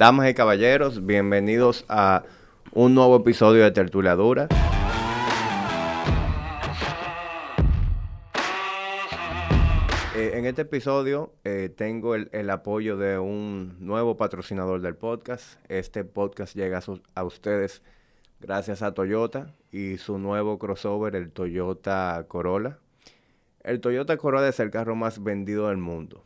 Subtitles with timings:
[0.00, 2.22] Damas y caballeros, bienvenidos a
[2.72, 4.48] un nuevo episodio de Tertuladura.
[10.16, 15.60] Eh, en este episodio eh, tengo el, el apoyo de un nuevo patrocinador del podcast.
[15.68, 16.82] Este podcast llega a,
[17.14, 17.82] a ustedes
[18.40, 22.78] gracias a Toyota y su nuevo crossover, el Toyota Corolla.
[23.62, 26.24] El Toyota Corolla es el carro más vendido del mundo.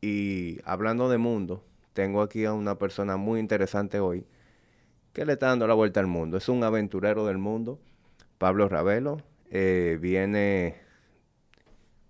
[0.00, 1.64] Y hablando de mundo,
[1.98, 4.24] tengo aquí a una persona muy interesante hoy
[5.12, 6.36] que le está dando la vuelta al mundo.
[6.36, 7.80] Es un aventurero del mundo,
[8.38, 9.20] Pablo Ravelo.
[9.50, 10.76] Eh, viene...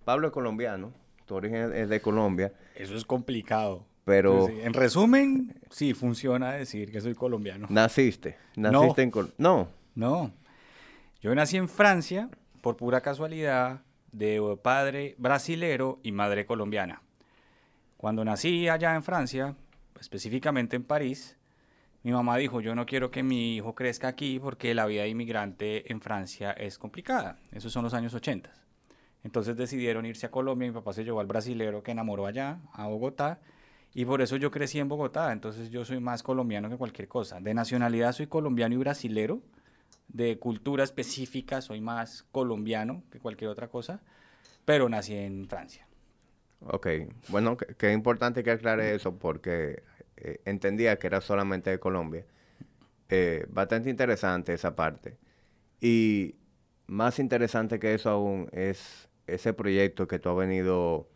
[0.05, 0.93] Pablo es colombiano,
[1.25, 3.87] tu origen es de Colombia, Eso es complicado.
[4.05, 4.47] pero.
[4.47, 7.65] En resumen, sí, funciona decir que soy colombiano.
[7.71, 8.37] naciste.
[8.55, 10.31] Naciste en Col- No, No.
[11.21, 12.29] Yo nací en Francia
[12.61, 13.81] por pura casualidad
[14.11, 17.01] de padre brasilero y madre colombiana.
[17.97, 19.55] Cuando nací allá en Francia,
[19.99, 21.37] específicamente en París,
[22.03, 25.09] mi mamá dijo, yo no quiero que mi hijo crezca aquí porque la vida de
[25.09, 27.37] inmigrante en Francia es complicada.
[27.51, 28.51] Esos son los años 80.
[29.23, 32.87] Entonces decidieron irse a Colombia, mi papá se llevó al brasilero que enamoró allá, a
[32.87, 33.41] Bogotá,
[33.93, 37.41] y por eso yo crecí en Bogotá, entonces yo soy más colombiano que cualquier cosa.
[37.41, 39.41] De nacionalidad soy colombiano y brasilero,
[40.07, 44.01] de cultura específica soy más colombiano que cualquier otra cosa,
[44.63, 45.85] pero nací en Francia.
[46.61, 46.87] ok.
[47.27, 49.83] Bueno, es importante que aclare eso porque
[50.21, 52.25] eh, entendía que era solamente de Colombia.
[53.09, 55.17] Eh, bastante interesante esa parte.
[55.81, 56.35] Y
[56.87, 61.07] más interesante que eso aún es ese proyecto que tú has venido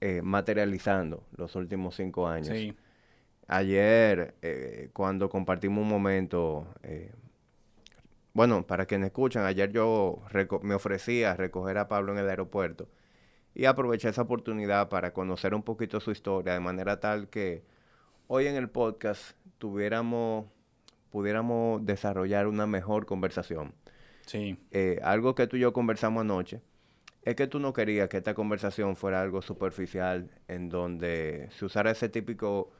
[0.00, 2.48] eh, materializando los últimos cinco años.
[2.48, 2.76] Sí,
[3.50, 7.12] Ayer, eh, cuando compartimos un momento, eh,
[8.34, 10.22] bueno, para quienes escuchan, ayer yo
[10.62, 12.88] me ofrecí a recoger a Pablo en el aeropuerto
[13.54, 17.64] y aproveché esa oportunidad para conocer un poquito su historia, de manera tal que
[18.28, 20.46] hoy en el podcast tuviéramos,
[21.10, 23.72] pudiéramos desarrollar una mejor conversación.
[24.26, 26.60] sí, Eh, algo que tú y yo conversamos anoche
[27.24, 31.90] es que tú no querías que esta conversación fuera algo superficial en donde se usara
[31.90, 32.70] ese típico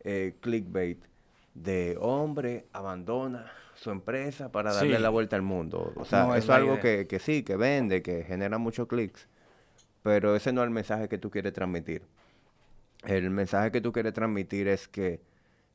[0.00, 0.98] eh, clickbait
[1.54, 5.02] de hombre abandona su empresa para darle Sí.
[5.02, 5.92] la vuelta al mundo.
[5.96, 9.28] O sea, No eso es algo que, que sí, que vende, que genera muchos clics,
[10.02, 12.02] pero ese no es el mensaje que tú quieres transmitir.
[13.04, 15.20] El mensaje que tú quieres transmitir es que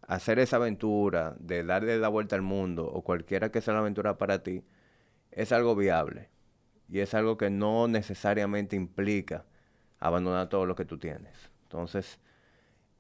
[0.08, 4.18] hacer esa aventura de darle la vuelta al mundo o cualquiera que sea la aventura
[4.18, 4.64] para ti
[5.32, 6.30] es algo viable
[6.90, 9.46] y es algo que no necesariamente implica
[10.00, 11.52] abandonar todo lo que tú tienes.
[11.64, 12.20] Entonces,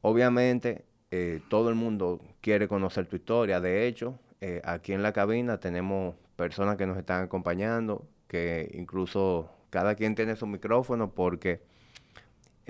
[0.01, 3.59] obviamente, eh, todo el mundo quiere conocer tu historia.
[3.59, 9.50] De hecho, eh, aquí en la cabina tenemos personas que nos están acompañando, que incluso
[9.72, 11.61] cada quien tiene su micrófono porque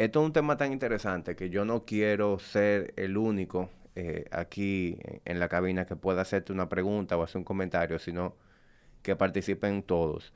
[0.04, 4.98] esto es un tema tan interesante que yo no quiero ser el único eh, aquí
[5.26, 8.36] en- la cabina que pueda hacerte una pregunta o hacer un comentario, sino
[9.04, 10.34] que participen todos.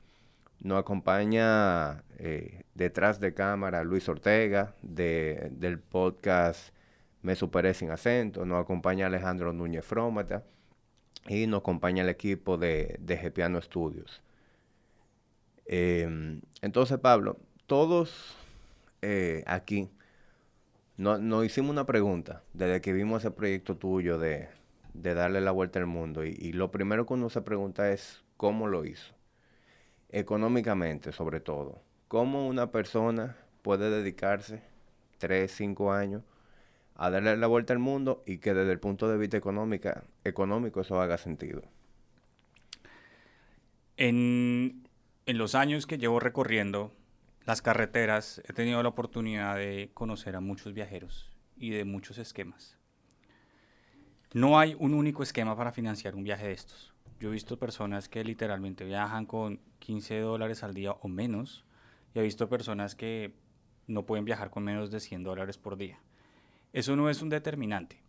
[0.60, 6.74] Nos acompaña eh, detrás de cámara Luis Ortega de- del podcast
[7.22, 8.44] Me Superé Sin Acento.
[8.44, 10.44] Nos acompaña Alejandro Núñez Frómata
[11.26, 14.22] y nos acompaña el equipo de, de Gepiano Studios.
[15.66, 18.36] Em, entonces, Pablo, todos
[19.04, 19.90] eh, aquí
[20.96, 24.48] no- nos hicimos una pregunta desde que vimos ese proyecto tuyo de,
[24.94, 26.24] de darle la vuelta al mundo.
[26.24, 29.14] Y, lo primero que uno se pregunta es cómo lo hizo.
[30.10, 31.82] Económicamente, sobre todo.
[32.08, 34.62] ¿Cómo una persona puede dedicarse
[35.18, 36.22] tres, cinco años
[36.96, 40.80] a darle la vuelta al mundo y que desde el punto de vista económica, económico
[40.82, 41.62] eso haga sentido?
[43.96, 44.88] En,
[45.26, 46.92] en los años que llevo recorriendo
[47.46, 52.78] las carreteras, he tenido la oportunidad de conocer a muchos viajeros y de muchos esquemas.
[54.32, 56.94] No hay un único esquema para financiar un viaje de estos.
[57.20, 61.64] Yo he visto personas que literalmente viajan con 15 dólares al día o menos,
[62.14, 63.34] y he visto personas que
[63.86, 65.98] no pueden viajar con menos de 100 dólares por día.
[66.72, 68.02] Eso no es un determinante.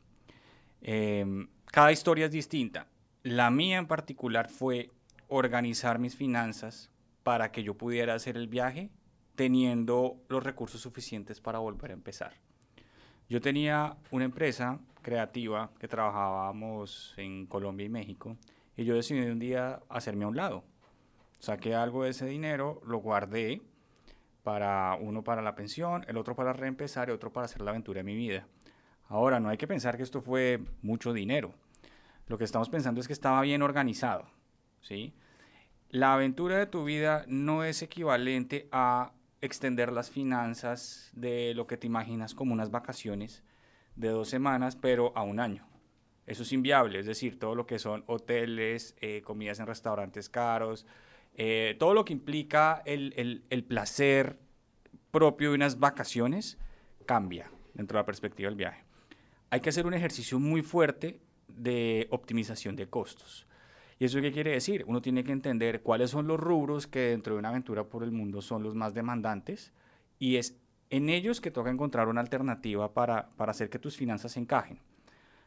[0.81, 2.87] Em, cada historia es distinta.
[3.21, 4.89] La mía en particular fue
[5.27, 6.89] organizar mis finanzas
[7.23, 8.89] para que yo pudiera hacer el viaje
[9.35, 12.33] teniendo los recursos suficientes para volver a empezar.
[13.29, 18.37] Yo tenía una empresa creativa que trabajábamos en Colombia y México
[18.77, 20.63] y yo decidí un día hacerme a un lado.
[21.39, 23.61] Saqué algo de ese dinero, lo guardé
[24.43, 27.99] para uno para la pensión, el otro para reempezar y otro para hacer la aventura
[27.99, 28.47] de mi vida.
[29.07, 31.53] Ahora, no hay que pensar que esto fue mucho dinero.
[32.27, 34.25] Lo que estamos pensando es que estaba bien organizado,
[34.81, 35.13] ¿sí?
[35.89, 39.13] La aventura de tu vida no es equivalente a
[39.45, 43.43] extender las finanzas de lo que te imaginas como unas vacaciones
[43.95, 45.67] de dos semanas, pero a un año.
[46.25, 50.85] Eso es inviable, es decir, todo lo que son hoteles, eh, comidas en restaurantes caros,
[51.35, 54.39] eh, todo lo que implica el, el placer
[55.11, 56.57] propio de unas vacaciones
[57.05, 58.83] cambia dentro de la perspectiva del viaje.
[59.49, 63.47] Hay que hacer un ejercicio muy fuerte de optimización de costos.
[63.97, 64.83] ¿Y eso qué quiere decir?
[64.87, 68.11] Uno tiene que entender cuáles son los rubros que dentro de una aventura por el
[68.11, 69.71] mundo son los más demandantes
[70.19, 70.57] y es
[70.89, 74.79] en ellos que toca encontrar una alternativa para, para hacer que tus finanzas encajen.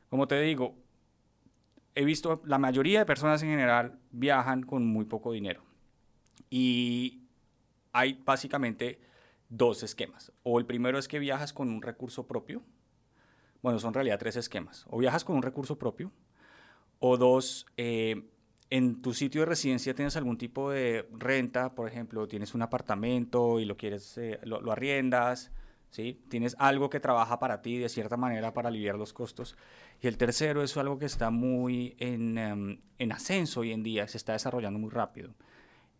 [0.08, 0.74] Como te digo,
[1.94, 5.62] he visto, la mayoría de personas en general viajan con muy poco dinero
[6.50, 7.22] y
[7.92, 9.00] hay básicamente
[9.48, 10.32] dos esquemas.
[10.42, 12.62] O el primero es que viajas con un recurso propio.
[13.62, 14.86] Bueno, son en realidad tres esquemas.
[14.88, 16.12] O viajas con un recurso propio.
[17.00, 18.28] O dos, eh,
[18.70, 23.60] en tu sitio de residencia tienes algún tipo de renta, por ejemplo, tienes un apartamento
[23.60, 25.50] y lo quieres, eh, lo, arriendas,
[25.90, 26.22] ¿sí?
[26.28, 29.56] Tienes algo que trabaja para ti de cierta manera para aliviar los costos.
[30.02, 34.06] Y el tercero es algo que está muy en, em, en ascenso hoy en día,
[34.06, 35.34] se está desarrollando muy rápido,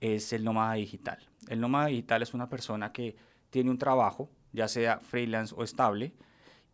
[0.00, 1.18] es el nómada digital.
[1.48, 3.16] El nómada digital es una persona que
[3.50, 6.12] tiene un trabajo, ya sea freelance o estable,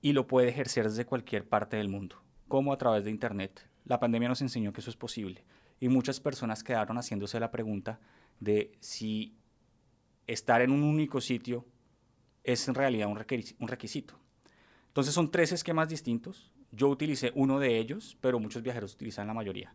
[0.03, 3.69] y lo puede ejercer desde cualquier parte del mundo, como a través de Internet.
[3.85, 5.45] La pandemia nos enseñó que eso es posible
[5.81, 8.01] y muchas personas quedaron haciéndose la pregunta
[8.41, 9.37] de si
[10.27, 11.65] estar en un único sitio
[12.43, 14.15] es en realidad un, requisito.
[14.89, 16.53] Entonces son tres esquemas distintos.
[16.71, 19.75] Yo utilicé uno de ellos, pero muchos viajeros utilizan la mayoría.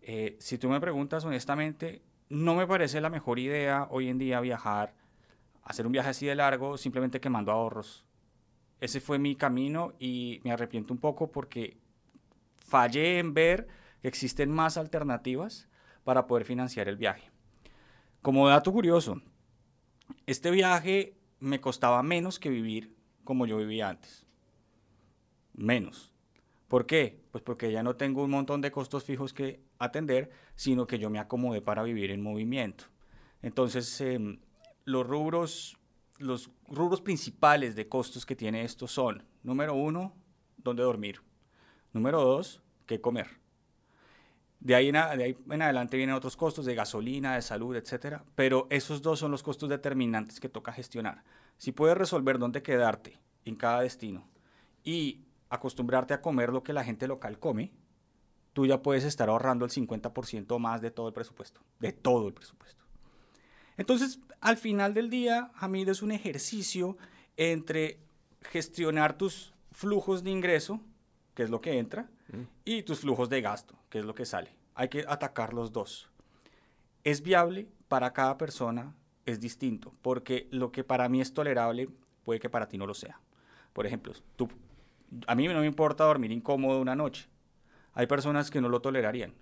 [0.00, 4.40] Eh, si tú me preguntas honestamente, no me parece la mejor idea hoy en día
[4.40, 4.94] viajar
[5.62, 8.04] hacer un viaje así de largo simplemente quemando ahorros.
[8.80, 11.76] Ese fue mi camino y me arrepiento un poco porque
[12.58, 13.68] fallé en ver
[14.02, 15.68] que existen más alternativas
[16.04, 17.30] para poder financiar el viaje.
[18.20, 19.22] Como dato curioso,
[20.26, 24.26] este viaje me costaba menos que vivir como yo vivía antes.
[25.54, 26.12] Menos.
[26.68, 27.22] ¿Por qué?
[27.30, 31.10] Pues porque ya no tengo un montón de costos fijos que atender, sino que yo
[31.10, 32.84] me acomodé para vivir en movimiento.
[33.42, 34.40] Entonces, em,
[34.84, 35.76] los rubros,
[36.18, 40.14] los rubros principales de costos que tiene esto son, número uno,
[40.56, 41.20] dónde dormir.
[41.92, 43.41] Número dos, qué comer.
[44.62, 48.18] De ahí, en, adelante vienen otros costos de gasolina, de salud, etc.
[48.36, 51.24] Pero esos dos son los costos determinantes que toca gestionar.
[51.58, 54.28] Si puedes resolver dónde quedarte en cada destino
[54.84, 57.72] y acostumbrarte a comer lo que la gente local come,
[58.52, 61.60] tú ya puedes estar ahorrando el 50% más de todo el presupuesto.
[61.80, 62.84] De todo el presupuesto.
[63.76, 66.96] Entonces, al final del día, Hamid es un ejercicio
[67.36, 67.98] entre
[68.42, 70.80] gestionar tus flujos de ingreso,
[71.34, 72.42] que es lo que entra, mm.
[72.64, 74.54] y tus flujos de gasto, que es lo que sale.
[74.74, 76.08] Hay que atacar los dos.
[77.04, 78.94] Es viable para cada persona,
[79.26, 81.88] es distinto, porque lo que para mí es tolerable
[82.24, 83.20] puede que para ti no lo sea.
[83.72, 84.48] Por ejemplo, tú,
[85.26, 87.28] a mí no me importa dormir incómodo una noche.
[87.94, 89.34] Hay personas que no lo tolerarían.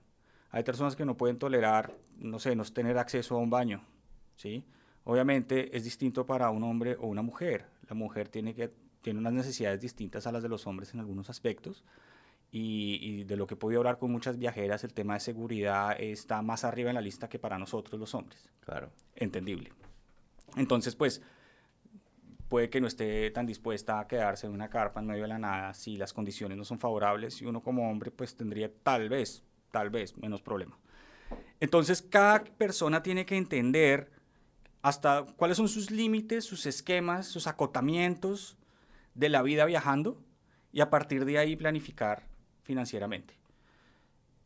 [0.50, 3.84] Hay personas que no pueden tolerar, no sé, no tener acceso a un baño,
[4.37, 4.64] ¿sí?
[5.04, 7.66] Obviamente es distinto para un hombre o una mujer.
[7.88, 8.72] La mujer tiene, que,
[9.02, 11.85] tiene unas necesidades distintas a las de los hombres en algunos aspectos.
[12.52, 16.43] Y, de lo que he podido hablar con muchas viajeras, el tema de seguridad está
[16.43, 18.50] más arriba en la lista que para nosotros los hombres.
[18.64, 18.91] Claro.
[19.14, 19.73] Entendible.
[20.56, 21.23] Entonces, pues,
[22.49, 25.38] puede que no esté tan dispuesta a quedarse en una carpa en medio de la
[25.38, 29.44] nada si las condiciones no son favorables y uno como hombre, pues, tendría tal vez,
[29.71, 30.76] tal vez menos problema.
[31.61, 34.11] Entonces, cada persona tiene que entender
[34.83, 38.57] hasta cuáles son sus límites, sus esquemas, sus acotamientos
[39.14, 40.23] de la vida viajando
[40.73, 42.26] y a partir de ahí planificar
[42.62, 43.38] financieramente.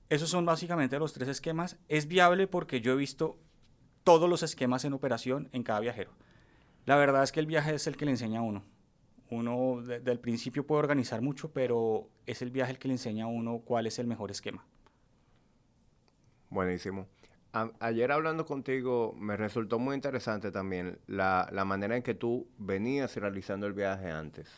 [0.09, 1.79] Esos son básicamente los tres esquemas.
[1.89, 3.39] Es viable porque yo he visto
[4.05, 6.11] todos los esquemas en operación en cada viajero.
[6.87, 8.65] La verdad es que el viaje es el que le enseña a uno.
[9.31, 13.25] Uno desde el principio puede organizar mucho, pero es el viaje el que le enseña
[13.25, 14.65] a uno cuál es el mejor esquema.
[16.51, 17.09] Buenísimo
[17.79, 23.67] ayer hablando contigo me resultó muy interesante también la, manera en que tú venías realizando
[23.67, 24.49] el viaje antes.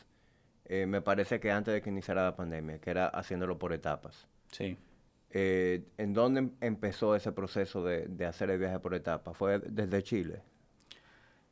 [0.65, 4.27] Eh, me parece que antes de que iniciara la pandemia, que era haciéndolo por etapas.
[4.51, 4.77] Sí.
[5.31, 9.37] Eh, ¿En dónde empezó ese proceso de, hacer el viaje por etapas?
[9.37, 10.43] ¿Fue desde Chile?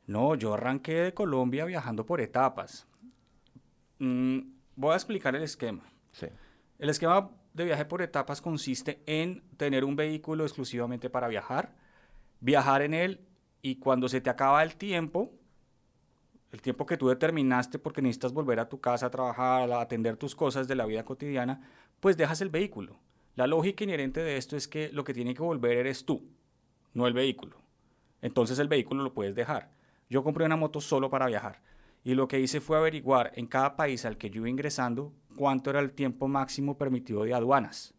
[0.07, 2.87] No, yo arranqué de Colombia viajando por etapas.
[3.99, 4.39] Mm,
[4.75, 5.83] voy a explicar el esquema.
[6.11, 6.27] Sí.
[6.79, 11.73] El esquema de viaje por etapas consiste en tener un vehículo exclusivamente para viajar,
[12.41, 13.21] viajar en él
[13.61, 15.31] y cuando se te acaba el tiempo,
[16.51, 20.17] el tiempo que tú determinaste porque necesitas volver a tu casa a trabajar, a atender
[20.17, 21.61] tus cosas de la vida cotidiana,
[22.01, 22.99] pues dejas el vehículo.
[23.35, 26.27] La lógica inherente de esto es que lo que tiene que volver eres tú,
[26.93, 27.55] no el vehículo.
[28.21, 29.71] Entonces el vehículo lo puedes dejar.
[30.09, 31.61] Yo compré una moto solo para viajar
[32.05, 35.71] y lo que hice fue averiguar en cada país al que yo iba ingresando cuánto
[35.71, 37.95] era el tiempo máximo permitido de aduanas.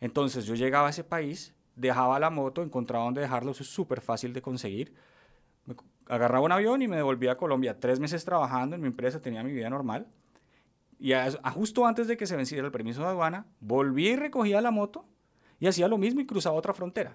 [0.00, 4.00] Entonces yo llegaba a ese país, dejaba la moto, encontraba dónde dejarlo, eso es súper
[4.00, 4.94] fácil de conseguir.
[6.06, 7.78] agarraba un avión y me devolvía a Colombia.
[7.78, 10.08] Tres meses trabajando en mi empresa, tenía mi vida normal.
[10.98, 11.12] Y
[11.52, 15.04] justo antes de que se venciera el permiso de aduana, volví y recogía la moto
[15.60, 17.14] y hacía lo mismo y cruzaba otra frontera.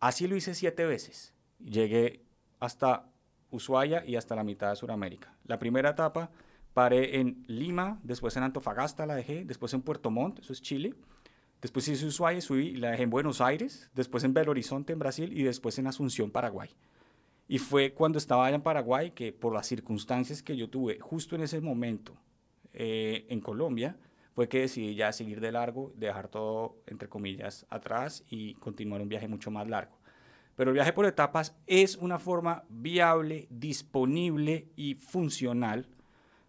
[0.00, 1.34] Así lo hice siete veces.
[1.58, 2.24] Llegué
[2.58, 3.10] hasta
[3.50, 5.34] Ushuaia y hasta la mitad de Sudamérica.
[5.44, 6.30] La primera etapa
[6.74, 10.94] paré en Lima, después en Antofagasta la dejé, después en Puerto Montt, eso es Chile.
[11.60, 15.36] Después hice Ushuaia, subí la dejé en Buenos Aires, después en Belo Horizonte en Brasil
[15.36, 16.70] y después en Asunción, Paraguay.
[17.48, 21.34] Y fue cuando estaba allá en Paraguay que por las circunstancias que yo tuve justo
[21.34, 22.14] en ese momento
[22.74, 23.96] eh, en Colombia,
[24.38, 29.08] fue que decidí ya seguir de largo, dejar todo, entre comillas, atrás y continuar un
[29.08, 29.97] viaje mucho más largo.
[30.58, 35.86] Pero el viaje por etapas es una forma viable, disponible y funcional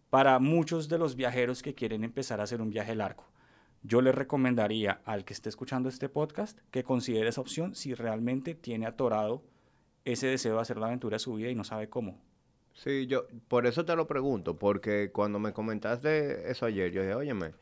[0.10, 3.28] para muchos de los viajeros que quieren empezar a hacer un viaje largo.
[3.84, 8.56] Yo le recomendaría al que esté escuchando este podcast que considere esa opción si realmente
[8.56, 9.44] tiene atorado
[10.06, 12.20] ese deseo de hacer la aventura de su vida y no sabe cómo.
[12.74, 17.14] Sí, yo por eso te lo pregunto, porque cuando me comentaste eso ayer, yo dije,
[17.14, 17.54] óyeme,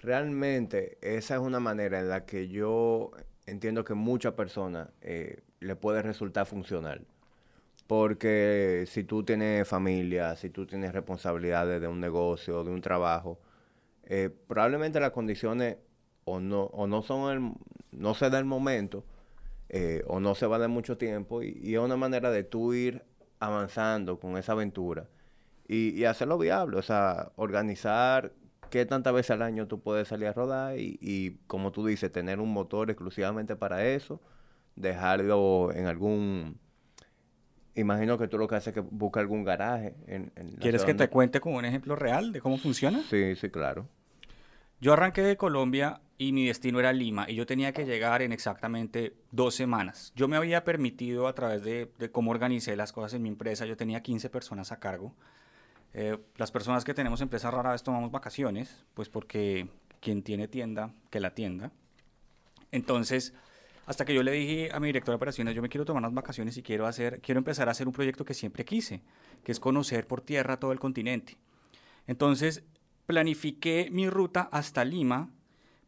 [0.00, 3.12] realmente esa es una manera en la que yo
[3.50, 7.06] entiendo que muchas personas eh, le puede resultar funcional.
[7.86, 13.38] Porque si tú tienes familia, si tú tienes responsabilidades de un negocio, de un trabajo,
[14.04, 15.78] eh, probablemente las condiciones
[16.24, 17.52] o no, o no son el,
[17.92, 19.04] no se da el momento,
[19.70, 22.74] eh, o no se va a dar mucho tiempo, y, es una manera de tú
[22.74, 23.04] ir
[23.38, 25.08] avanzando con esa aventura
[25.66, 28.32] y, y hacerlo viable, o sea, organizar
[28.70, 32.10] qué tantas veces al año tú puedes salir a rodar y, y, como tú dices,
[32.12, 34.20] tener un motor exclusivamente para eso,
[34.76, 36.58] dejarlo en algún...
[37.74, 39.94] Imagino que tú lo que haces es que busca algún garaje.
[40.06, 43.02] En, ¿Quieres que te cuente como un ejemplo real de cómo funciona?
[43.08, 43.86] Sí, sí, claro.
[44.80, 48.32] Yo arranqué de Colombia y mi destino era Lima y yo tenía que llegar en
[48.32, 50.12] exactamente dos semanas.
[50.16, 53.64] Yo me había permitido a través de, de cómo organicé las cosas en mi empresa,
[53.64, 55.14] yo tenía 15 personas a cargo
[55.94, 59.68] eh, las personas que tenemos empresas rara vez tomamos vacaciones, pues porque
[60.00, 61.72] quien tiene tienda, que la tienda.
[62.70, 63.34] Entonces,
[63.86, 66.14] hasta que yo le dije a mi director de operaciones, yo me quiero tomar unas
[66.14, 69.00] vacaciones y quiero, hacer, quiero empezar a hacer un proyecto que siempre quise,
[69.42, 71.38] que es conocer por tierra todo el continente.
[72.06, 72.64] Entonces,
[73.06, 75.30] planifiqué mi ruta hasta Lima,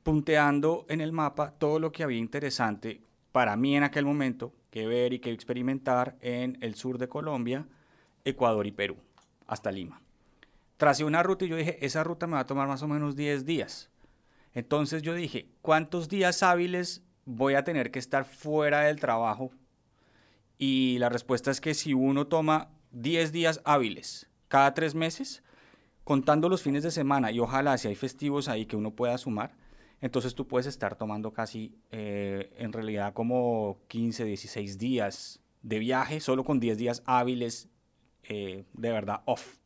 [0.03, 3.03] punteando en el mapa todo lo que había interesante
[3.33, 7.67] para mí en aquel momento que ver y que experimentar en el sur de Colombia,
[8.25, 8.97] Ecuador y Perú
[9.51, 10.01] hasta Lima.
[10.77, 13.17] Tracé una ruta y yo dije, esa ruta me va a tomar más o menos
[13.17, 13.91] 10 días.
[14.55, 19.51] Entonces yo dije, ¿cuántos días hábiles voy a tener que estar fuera del trabajo?
[20.57, 25.43] Y la respuesta es que si uno toma 10 días hábiles cada tres meses,
[26.05, 29.57] contando los fines de semana y ojalá si hay festivos ahí que uno pueda sumar,
[30.01, 36.21] entonces tú puedes estar tomando casi eh, en realidad como 15, 16 días de viaje,
[36.21, 37.69] solo con 10 días hábiles
[38.25, 39.57] eh, de verdad off.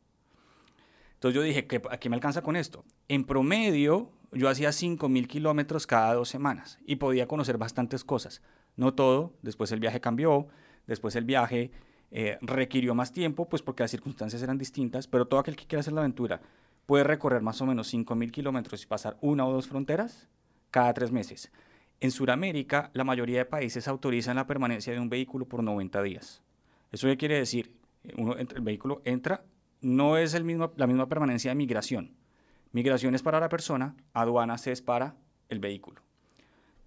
[1.15, 2.85] Entonces yo dije, que ¿a qué me alcanza con esto?
[3.07, 8.41] En promedio, yo hacía 5.000 kilómetros cada dos semanas y podía conocer bastantes cosas.
[8.75, 10.47] No todo, después el viaje cambió,
[10.87, 11.71] después el viaje
[12.11, 15.79] eh, requirió más tiempo, pues porque las circunstancias eran distintas, pero todo aquel que quiera
[15.79, 16.41] hacer la aventura
[16.85, 20.27] puede recorrer más o menos 5.000 kilómetros y pasar una o dos fronteras
[20.69, 21.51] cada tres meses.
[22.01, 26.43] En Sudamérica, la mayoría de países autorizan la permanencia de un vehículo por 90 días.
[26.91, 27.73] ¿Eso qué quiere decir?
[28.09, 29.45] El vehículo entra,
[29.81, 32.15] no es el mismo, la misma permanencia de migración.
[32.71, 35.15] Migración es para la persona, aduanas es para
[35.49, 36.01] el vehículo.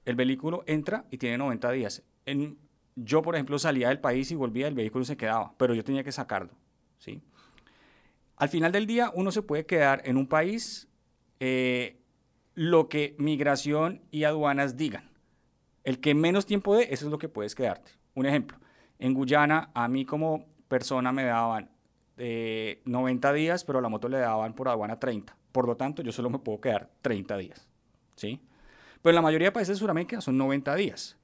[0.05, 2.03] El vehículo entra y tiene 90 días.
[2.27, 2.59] En,
[2.97, 6.03] yo, por ejemplo, salía del país y volvía, el vehículo se quedaba, pero yo tenía
[6.03, 6.51] que sacarlo.
[6.99, 7.23] ¿sí?
[8.37, 10.89] Al final del día, uno se puede quedar en un país
[11.41, 12.01] eh,
[12.55, 15.11] lo que migración y aduanas digan.
[15.85, 17.93] El que menos tiempo dé, eso es lo que puedes quedarte.
[18.15, 18.59] Un ejemplo,
[18.99, 21.71] en Guyana, a mí como persona me daban
[22.17, 25.37] 90 eh, días, pero la moto le daban por aduana 30.
[25.53, 27.69] Por lo tanto, yo solo me puedo quedar 30 días.
[28.17, 28.41] ¿sí?
[29.03, 31.17] Pero la mayoría de países de Sudamérica son 90 días.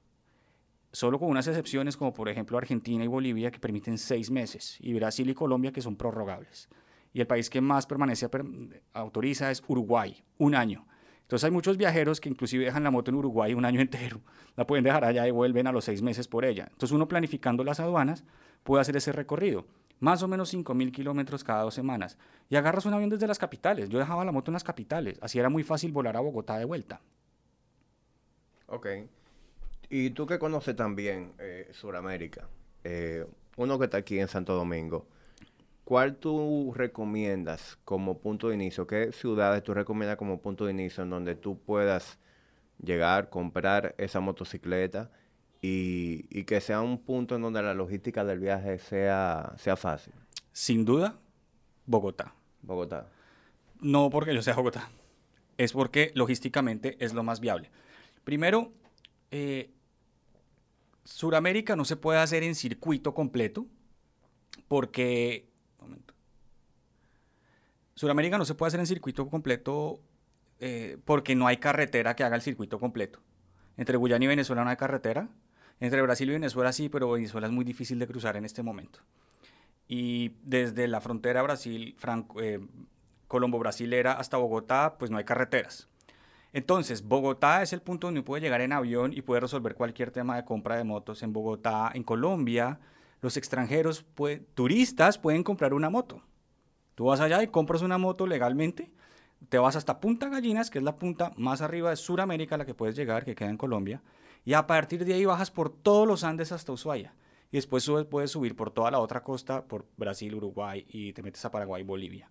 [0.91, 4.93] Solo con unas excepciones como por ejemplo Argentina y Bolivia que permiten 6 meses y
[4.93, 6.69] Brasil y Colombia que son prorrogables.
[7.13, 8.29] Y el país que más permanece
[8.93, 10.87] autoriza es Uruguay, un año.
[11.25, 14.21] Entonces hay muchos viajeros que inclusive dejan la moto en Uruguay un año entero.
[14.55, 16.67] La pueden dejar allá y vuelven a los seis meses por ella.
[16.71, 18.23] Entonces uno planificando las aduanas
[18.63, 19.65] puede hacer ese recorrido.
[19.99, 22.17] Más o menos 5.000 kilómetros cada dos semanas.
[22.49, 23.89] Y agarras un avión desde las capitales.
[23.89, 25.17] Yo dejaba la moto en las capitales.
[25.21, 27.01] Así era muy fácil volar a Bogotá de vuelta.
[28.67, 28.87] Ok.
[29.89, 31.71] Y tú que conoces también eh,
[32.83, 35.07] eh, uno que está aquí en Santo Domingo,
[35.85, 38.85] ¿cuál tú recomiendas como punto de inicio?
[38.87, 42.19] ¿Qué ciudades tú recomiendas como punto de inicio en donde tú puedas
[42.83, 45.11] llegar, comprar esa motocicleta
[45.61, 50.13] y, y que sea un punto en donde la logística del viaje sea, sea fácil?
[50.51, 51.17] Sin duda,
[51.85, 52.35] Bogotá.
[52.61, 53.09] Bogotá.
[53.79, 54.89] No porque yo sea Bogotá,
[55.57, 57.69] es porque logísticamente es lo más viable.
[58.23, 58.73] Primero,
[59.31, 59.71] eh,
[61.03, 63.67] Suramérica no se puede hacer en circuito completo
[64.67, 65.53] porque...
[65.85, 66.13] Momento.
[67.95, 70.01] Suramérica no se puede hacer en circuito completo
[70.59, 73.19] eh, porque no hay carretera que haga el circuito completo.
[73.77, 75.29] Entre Guyana y Venezuela no hay carretera.
[75.79, 78.99] Entre Brasil y Venezuela sí, pero Venezuela es muy difícil de cruzar en este momento.
[79.87, 82.59] Y desde la frontera Brasil, Franco, eh,
[83.27, 85.87] Colombo-Brasilera hasta Bogotá, pues no hay carreteras.
[86.53, 90.37] Entonces, Bogotá es el punto donde puede llegar en avión y puede resolver cualquier tema
[90.37, 91.21] de compra de motos.
[91.21, 92.79] En Bogotá, en Colombia,
[93.21, 94.05] los extranjeros,
[94.53, 96.21] turistas pueden comprar una moto.
[96.95, 98.91] Tú vas allá y compras una moto legalmente,
[99.49, 102.73] te vas hasta Punta Gallinas, que es la punta más arriba de Sudamérica la que
[102.73, 104.01] puedes llegar, que queda en Colombia,
[104.43, 107.13] y a partir de ahí bajas por todos los Andes hasta Ushuaia.
[107.51, 111.43] Y después puedes subir por toda la otra costa, por Brasil, Uruguay, y te metes
[111.45, 112.29] a Paraguay, Bolivia.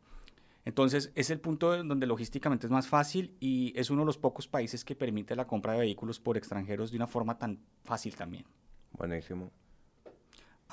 [0.65, 4.49] Entonces es el punto donde logísticamente es más fácil y es uno de los pocos
[4.49, 8.47] países que permite la compra de vehículos por extranjeros de una forma tan fácil también.
[8.93, 9.51] Buenísimo.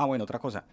[0.01, 0.65] Ah, bueno, otra cosa.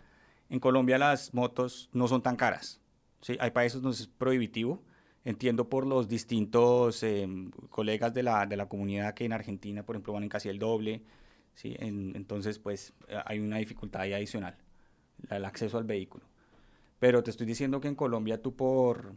[0.49, 2.81] En Colombia las motos no son tan caras.
[3.21, 3.37] ¿sí?
[3.41, 4.83] Hay países donde es prohibitivo.
[5.25, 9.97] Entiendo por los distintos em, colegas de la, de la, comunidad que en Argentina, por
[9.97, 11.03] ejemplo, van en casi el doble.
[11.55, 11.77] ¿sí?
[11.79, 12.95] entonces, pues
[13.27, 14.57] hay una dificultad ahí adicional,
[15.29, 16.25] el acceso al vehículo.
[16.99, 19.13] Pero te estoy diciendo que en Colombia tú por...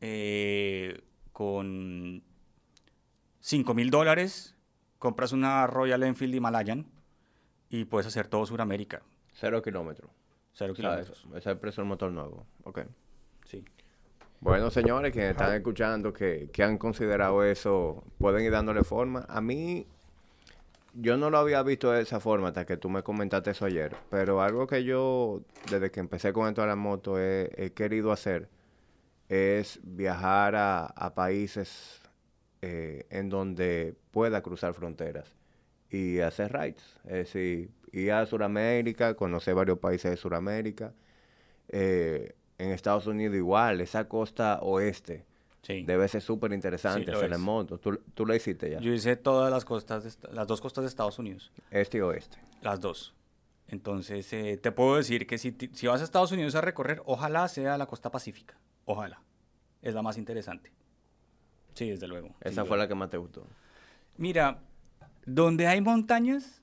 [0.00, 1.00] Eh,
[1.32, 2.22] con
[3.40, 4.54] 5 mil dólares
[4.98, 6.97] compras una Royal Enfield Himalayan
[7.70, 9.02] y puedes hacer todo Sudamérica.
[9.32, 10.10] Cero kilómetros.
[10.52, 11.24] Cero kilómetros.
[11.28, 12.46] ese es el precio del motor nuevo.
[12.64, 12.80] Ok.
[13.44, 13.64] Sí.
[14.40, 19.26] Bueno, señores, que están escuchando, que, que han considerado eso, pueden ir dándole forma.
[19.28, 19.86] A mí,
[20.94, 23.96] yo no lo había visto de esa forma hasta que tú me comentaste eso ayer,
[24.10, 28.48] pero algo que yo, desde que empecé con esto de la moto, he, querido hacer
[29.28, 32.00] es viajar a, países
[32.62, 35.37] eh, en donde pueda cruzar fronteras
[35.90, 36.96] y hacer rides.
[37.04, 40.92] Es decir, ir a Sudamérica, conocer varios países de Sudamérica.
[41.68, 45.26] Eh, en Estados Unidos igual, esa costa oeste
[45.66, 47.78] Debe ser súper interesante hacer en moto.
[47.78, 48.80] ¿Tú, ¿Tú, lo hiciste ya?
[48.80, 51.52] Yo hice todas las costas, las dos costas de Estados Unidos.
[51.70, 52.38] Este y oeste.
[52.62, 53.14] Las dos.
[53.66, 57.46] Entonces, eh, te puedo decir que si, si vas a Estados Unidos a recorrer, ojalá
[57.48, 58.56] sea la costa pacífica.
[58.86, 59.20] Ojalá.
[59.82, 60.72] Es la más interesante.
[61.74, 62.34] Sí, desde luego.
[62.40, 63.46] Esa fue la que más te gustó.
[64.16, 64.60] Mira,
[65.28, 66.62] donde hay montañas,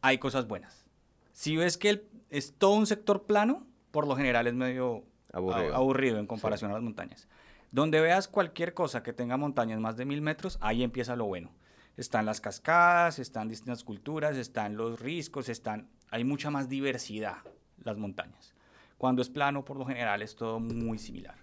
[0.00, 0.84] hay cosas buenas.
[1.32, 6.18] Si ves que es todo un sector plano, por lo general es medio aburrido, aburrido
[6.18, 7.28] en comparación a las montañas.
[7.70, 11.52] Donde veas cualquier cosa que tenga montañas más de mil metros, ahí empieza lo bueno.
[11.96, 17.36] Están las cascadas, están distintas culturas, están los riscos, están, hay mucha más diversidad
[17.84, 18.54] las montañas.
[18.98, 21.36] Cuando es plano, por lo general, es todo muy similar.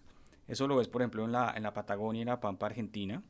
[0.48, 3.24] Eso lo ves, por ejemplo, en la, en la Patagonia y en la Pampa Argentina.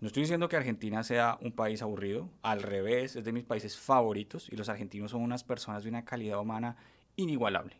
[0.00, 3.78] No estoy diciendo que Argentina sea un país aburrido, al revés, es de mis países
[3.78, 6.76] favoritos y los argentinos son unas personas de una calidad humana
[7.16, 7.76] inigualable.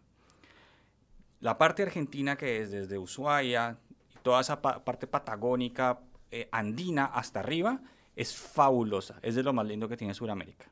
[1.41, 3.79] La parte argentina que es desde Ushuaia,
[4.23, 6.01] toda esa parte patagónica,
[6.31, 7.83] eh, andina hasta arriba,
[8.17, 9.19] es fabulosa.
[9.21, 10.67] Es de lo más lindo que tiene Sudamérica.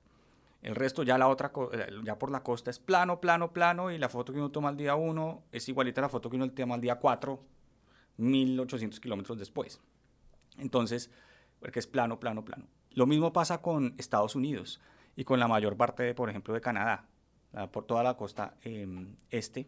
[0.62, 3.98] El resto ya la otra, eh, ya por la costa es plano, plano, plano y
[3.98, 6.50] la foto que uno toma el día 1 es igualita a la foto que uno
[6.50, 7.38] toma el día 4,
[8.16, 9.78] 1800 kilómetros después.
[10.58, 11.10] Entonces,
[11.64, 12.66] porque es plano, plano, plano.
[12.90, 14.82] Lo mismo pasa con Estados Unidos
[15.16, 17.06] y con la mayor parte, por ejemplo, de Canadá,
[17.72, 19.66] por toda la costa em, este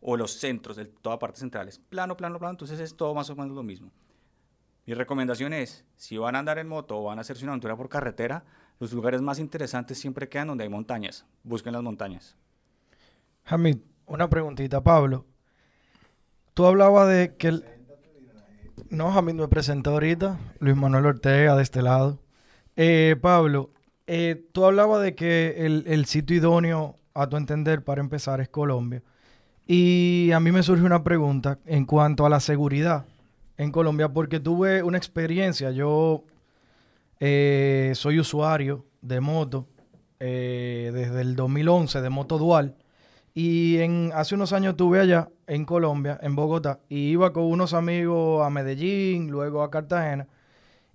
[0.00, 3.30] o los centros de toda parte central es plano, plano, plano, entonces es todo más
[3.30, 3.92] o menos lo mismo.
[4.84, 7.76] Mi recomendación es, si van a andar en moto o van a hacerse una aventura
[7.76, 8.42] por carretera,
[8.80, 11.24] los lugares más interesantes siempre quedan donde hay montañas.
[11.44, 12.36] Busquen las montañas.
[13.44, 15.24] Hamid, una preguntita, Pablo.
[16.54, 17.46] Tú hablabas de que...
[17.46, 17.77] El...
[18.90, 22.18] No, Hamid me presentó ahorita, Luis Manuel Ortega de este lado.
[22.76, 23.70] Eh, Pablo,
[24.06, 28.48] eh, tú hablabas de que el, el sitio idóneo, a tu entender, para empezar es
[28.48, 29.02] Colombia.
[29.66, 33.04] Y a mí me surge una pregunta en cuanto a la seguridad
[33.58, 35.70] en Colombia, porque tuve una experiencia.
[35.72, 36.24] Yo
[37.20, 39.66] eh, soy usuario de moto
[40.20, 42.76] eh, desde el 2011, de moto dual.
[43.34, 47.74] Y en, hace unos años estuve allá en Colombia, en Bogotá, y iba con unos
[47.74, 50.28] amigos a Medellín, luego a Cartagena,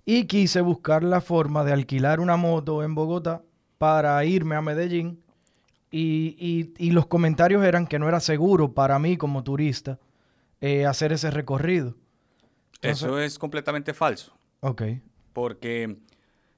[0.06, 3.42] y quise buscar la forma de alquilar una moto en Bogotá
[3.78, 5.22] para irme a Medellín
[5.90, 10.00] y, y, los comentarios eran que no era seguro para mí como turista
[10.60, 11.94] eh, hacer ese recorrido.
[12.82, 14.36] Eso es completamente falso.
[14.58, 14.82] Ok.
[15.32, 15.98] Porque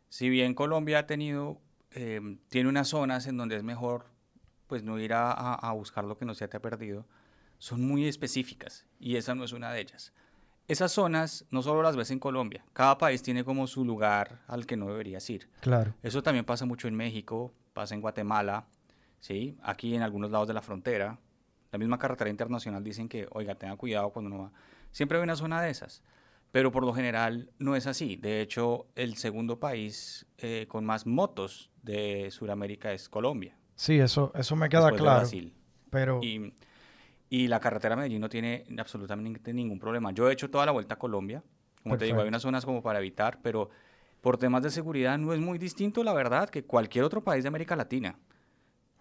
[0.09, 4.07] si bien Colombia ha tenido, eh, tiene unas zonas en donde es mejor
[4.67, 7.07] pues no ir a, a, buscar lo que no se te ha perdido,
[7.59, 10.13] son muy específicas y esa no es una de ellas.
[10.69, 14.67] Esas zonas no solo las ves en Colombia, cada país tiene como su lugar al
[14.67, 15.49] que no deberías ir.
[15.61, 15.95] Claro.
[16.03, 18.67] Eso también pasa mucho en México, pasa en Guatemala,
[19.21, 19.57] ¿sí?
[19.63, 21.21] Aquí en algunos lados de la frontera,
[21.71, 24.53] la misma carretera internacional dicen que, oiga, tenga cuidado cuando uno va.
[24.91, 26.03] Siempre hay una zona de esas,
[26.51, 28.17] pero por lo general no es así.
[28.17, 33.57] De hecho, el segundo país eh, con más motos de Sudamérica es Colombia.
[33.77, 35.21] Sí, eso, eso me queda claro.
[35.21, 35.55] Brasil.
[35.91, 36.21] Pero...
[36.23, 36.53] Y,
[37.29, 40.13] y, la carretera Medellín no tiene absolutamente ningún problema.
[40.13, 41.43] Yo he hecho toda la vuelta a Colombia.
[41.83, 43.71] Como te digo, hay unas zonas como para evitar, pero
[44.21, 47.49] por temas de seguridad no es muy distinto, la verdad, que cualquier otro país de
[47.49, 48.19] América Latina.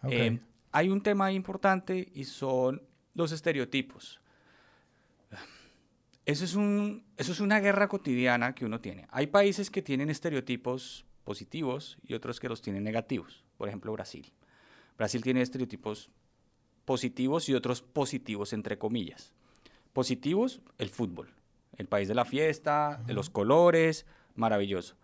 [0.04, 0.40] Eh,
[0.72, 2.82] hay un tema importante y son
[3.14, 4.22] los estereotipos.
[6.26, 9.08] Eso es, un, eso es una guerra cotidiana que uno tiene.
[9.12, 13.44] Hay países que tienen estereotipos positivos y otros que los tienen negativos.
[13.58, 14.34] Por ejemplo, Brasil.
[14.98, 16.10] Brasil tiene estereotipos
[16.86, 19.34] positivos y otros positivos, entre comillas.
[19.94, 21.30] Positivos, el fútbol.
[21.78, 24.96] El país de la fiesta, de los colores, maravilloso.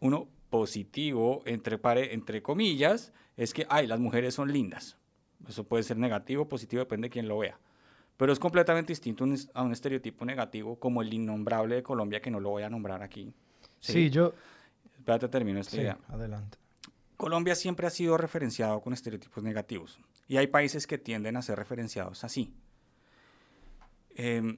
[0.00, 1.80] Uno positivo, entre,
[2.12, 4.96] entre comillas, es que, ay, las mujeres son lindas.
[5.48, 7.58] Eso puede ser negativo positivo, depende de quién lo vea.
[8.16, 12.38] Pero es completamente distinto a un estereotipo negativo como el innombrable de Colombia, que no
[12.38, 13.32] lo voy a nombrar aquí.
[13.80, 14.34] Sí, yo...
[14.96, 15.98] Espérate, termino esta sí, idea.
[16.08, 16.58] adelante.
[17.16, 19.98] Colombia siempre ha sido referenciado con estereotipos negativos.
[20.32, 22.54] Y hay países que tienden a ser referenciados así.
[24.16, 24.56] Em,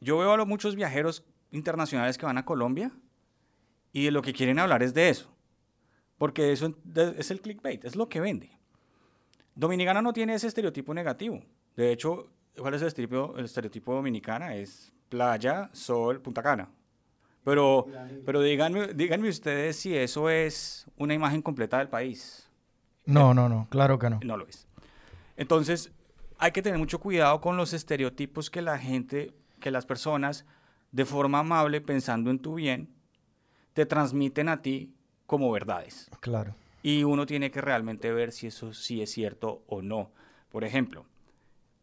[0.00, 2.92] yo veo a muchos viajeros internacionales que van a Colombia
[3.90, 5.34] y de lo que quieren hablar es de eso.
[6.18, 6.76] Porque eso
[7.16, 8.50] es el clickbait, es lo que vende.
[9.54, 11.42] Dominicana no tiene ese estereotipo negativo.
[11.74, 14.56] De hecho, ¿cuál es el estereotipo, el estereotipo dominicana?
[14.56, 16.68] Es playa, sol, Punta Cana.
[17.44, 17.86] Pero,
[18.26, 22.46] pero díganme, díganme ustedes si eso es una imagen completa del país.
[23.06, 24.20] No, no, no, claro que no.
[24.22, 24.68] No lo es.
[25.42, 25.90] Entonces,
[26.38, 30.46] hay que tener mucho cuidado con los estereotipos que la gente, que las personas,
[30.92, 32.94] de forma amable, pensando en tu bien,
[33.72, 34.94] te transmiten a ti
[35.26, 36.08] como verdades.
[36.20, 36.54] Claro.
[36.84, 40.12] Y uno tiene que realmente ver si eso sí es cierto o no.
[40.48, 41.06] Por ejemplo,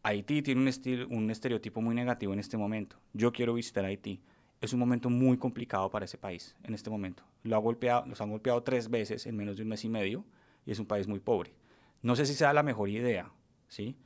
[0.04, 2.96] Haití tiene un, estilo, un estereotipo muy negativo en este momento.
[3.12, 4.22] Yo quiero visitar Haití.
[4.62, 7.24] Es un momento muy complicado para ese país en este momento.
[7.42, 10.24] Lo ha golpeado, los han golpeado tres veces en menos de un mes y medio
[10.64, 11.52] y es un país muy pobre.
[12.00, 13.30] No sé si sea la mejor idea,
[13.70, 13.96] ¿sí?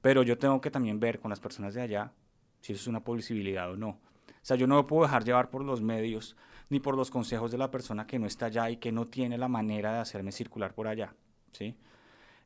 [0.00, 2.12] Pero yo tengo que también ver con las personas de allá
[2.60, 3.88] si es una posibilidad o no.
[3.88, 6.36] O sea, yo no me puedo dejar llevar por los medios
[6.68, 9.36] ni por los consejos de la persona que no está allá y que no tiene
[9.36, 11.14] la manera de hacerme circular por allá.
[11.52, 11.76] ¿sí?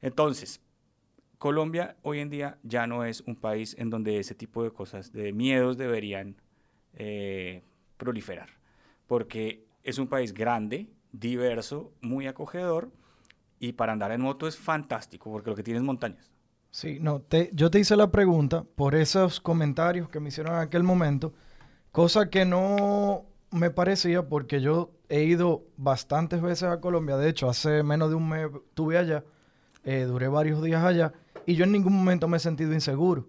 [0.01, 0.61] Entonces,
[1.39, 5.13] Colombia hoy en día ya no es un país en donde ese tipo de cosas,
[5.13, 6.37] de miedos deberían
[6.95, 7.63] eh,
[7.97, 8.49] proliferar,
[9.07, 12.93] porque es un país grande, diverso, muy acogedor
[13.61, 16.33] y para andar en moto es fantástico porque lo que tiene es montañas.
[16.79, 20.61] Sí, no, te, yo te hice la pregunta por esos comentarios que me hicieron en
[20.61, 21.35] aquel momento,
[21.91, 27.17] cosa que no me parecía porque yo he ido bastantes veces a Colombia.
[27.17, 29.25] De hecho, hace menos de un mes estuve allá.
[29.83, 31.13] Eh, duré varios días allá.
[31.47, 33.27] Y yo en ningún momento me he sentido inseguro.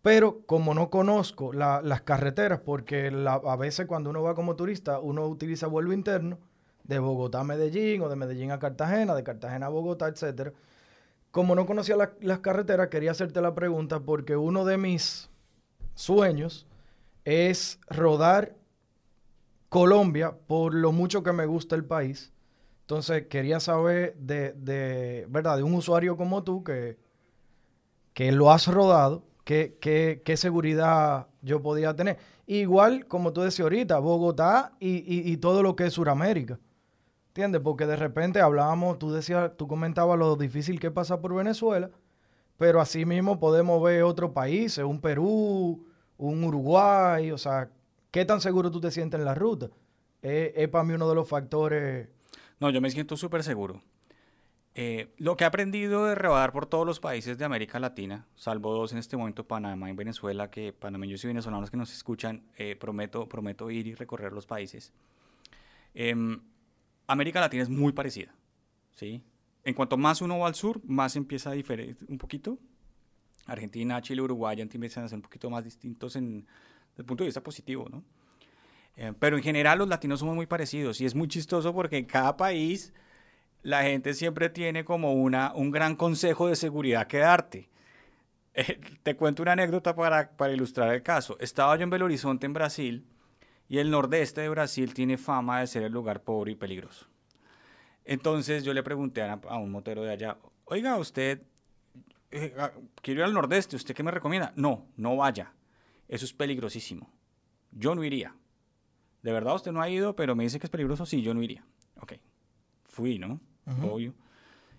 [0.00, 5.26] Pero como no conozco las carreteras, porque a veces cuando uno va como turista, uno
[5.26, 6.38] utiliza vuelo interno
[6.84, 10.54] de Bogotá a Medellín o de Medellín a Cartagena, de Cartagena a Bogotá, etc.
[11.32, 15.30] Como no conocía las carreteras, quería hacerte la pregunta porque uno de mis
[15.94, 16.66] sueños
[17.24, 18.54] es rodar
[19.68, 22.32] Colombia por lo mucho que me gusta el país.
[22.82, 25.56] Entonces quería saber de, de ¿verdad?
[25.56, 26.98] De un usuario como tú que,
[28.12, 32.18] que lo has rodado, qué, qué, qué seguridad yo podía tener.
[32.46, 36.58] Igual, como tú decías ahorita, Bogotá y, y, todo lo que es Sudamérica.
[37.32, 37.62] ¿Entiendes?
[37.62, 41.90] Porque de repente hablábamos, tú decías, tú comentabas lo difícil que pasa por Venezuela,
[42.58, 45.86] pero así mismo podemos ver otros países, un Perú,
[46.18, 47.70] un Uruguay, o sea,
[48.12, 49.70] ¿Qué tan seguro tú te sientes en la ruta?
[50.20, 52.08] Es, para mí uno de los factores.
[52.60, 53.82] No, yo me siento súper seguro.
[54.74, 58.74] Eh, lo que he aprendido de rodar por todos los países de América Latina, salvo
[58.74, 62.76] dos en este momento, Panamá y Venezuela, que panameños y venezolanos que nos escuchan, eh,
[62.76, 64.92] prometo, prometo ir y recorrer los países.
[65.94, 66.40] Em,
[67.06, 68.34] América Latina es muy parecida,
[68.92, 69.22] ¿sí?
[69.64, 72.58] En cuanto más uno va al sur, más empieza a diferir un poquito.
[73.46, 76.46] Argentina, Chile, Uruguay empiezan a ser un poquito más distintos en,
[76.96, 78.02] el punto de vista positivo, ¿no?
[78.96, 82.04] Eh, pero en general los latinos somos muy parecidos y es muy chistoso porque en
[82.04, 82.92] cada país
[83.62, 87.70] la gente siempre tiene como una, un gran consejo de seguridad que darte.
[88.54, 91.38] Eh, te cuento una anécdota para, para ilustrar el caso.
[91.40, 93.06] Estaba yo en Belo Horizonte, en Brasil,
[93.72, 97.06] y el nordeste de Brasil tiene fama de ser el lugar pobre y peligroso.
[98.04, 101.40] Entonces yo le pregunté a, a un motero de allá, oiga, usted,
[102.30, 104.52] eh, ah, quiero ir al nordeste, ¿usted qué me recomienda?
[104.56, 105.54] No, no vaya,
[106.06, 107.10] eso es peligrosísimo.
[107.70, 108.36] Yo no iría.
[109.22, 111.42] De verdad usted no ha ido, pero me dice que es peligroso, sí, yo no
[111.42, 111.64] iría.
[112.02, 112.12] Ok,
[112.84, 113.40] fui, ¿no?
[113.82, 114.12] Obvio.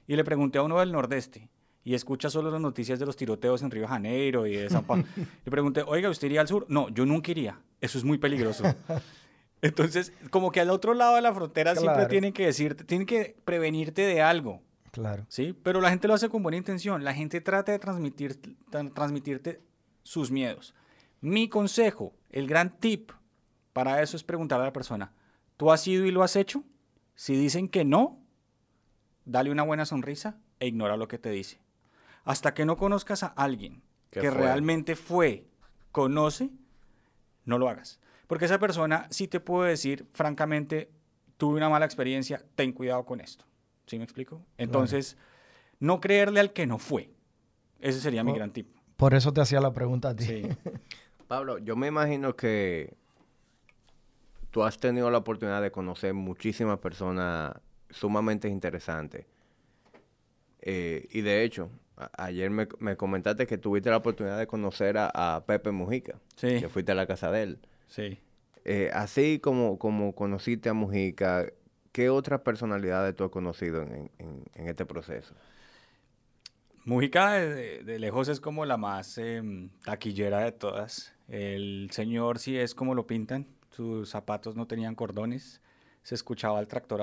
[0.05, 1.49] Y le pregunté a uno del nordeste,
[1.83, 4.85] y escucha solo las noticias de los tiroteos en Río de Janeiro y de San
[4.85, 5.03] Paulo.
[5.15, 6.65] Le pregunté, oiga, ¿usted iría al sur?
[6.69, 7.59] No, yo nunca iría.
[7.81, 8.63] Eso es muy peligroso.
[9.61, 13.35] Entonces, como que al otro lado de la frontera siempre tienen que decirte, tienen que
[13.45, 14.61] prevenirte de algo.
[14.91, 15.25] Claro.
[15.27, 17.03] Sí, pero la gente lo hace con buena intención.
[17.03, 18.39] La gente trata de transmitir,
[18.93, 19.61] transmitirte
[20.03, 20.75] sus miedos.
[21.21, 23.11] Mi consejo, el gran tip
[23.73, 25.13] para eso es preguntar a la persona,
[25.57, 26.63] ¿tú has ido y lo has hecho?
[27.15, 28.19] Si dicen que no,
[29.25, 31.62] dale una buena sonrisa e ignora lo que te dice.
[32.23, 33.81] Hasta que no conozcas a alguien
[34.11, 35.45] que realmente fue,
[35.91, 36.49] conoce,
[37.45, 37.99] no lo hagas.
[38.27, 40.89] Porque esa persona sí te puede decir, francamente,
[41.37, 43.45] tuve una mala experiencia, ten cuidado con esto.
[43.85, 44.41] ¿Sí me explico?
[44.57, 45.17] Entonces,
[45.79, 47.09] no creerle al que no fue.
[47.79, 48.73] Ese sería mi gran tip.
[48.95, 50.23] Por eso te hacía la pregunta a ti.
[50.23, 50.43] Sí.
[51.27, 52.95] Pablo, yo me imagino que
[54.51, 57.53] tú has tenido la oportunidad de conocer muchísimas personas
[57.89, 59.25] sumamente interesantes.
[60.61, 61.69] Eh, y de hecho,
[62.17, 66.59] ayer me, comentaste que tuviste la oportunidad de conocer a, Pepe Mujica, sí.
[66.59, 67.59] que fuiste a la casa de él.
[67.87, 68.19] Sí.
[68.65, 71.47] Eh, así como, como conociste a Mujica,
[71.91, 74.09] ¿qué otras personalidades tú has conocido en,
[74.55, 75.35] este proceso?
[76.85, 81.13] Mujica de, lejos es como la más em, taquillera de todas.
[81.27, 85.61] El señor sí es como lo pintan, sus zapatos no tenían cordones,
[86.03, 87.01] se escuchaba el tractor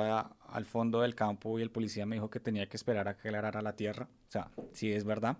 [0.52, 3.28] al fondo del campo y el policía me dijo que tenía que esperar a que
[3.28, 4.08] aclarara la tierra.
[4.28, 5.36] O sea, sí es verdad.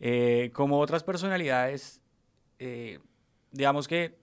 [0.00, 2.00] Eh, como otras personalidades,
[2.58, 3.00] eh,
[3.50, 4.18] digamos que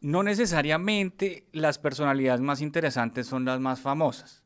[0.00, 4.42] no necesariamente las personalidades más interesantes son las más famosas,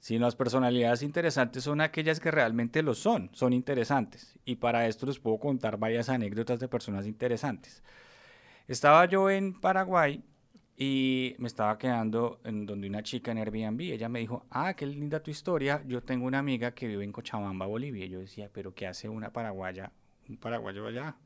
[0.00, 4.38] sino las personalidades interesantes son aquellas que realmente lo son, son interesantes.
[4.44, 7.82] Y para esto les puedo contar varias anécdotas de personas interesantes.
[8.66, 10.22] Estaba yo en Paraguay
[10.80, 14.86] y me estaba quedando en donde una chica en Airbnb, ella me dijo, ah, qué
[14.86, 18.04] linda tu historia, yo tengo una amiga que vive en Cochabamba, Bolivia.
[18.04, 19.90] Y yo decía, pero ¿qué hace una paraguaya,
[20.28, 21.16] un paraguayo allá?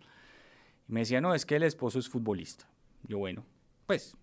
[0.88, 2.66] Y me decía, no, es que el esposo es futbolista.
[3.02, 3.44] Yo, bueno,
[3.84, 4.16] pues,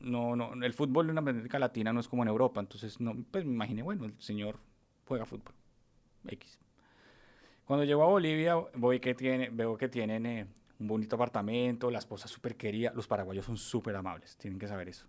[0.00, 3.44] no, no, el fútbol en América Latina no es como en Europa, entonces, no, pues
[3.44, 4.60] me imaginé, bueno, el señor
[5.06, 5.54] juega fútbol,
[6.28, 6.56] X.
[7.64, 10.46] Cuando llego a Bolivia, voy que tiene, veo que tienen eh,
[10.78, 12.92] un bonito apartamento, la esposa súper querida.
[12.94, 15.06] Los paraguayos son súper amables, tienen que saber eso.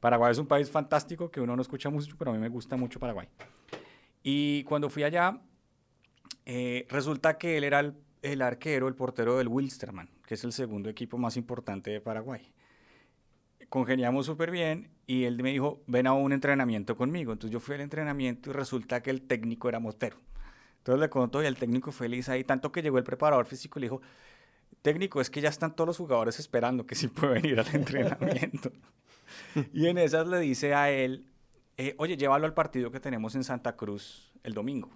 [0.00, 2.76] Paraguay es un país fantástico que uno no escucha mucho, pero a mí me gusta
[2.76, 3.28] mucho Paraguay.
[4.22, 5.40] Y cuando fui allá,
[6.46, 10.88] eh, resulta que él era el, arquero, el portero del Wilstermann, que es el segundo
[10.88, 12.52] equipo más importante de Paraguay.
[13.68, 17.32] Congeniamos súper bien y él me dijo, ven a un entrenamiento conmigo.
[17.32, 20.18] Entonces yo fui al entrenamiento y resulta que el técnico era motero.
[20.78, 23.80] Entonces le contó y el técnico feliz ahí, tanto que llegó el preparador físico y
[23.80, 24.02] le dijo,
[24.82, 28.72] técnico es que ya están todos los jugadores esperando que sí puede venir al entrenamiento.
[29.72, 31.26] y en esas le dice a él,
[31.76, 34.90] eh, oye, llévalo al partido que tenemos en Santa Cruz el domingo.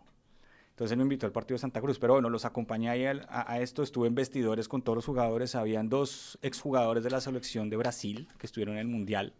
[0.70, 3.60] Entonces él me invitó al partido de Santa Cruz, pero bueno, los acompañé ahí a,
[3.60, 7.76] esto, estuve en vestidores con todos los jugadores, habían dos exjugadores de la selección de
[7.76, 9.34] Brasil que estuvieron en el Mundial,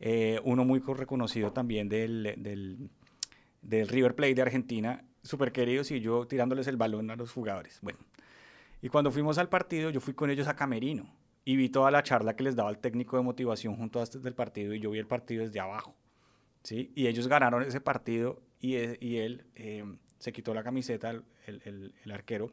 [0.00, 2.90] eh, uno muy reconocido también del, del,
[3.62, 7.78] del River Plate de Argentina, súper queridos, y yo tirándoles el balón a los jugadores.
[7.80, 8.00] Bueno,
[8.84, 11.10] y cuando fuimos al partido, yo fui con ellos a Camerino
[11.42, 14.18] y vi toda la charla que les daba el técnico de motivación junto a este
[14.18, 15.96] del partido y yo vi el partido desde abajo.
[16.62, 16.92] ¿sí?
[16.94, 19.84] Y ellos ganaron ese partido y, e, y él eh,
[20.18, 21.12] se quitó la camiseta,
[21.46, 22.52] el, arquero,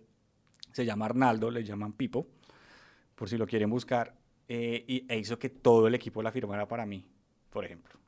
[0.71, 2.29] se llama Arnaldo, le llaman Pipo,
[3.13, 4.15] por si lo quieren buscar,
[4.47, 7.05] eh, y, e hizo que todo el equipo la firmara para mí,
[7.49, 7.99] por ejemplo.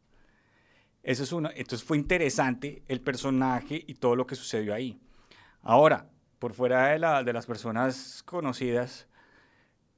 [1.03, 1.49] Eso es uno.
[1.53, 4.97] Entonces fue interesante el personaje y todo lo que sucedió ahí.
[5.61, 6.09] Ahora,
[6.43, 9.07] por fuera de, la, de las personas conocidas,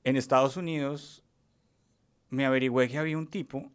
[0.03, 1.23] en Estados Unidos
[2.29, 3.71] me averigüé que había un tipo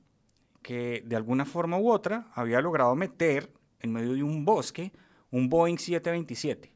[0.62, 4.92] que de alguna forma u otra había logrado meter en medio de un bosque
[5.33, 6.72] un Boeing 727.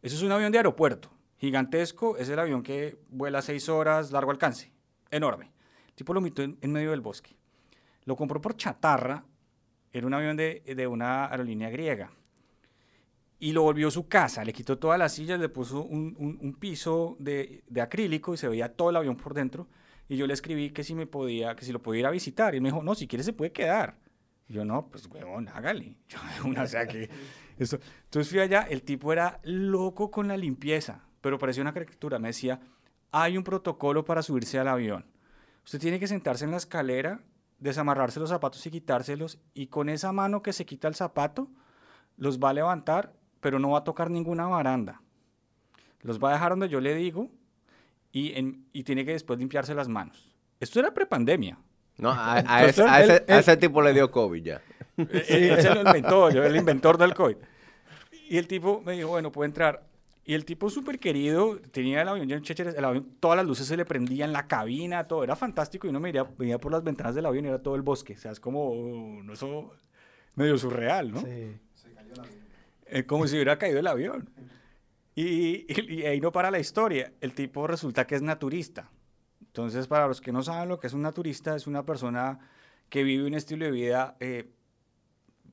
[0.00, 4.30] Eso es un avión de aeropuerto, gigantesco, es el avión que vuela seis horas, largo
[4.30, 4.72] alcance,
[5.10, 5.52] enorme.
[5.88, 7.36] El tipo lo metió en, medio del bosque.
[8.06, 9.26] Lo compró por chatarra,
[9.92, 12.10] era un avión de una aerolínea griega
[13.38, 14.44] y lo volvió su casa.
[14.44, 18.90] Le quitó todas las sillas, le puso un, piso de, acrílico y se veía todo
[18.90, 19.68] el avión por dentro.
[20.08, 22.54] Y yo le escribí que si me podía, que si lo podía ir a visitar.
[22.54, 23.98] Y él me dijo, no, si quiere se puede quedar.
[24.48, 25.96] Yo, no, pues, huevón, hágale.
[26.08, 27.10] Yo, una, o sea, que...
[27.58, 27.78] Eso.
[28.04, 32.18] Entonces fui allá, el tipo era loco con la limpieza, pero parecía una caricatura.
[32.18, 32.60] Me decía,
[33.10, 35.06] hay un protocolo para subirse al avión.
[35.64, 37.22] Usted tiene que sentarse en la escalera,
[37.58, 41.50] desamarrarse los zapatos y quitárselos, y con esa mano que se quita el zapato,
[42.16, 45.00] los va a levantar, pero no va a tocar ninguna baranda.
[46.02, 47.30] Los va a dejar donde yo le digo
[48.12, 50.32] y, en- y tiene que después limpiarse las manos.
[50.60, 51.58] Esto era prepandemia.
[51.98, 54.60] No, a, ese, a él- ese- a él- ese tipo le dio COVID ya.
[54.98, 57.36] Eh, eh, Él se lo inventó, yo, el inventor del COVID.
[58.30, 59.84] Y el tipo me dijo, bueno, puede entrar.
[60.24, 63.84] Y el tipo súper querido, tenía el avión el avión, todas las luces se le
[63.84, 65.86] prendían, la cabina, todo, era fantástico.
[65.86, 68.14] Y uno me veía, veía por las ventanas del avión y era todo el bosque.
[68.14, 69.70] O sea, es como, no, eso
[70.34, 71.20] medio surreal, ¿no?
[71.20, 71.58] Sí.
[73.06, 74.30] Como si hubiera caído el avión.
[75.14, 77.12] Y, y- y ahí no para la historia.
[77.20, 78.90] El tipo resulta que es naturista.
[79.40, 82.38] Entonces, para los que no saben lo que es un naturista, es una persona
[82.90, 84.50] que vive un estilo de vida eh,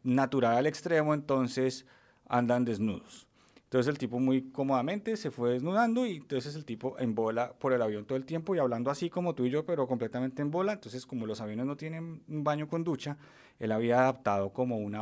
[0.04, 1.86] natural al extremo, entonces
[2.28, 3.28] andan desnudos.
[3.64, 7.74] Entonces el tipo muy cómodamente se fue desnudando y entonces el tipo en bola por
[7.74, 10.52] el avión todo el tiempo y hablando así como tú y yo, pero completamente en
[10.52, 10.74] bola.
[10.74, 13.18] Entonces como los aviones no tienen un baño con ducha,
[13.60, 15.02] él había adaptado como una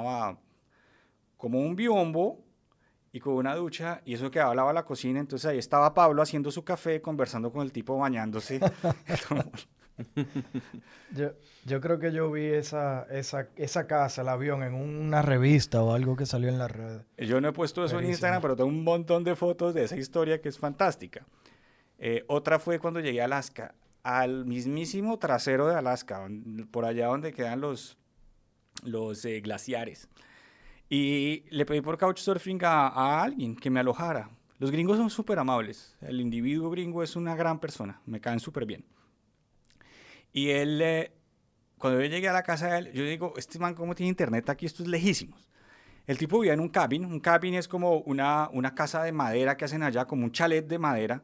[1.41, 2.45] como un biombo
[3.11, 5.19] y con una ducha y eso lado de la cocina.
[5.19, 8.59] Entonces ahí estaba Pablo haciendo su café, conversando con el tipo bañándose.
[11.13, 11.33] Yo,
[11.65, 15.93] yo creo que yo vi esa, esa, esa casa, el avión, en una revista o
[15.93, 17.03] algo que salió en las redes.
[17.17, 18.07] Yo no he puesto eso en.
[18.07, 21.25] Instagram, pero tengo un montón de fotos de esa historia que es fantástica.
[21.99, 26.27] Eh, otra fue cuando llegué a Alaska, al mismísimo trasero de Alaska,
[26.71, 27.97] por allá donde quedan los,
[28.83, 30.07] los eh, glaciares.
[30.93, 34.29] Y le pedí por couchsurfing a, a alguien que me alojara.
[34.59, 35.95] Los gringos son súper amables.
[36.01, 38.01] El individuo gringo es una gran persona.
[38.05, 38.83] Me caen súper bien.
[40.33, 41.13] Y él, eh,
[41.77, 44.49] cuando yo llegué a la casa de él, yo digo, este man, ¿cómo tiene internet
[44.49, 44.65] aquí?
[44.65, 45.47] Esto es lejísimos.
[46.07, 47.05] El tipo vivía en un cabin.
[47.05, 50.67] Un cabin es como una, una casa de madera que hacen allá, como un chalet
[50.67, 51.23] de madera.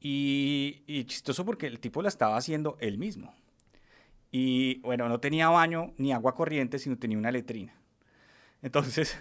[0.00, 3.32] Y, y chistoso porque el tipo la estaba haciendo él mismo.
[4.32, 7.72] Y bueno, no tenía baño ni agua corriente, sino tenía una letrina.
[8.64, 9.16] Entonces,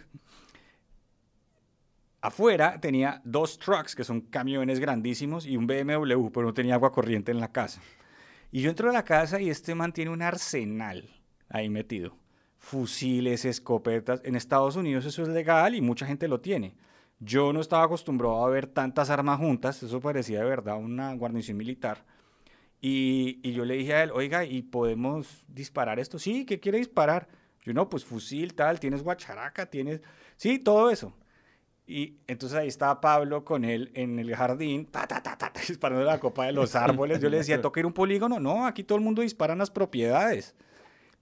[2.21, 6.93] afuera tenía dos trucks, que son camiones grandísimos, y un BMW, pero no tenía agua
[6.93, 7.81] corriente en la casa.
[8.53, 11.09] Y yo entro a la casa y este man tiene un arsenal
[11.49, 12.15] ahí metido.
[12.57, 14.21] Fusiles, escopetas.
[14.23, 16.75] En Estados Unidos eso es legal y mucha gente lo tiene.
[17.19, 21.57] Yo no estaba acostumbrado a ver tantas armas juntas, eso parecía de verdad una guarnición
[21.57, 22.05] militar.
[22.79, 26.17] Y, y yo le dije a él, oiga, ¿y podemos disparar esto?
[26.17, 27.27] Sí, ¿qué quiere disparar?
[27.63, 30.01] Yo no, pues fusil, tal, tienes guacharaca, tienes...
[30.37, 31.13] Sí, todo eso.
[31.85, 36.03] Y entonces ahí estaba Pablo con él en el jardín, ta, ta, ta, ta, disparando
[36.05, 37.19] la copa de los árboles.
[37.21, 38.39] Yo le decía, ¿toca ir un polígono?
[38.39, 40.55] No, aquí todo el mundo dispara en las propiedades.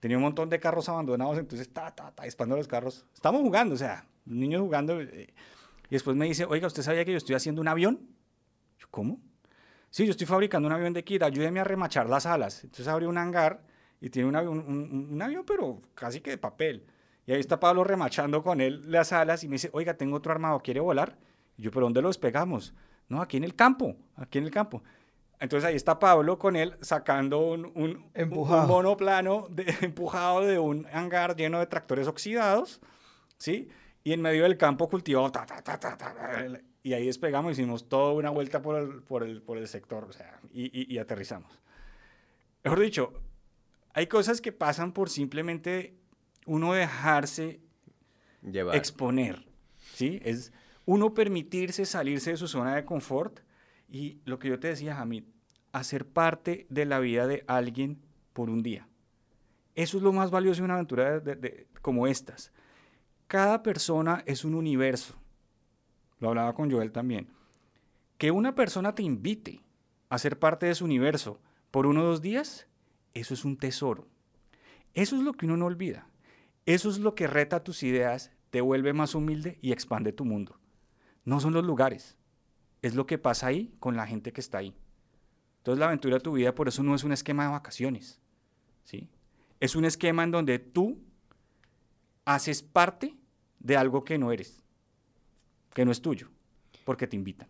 [0.00, 3.06] Tenía un montón de carros abandonados, entonces, ta, ta, ta, disparando los carros.
[3.14, 5.00] Estamos jugando, o sea, niños jugando.
[5.00, 5.32] eh,
[5.88, 8.00] Y después me dice, oiga, ¿usted sabía que yo estoy haciendo un avión?
[8.78, 9.20] Yo, ¿cómo?
[9.90, 12.64] Sí, yo estoy fabricando un avión de kit, ayúdeme a remachar las alas.
[12.64, 13.62] Entonces abrió un hangar
[14.02, 16.84] y tiene un avión, un, un- un avión, pero casi que de papel.
[17.24, 20.32] Y ahí está Pablo remachando con él las alas y me dice, oiga, tengo otro
[20.32, 21.16] armado, ¿quiere volar?
[21.56, 22.74] Y yo, ¿pero dónde lo despegamos?
[23.08, 24.82] No, aquí en el campo, aquí en el campo.
[25.38, 28.62] Entonces ahí está Pablo con él sacando un, un, Empujado.
[28.62, 32.80] un monoplano de- empujado de un hangar lleno de tractores oxidados,
[33.38, 33.68] ¿sí?
[34.04, 36.46] Y en medio del campo cultivado, ta, ta, ta, ta, ta, ta,
[36.82, 40.12] y ahí despegamos, hicimos toda una vuelta por el, por el, por el sector, o
[40.12, 41.56] sea, y, y- y aterrizamos.
[42.64, 43.12] Mejor dicho,
[43.94, 45.94] hay cosas que pasan por simplemente
[46.46, 47.60] uno dejarse
[48.42, 48.76] Llevar.
[48.76, 49.46] exponer,
[49.94, 50.20] ¿sí?
[50.24, 50.52] Es
[50.84, 53.40] uno permitirse salirse de su zona de confort
[53.88, 55.24] y lo que yo te decía, Hamid,
[55.72, 58.00] hacer parte de la vida de alguien
[58.32, 58.88] por un día.
[59.74, 62.52] Eso es lo más valioso de una aventura de- de- de- como estas.
[63.26, 65.14] Cada persona es un universo.
[66.18, 67.28] Lo hablaba con Joel también.
[68.18, 69.60] Que una persona te invite
[70.10, 72.66] a ser parte de su universo por uno o dos días,
[73.14, 74.06] eso es un tesoro.
[74.94, 76.06] Eso es lo que uno no olvida.
[76.66, 80.58] Eso es lo que reta tus ideas, te vuelve más humilde y expande tu mundo.
[81.24, 82.16] No son los lugares,
[82.82, 84.74] es lo que pasa ahí con la gente que está ahí.
[85.58, 88.20] Entonces la aventura de tu vida por eso no es un esquema de vacaciones,
[88.84, 89.08] ¿sí?
[89.60, 90.98] Es un esquema en donde tú
[92.24, 93.16] haces parte
[93.60, 94.62] de algo que no eres,
[95.72, 96.28] que no es tuyo,
[96.84, 97.48] porque te invitan.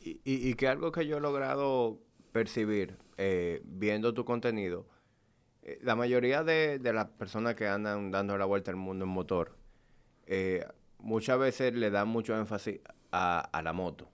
[0.00, 2.00] Y, y- que algo que yo he logrado
[2.32, 4.86] percibir eh, viendo tu contenido,
[5.68, 9.10] eh, la mayoría de, de las personas que andan dando la vuelta al mundo en
[9.10, 9.56] motor,
[10.26, 10.64] eh,
[10.98, 12.80] muchas veces le dan mucho énfasis
[13.12, 14.10] a, a la moto.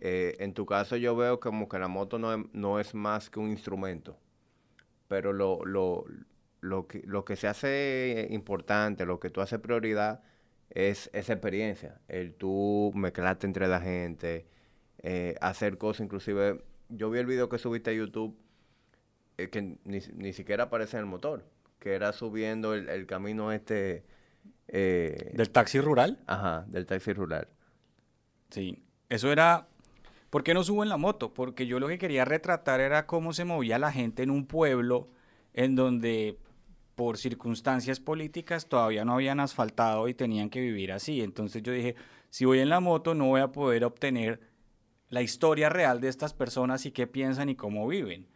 [0.00, 3.30] Eh, en tu caso yo veo como que la moto no es, no es más
[3.30, 4.16] que un instrumento,
[5.08, 6.04] pero lo, lo,
[6.60, 10.22] lo que, lo que se hace importante, lo que tú haces prioridad,
[10.70, 12.00] es esa experiencia.
[12.08, 14.46] El tú mezclarte entre la gente,
[14.98, 18.36] eh, hacer cosas, inclusive, yo vi el video que subiste a YouTube,
[19.38, 21.44] eh, que ni, ni, siquiera aparece en el motor,
[21.78, 24.04] que era subiendo el, el camino este...
[24.66, 26.18] Eh, ¿Del taxi rural?
[26.26, 27.48] Ajá, del taxi rural.
[28.50, 29.68] Sí, eso era...
[30.28, 31.32] ¿Por qué no subo en la moto?
[31.32, 35.08] Porque yo lo que quería retratar era cómo se movía la gente en un pueblo
[35.54, 36.38] en donde
[36.94, 41.22] por circunstancias políticas todavía no habían asfaltado y tenían que vivir así.
[41.22, 41.94] Entonces yo dije,
[42.28, 44.40] si voy en la moto no voy a poder obtener
[45.08, 48.26] la historia real de estas personas y qué piensan y cómo viven.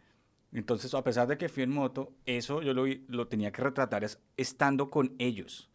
[0.53, 4.05] Entonces, a pesar de que fui en moto, eso yo lo, tenía que retratar
[4.37, 5.69] estando con ellos.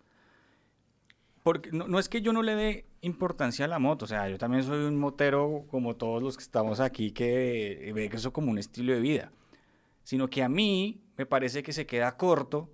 [1.43, 4.39] Porque no, es que yo no le dé importancia a la moto, o sea, yo
[4.39, 8.51] también soy un motero como todos los que estamos aquí que ve que eso como
[8.51, 9.33] un estilo de vida,
[10.03, 12.70] sino que a mí me parece que se queda corto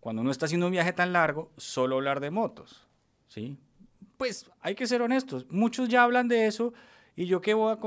[0.00, 2.86] cuando uno está haciendo un viaje tan largo, solo hablar de motos,
[3.26, 3.58] ¿sí?
[4.16, 6.72] Pues hay que ser honestos, muchos ya hablan de eso
[7.16, 7.78] y yo qué, voy a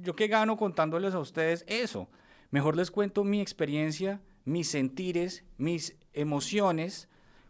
[0.00, 2.08] yo qué gano contándoles a ustedes eso.
[2.50, 7.08] Mejor les cuento mi experiencia, mis sentires, mis emociones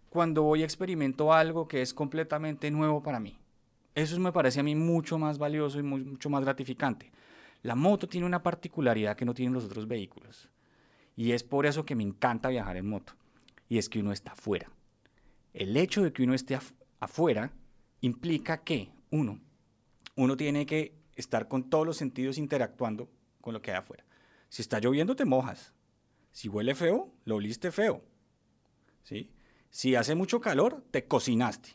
[0.09, 3.38] cuando voy experimento algo que es completamente nuevo para mí.
[3.94, 7.12] Eso me parece a mí mucho más valioso y mucho más gratificante.
[7.62, 10.51] La moto tiene una particularidad que no tienen los otros vehículos.
[11.16, 13.14] Y es por eso que me encanta viajar en moto
[13.68, 14.70] y es que uno está afuera.
[15.53, 16.59] El hecho de que uno esté
[17.01, 17.53] afuera
[18.01, 19.40] implica que, uno,
[20.14, 24.05] uno tiene que estar con todos los sentidos interactuando con lo que hay afuera.
[24.49, 25.72] Si está lloviendo, te mojas.
[26.32, 28.05] Si huele feo, lo oliste feo.
[29.03, 29.30] ¿Sí?
[29.70, 31.70] Si hace mucho calor, te cocinaste.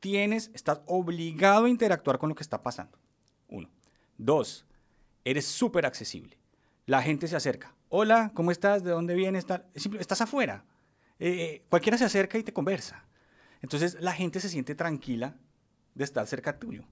[0.00, 2.98] Tienes, estás obligado a interactuar con lo que está pasando.
[3.48, 3.68] Uno.
[4.18, 4.66] Dos,
[5.24, 6.38] eres súper accesible.
[6.86, 7.74] La gente se acerca.
[7.88, 8.84] Hola, ¿cómo estás?
[8.84, 9.46] ¿De dónde vienes?
[9.74, 10.64] Estás afuera.
[11.18, 13.04] Eh, cualquiera se acerca y te conversa.
[13.62, 15.36] Entonces la gente se siente tranquila
[15.94, 16.84] de estar cerca tuyo.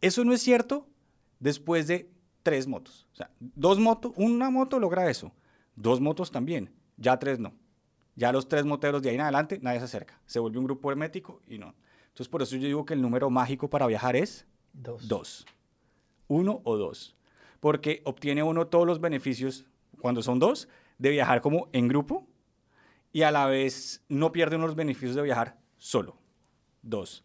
[0.00, 0.86] Eso no es cierto
[1.40, 2.10] después de
[2.48, 3.06] tres motos.
[3.12, 5.32] O sea, dos motos, una moto logra eso,
[5.76, 7.52] dos motos también, ya tres no.
[8.16, 10.18] Ya los tres moteros de ahí en adelante nadie se acerca.
[10.24, 11.74] Se vuelve un grupo hermético y no.
[12.06, 15.06] Entonces por eso yo digo que el número mágico para viajar es dos.
[15.06, 15.46] dos.
[16.26, 17.14] Uno o dos.
[17.60, 19.66] Porque obtiene uno todos los beneficios
[20.00, 22.26] cuando son dos de viajar como en grupo
[23.12, 26.16] y a la vez no pierde unos beneficios de viajar solo.
[26.80, 27.24] Dos.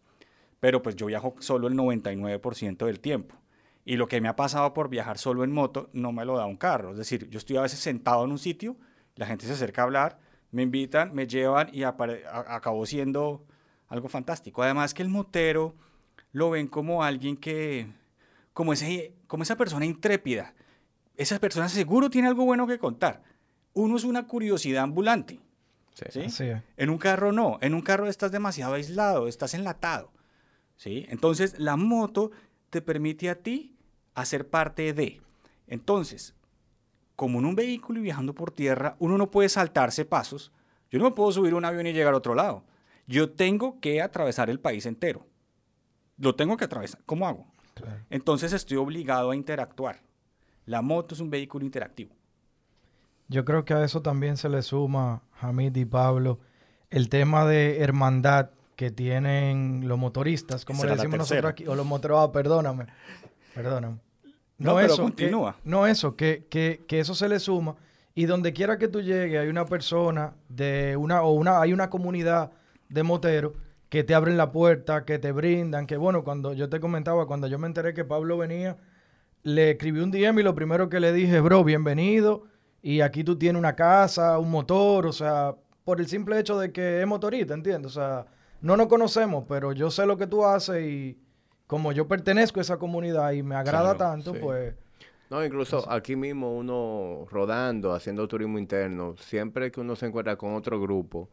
[0.60, 3.36] Pero pues yo viajo solo el 99% del tiempo.
[3.84, 6.46] Y lo que me ha pasado por viajar solo en moto no me lo da
[6.46, 6.92] un carro.
[6.92, 8.76] Es decir, yo estoy a veces sentado en un sitio,
[9.16, 10.18] la gente se acerca a hablar,
[10.50, 13.44] me invitan, me llevan y acabó siendo
[13.88, 14.62] algo fantástico.
[14.62, 15.74] Además que el motero
[16.32, 17.92] lo ven como alguien que,
[18.52, 20.54] como, ese, como esa persona intrépida.
[21.16, 23.22] Esa persona seguro tiene algo bueno que contar.
[23.72, 25.40] Uno es una curiosidad ambulante.
[26.10, 26.26] ¿sí?
[26.76, 30.12] En un carro no, en un carro estás demasiado aislado, estás enlatado.
[30.76, 31.06] ¿sí?
[31.08, 32.30] Entonces la moto
[32.70, 33.73] te permite a ti
[34.14, 35.20] hacer parte de.
[35.66, 36.34] Entonces,
[37.16, 40.52] como en un vehículo y viajando por tierra, uno no puede saltarse pasos.
[40.90, 42.64] Yo no me puedo subir un avión y llegar a otro lado.
[43.06, 45.26] Yo tengo que atravesar el país entero.
[46.18, 47.00] Lo tengo que atravesar.
[47.06, 47.46] ¿Cómo hago?
[48.10, 50.00] Entonces estoy obligado a interactuar.
[50.66, 52.14] La moto es un vehículo interactivo.
[53.28, 56.40] Yo creo que a eso también se le suma, Hamid y Pablo,
[56.90, 61.86] el tema de hermandad que tienen los motoristas, como le decimos nosotros aquí, o los
[61.86, 62.86] moteros, ah, perdóname,
[63.54, 63.98] perdóname.
[64.58, 65.56] No, eso, continúa.
[65.64, 67.74] no eso, que, que, que, eso se le suma
[68.14, 71.90] y donde quiera que tú llegues hay una persona de una, o una, hay una
[71.90, 72.52] comunidad
[72.88, 73.52] de moteros
[73.88, 77.46] que te abren la puerta, que te brindan, que bueno, cuando yo te comentaba, cuando
[77.46, 78.76] yo me enteré que Pablo venía,
[79.42, 82.44] le escribí un DM y lo primero que le dije, bro, bienvenido,
[82.82, 86.72] y aquí tú tienes una casa, un motor, o sea, por el simple hecho de
[86.72, 87.92] que es motorista, ¿entiendes?
[87.92, 88.26] O sea,
[88.60, 91.18] no nos conocemos, pero yo sé lo que tú haces y
[91.66, 94.74] como yo pertenezco a esa comunidad y me agrada tanto, pues...
[95.30, 100.54] No, incluso aquí mismo uno rodando, haciendo turismo interno, siempre que uno se encuentra con
[100.54, 101.28] otro grupo,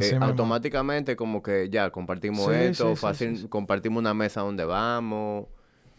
[0.00, 5.46] eh, automáticamente como que ya compartimos esto, fácil, compartimos una mesa donde vamos,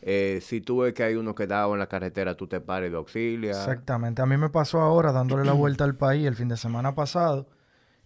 [0.02, 2.98] eh, si tú ves que hay uno quedado en la carretera, tú te pares de
[2.98, 3.52] auxilia.
[3.52, 4.22] Exactamente.
[4.22, 7.48] A mí me pasó ahora, dándole la vuelta al país el fin de semana pasado,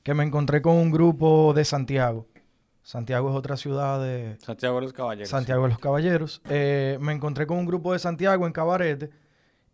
[0.04, 2.28] que me encontré con un grupo de Santiago.
[2.84, 4.38] Santiago es otra ciudad de...
[4.40, 5.30] Santiago de los Caballeros.
[5.30, 6.42] Santiago de los Caballeros.
[6.50, 9.12] Eh, me encontré con un grupo de Santiago en Cabarete.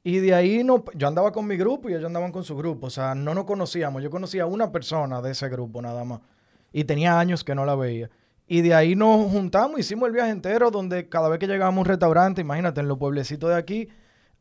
[0.04, 2.88] Y de ahí no, yo andaba con mi grupo y ellos andaban con su grupo.
[2.88, 4.04] O sea, no nos conocíamos.
[4.04, 6.22] Yo conocía a una persona de ese grupo nada más.
[6.72, 8.10] Y tenía años que no la veía.
[8.48, 11.82] Y de ahí nos juntamos, hicimos el viaje entero, donde cada vez que llegábamos a
[11.82, 13.90] un restaurante, imagínate, en los pueblecitos de aquí,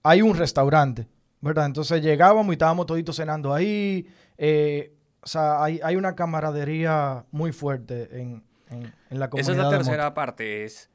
[0.04, 1.08] hay un restaurante,
[1.40, 1.66] ¿verdad?
[1.66, 4.06] Entonces llegábamos y estábamos toditos cenando ahí.
[4.38, 9.40] Eh, o sea, hay, hay una camaradería muy fuerte en, en, en la comunidad.
[9.40, 10.14] Esa es la tercera moto.
[10.14, 10.90] parte, es...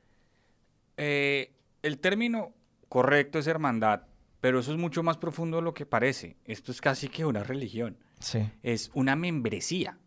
[0.98, 1.54] eh,
[1.84, 2.54] el término
[2.90, 4.04] correcto es hermandad,
[4.40, 6.38] pero eso es mucho más profundo de lo que parece.
[6.46, 7.98] Esto es casi que una religión.
[8.20, 9.98] Sí, Es una membresía.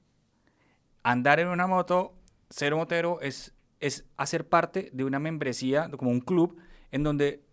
[1.03, 2.15] Andar en una moto,
[2.49, 6.57] ser motero, es, es hacer parte de una membresía, como un club,
[6.93, 7.45] en donde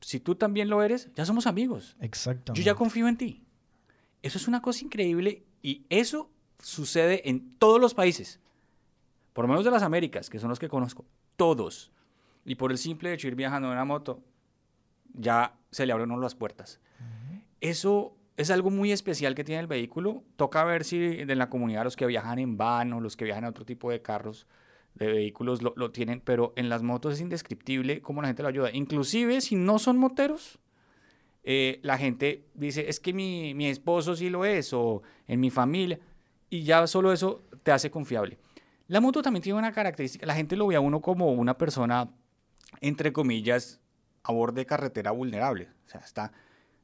[0.00, 1.96] si tú también lo eres, ya somos amigos.
[2.00, 2.60] exactamente.
[2.60, 3.44] Yo ya confío en ti.
[4.22, 8.40] Eso es una cosa increíble y eso sucede en todos los países,
[9.34, 11.04] por lo menos de las Américas, que son los que conozco,
[11.36, 11.92] todos.
[12.46, 14.22] Y por el simple hecho de ir viajando en una moto,
[15.12, 16.80] ya se le abren uno las puertas.
[17.60, 20.22] Eso es algo muy especial que tiene el vehículo.
[20.36, 23.44] Toca ver si en la comunidad los que viajan en van o los que viajan
[23.44, 24.46] en otro tipo de carros,
[24.94, 28.48] de vehículos, lo, lo tienen, pero en las motos es indescriptible cómo la gente lo
[28.48, 28.70] ayuda.
[28.72, 30.58] Inclusive si no son moteros,
[31.42, 35.50] eh, la gente dice, es que mi, mi esposo sí lo es, o en mi
[35.50, 35.98] familia,
[36.48, 38.38] y ya solo eso te hace confiable.
[38.88, 42.10] La moto también tiene una característica, la gente lo ve a uno como una persona,
[42.80, 43.80] entre comillas,
[44.22, 45.68] a borde de carretera vulnerable.
[45.86, 46.32] O sea, está,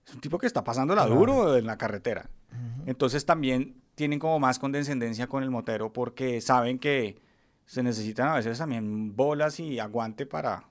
[0.06, 1.18] es un tipo que está pasándola Claro.
[1.18, 2.28] duro en la carretera.
[2.86, 7.20] Entonces también tienen como más condescendencia con el motero porque saben que
[7.66, 10.64] se necesitan a veces también bolas y aguante para,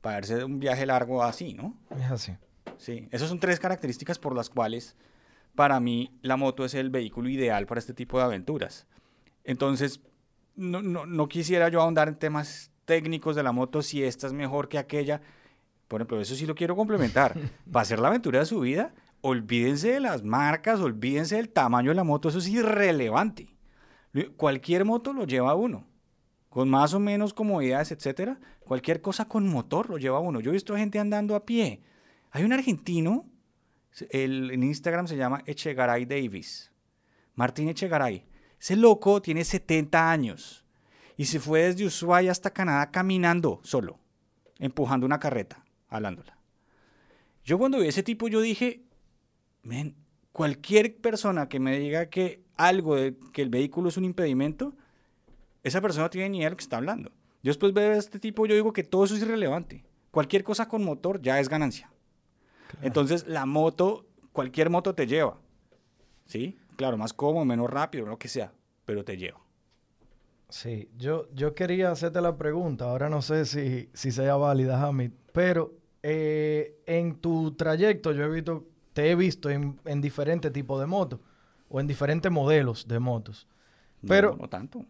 [0.00, 1.76] para un viaje largo así, ¿no?
[1.90, 2.36] Es así.
[2.76, 4.94] Sí, esas son tres características por las cuales
[5.56, 8.86] para mí la moto es el vehículo ideal para este tipo de aventuras.
[9.42, 10.00] Entonces,
[10.58, 14.32] no, no, no quisiera yo ahondar en temas técnicos de la moto, si esta es
[14.32, 15.20] mejor que aquella.
[15.86, 17.34] Por ejemplo, eso sí lo quiero complementar.
[17.72, 21.94] Para hacer la aventura de su vida, olvídense de las marcas, olvídense del tamaño de
[21.94, 23.54] la moto, eso es irrelevante.
[24.36, 25.86] Cualquier moto lo lleva uno,
[26.48, 28.40] con más o menos comodidades, etcétera.
[28.60, 30.40] Cualquier cosa con motor lo lleva uno.
[30.40, 31.82] Yo he visto gente andando a pie.
[32.30, 33.26] Hay un argentino,
[34.10, 36.72] el, en Instagram se llama Echegaray Davis.
[37.34, 38.27] Martín Echegaray.
[38.60, 40.64] Ese loco tiene 70 años
[41.16, 43.98] y se fue desde Ushuaia hasta Canadá caminando solo,
[44.58, 46.38] empujando una carreta, hablándola.
[47.44, 48.82] Yo cuando vi a ese tipo, yo dije,
[49.62, 49.96] men,
[50.32, 54.76] cualquier persona que me diga que algo de que el vehículo es un impedimento,
[55.62, 57.10] esa persona no tiene ni idea de lo que está hablando.
[57.42, 59.84] Yo después veo a este tipo, yo digo que todo eso es irrelevante.
[60.10, 61.90] Cualquier cosa con motor ya es ganancia.
[62.82, 65.38] Entonces, la moto, cualquier moto te lleva.
[66.26, 66.58] ¿Sí?
[66.78, 68.52] Claro, más cómodo, menos rápido, lo que sea,
[68.84, 69.40] pero te lleva.
[70.48, 75.10] Sí, yo, yo quería hacerte la pregunta, ahora no sé si, si sea válida, Hamid,
[75.32, 75.74] pero
[76.04, 80.86] eh, en tu trayecto yo he visto, te he visto en, en diferentes tipos de
[80.86, 81.18] motos
[81.68, 83.48] o en diferentes modelos de motos.
[84.00, 84.84] No, Pero- No, tanto.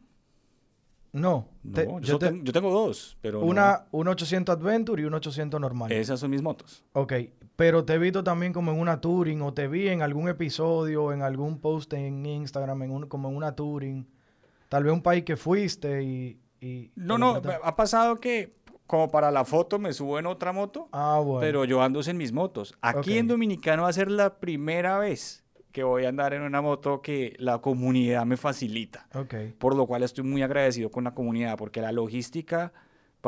[1.11, 4.57] No, No, yo, yo solo te- ten- yo tengo dos, pero no- una, un 800
[4.59, 5.91] Adventure y un 800 normal.
[5.91, 6.85] esas son mis motos.
[6.93, 7.15] Ok,
[7.59, 11.13] pero te he visto también como en una Touring o te vi en algún episodio,
[11.13, 14.07] en algún post en Instagram, en un, como en una Touring.
[14.69, 16.39] Tal vez un país que fuiste y...
[16.61, 18.55] y No, no, ha pasado que
[18.87, 21.41] como para la foto me subo en otra moto, Ah, bueno.
[21.41, 22.77] pero yo ando en mis motos.
[22.81, 23.17] Aquí Ok.
[23.17, 25.43] en Dominicano va a ser la primera vez
[25.73, 29.09] que voy a andar en una moto que la comunidad me facilita.
[29.17, 32.73] Ok, por lo cual estoy muy agradecido con la comunidad, porque la logística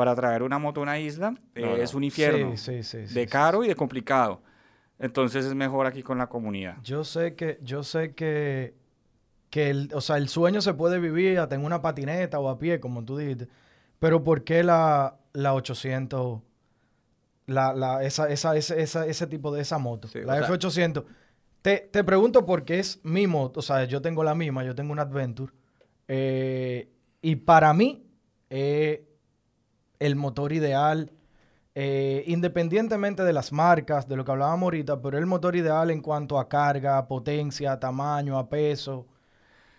[0.01, 1.75] para traer una moto a una isla eh, No, no.
[1.75, 4.41] es un infierno, Sí, sí, sí, de sí, caro y de complicado.
[4.97, 6.77] Entonces es mejor aquí con la comunidad.
[6.83, 8.73] Yo sé que, yo sé que,
[9.51, 12.57] que el, o sea, el sueño se puede vivir hasta en una patineta o a
[12.57, 13.47] pie, como tú dijiste.
[13.99, 16.41] Pero ¿por qué la, la 800,
[17.45, 20.07] la, la, esa, esa, ese, esa- ese tipo de esa moto?
[20.07, 21.05] Sí, la o sea- F800.
[21.61, 24.91] Te, te pregunto porque es mi moto, o sea, yo tengo la misma, yo tengo
[24.93, 25.53] una Adventure.
[26.07, 26.89] eh,
[27.21, 28.03] y para mí,
[28.49, 29.07] eh,
[30.01, 31.11] el motor ideal,
[31.75, 36.01] eh, independientemente de las marcas, de lo que hablábamos ahorita, pero el motor ideal en
[36.01, 39.05] cuanto a carga, potencia, tamaño, a peso.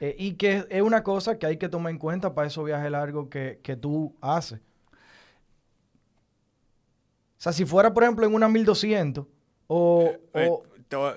[0.01, 2.91] eh, y que es una cosa que hay que tomar en cuenta para esos viajes
[2.91, 4.61] largos que, que tú haces.
[7.39, 9.27] O sea, si fuera, por ejemplo, en una 1200
[9.67, 10.05] o...
[10.35, 11.13] Eh, o- te, voy,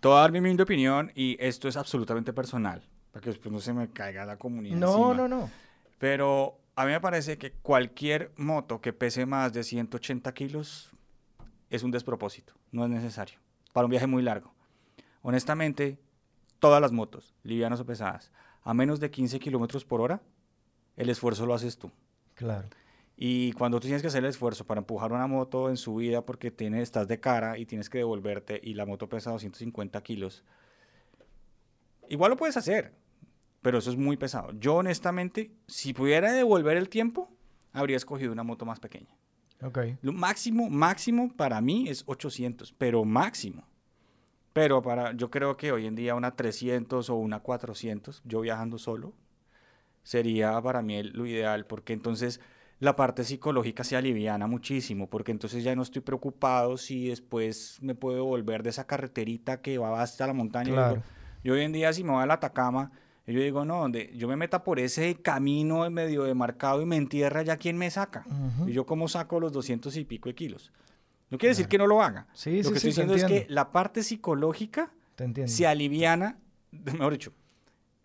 [0.00, 3.52] te voy a dar mi humilde opinión y esto es absolutamente personal, para que después
[3.52, 4.78] no se me caiga la comunidad.
[4.78, 5.14] no, encima.
[5.28, 5.50] no, no.
[5.98, 10.92] Pero a mí me parece que cualquier moto que pese más de 180 kilos
[11.70, 13.40] es un despropósito, no es necesario,
[13.72, 14.54] para un viaje muy largo.
[15.22, 15.98] Honestamente,
[16.60, 18.30] todas las motos, livianas o pesadas,
[18.62, 20.22] a menos de 15 kilómetros por hora,
[20.94, 21.90] el esfuerzo lo haces tú.
[22.34, 22.68] Claro.
[23.16, 26.52] Y cuando tú tienes que hacer el esfuerzo para empujar una moto en subida porque
[26.52, 30.44] tienes, estás de cara y tienes que devolverte y la moto pesa 250 kilos,
[32.08, 32.94] igual lo puedes hacer,
[33.62, 34.52] pero eso es muy pesado.
[34.52, 37.30] Yo honestamente, si pudiera devolver el tiempo,
[37.72, 39.16] habría escogido una moto más pequeña.
[39.62, 39.78] Ok.
[40.02, 43.64] Lo máximo, máximo para mí es 800, pero máximo.
[44.52, 48.78] Pero para, yo creo que hoy en día una 300 o una 400, yo viajando
[48.78, 49.14] solo,
[50.02, 52.40] sería para mí lo ideal, porque entonces
[52.80, 57.94] la parte psicológica se aliviana muchísimo, porque entonces ya no estoy preocupado si después me
[57.94, 60.72] puedo volver de esa carreterita que va hasta la montaña.
[60.72, 61.02] Claro.
[61.42, 62.92] Yo hoy en día si me voy a la Atacama,
[63.34, 66.96] yo digo, no, donde yo me meta por ese camino en medio demarcado y me
[66.96, 68.24] entierra, ¿ya quién me saca?
[68.66, 70.72] Y yo cómo saco los 200 y pico de kilos.
[71.30, 72.26] No quiere decir que no lo haga.
[72.32, 76.38] Sí, lo sí, que sí, estoy diciendo es que la parte psicológica Te se aliviana,
[76.70, 77.32] mejor dicho,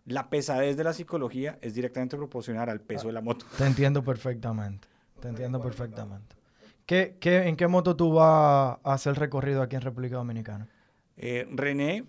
[0.04, 3.46] la pesadez de la psicología es directamente proporcional al peso de la moto.
[3.56, 4.86] Te entiendo perfectamente.
[5.20, 6.36] Te entiendo perfectamente.
[6.84, 10.68] ¿Qué, qué, ¿En qué moto tú vas a hacer recorrido aquí en República Dominicana?
[11.16, 12.04] Eh, René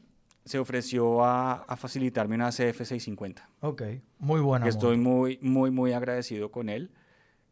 [0.45, 3.81] se ofreció a, a facilitarme una CF650, Ok,
[4.19, 4.67] muy buena.
[4.67, 5.09] estoy moto.
[5.09, 6.91] muy, muy, muy agradecido con él.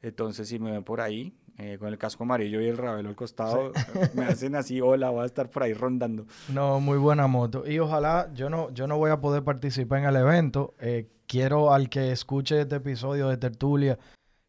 [0.02, 3.16] Entonces, si me ven por ahí, eh, con el casco amarillo y el rabelo al
[3.16, 3.72] costado,
[4.16, 6.26] me hacen así, hola, voy a estar por ahí rondando.
[6.52, 7.64] No, muy buena moto.
[7.66, 10.76] Y ojalá, yo no, yo no voy a poder participar en el evento.
[10.80, 13.98] Eh, quiero al que escuche este episodio de Tertulia,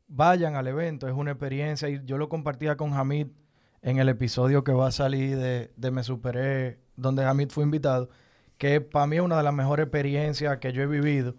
[0.08, 1.06] vayan al evento.
[1.08, 1.88] Es una experiencia.
[1.88, 3.28] Y yo lo compartía con Hamid
[3.80, 8.08] en el episodio que va a salir de, de Me Superé, donde Hamid fue invitado.
[8.58, 11.34] Que para mí es una de las mejores experiencias que yo he vivido.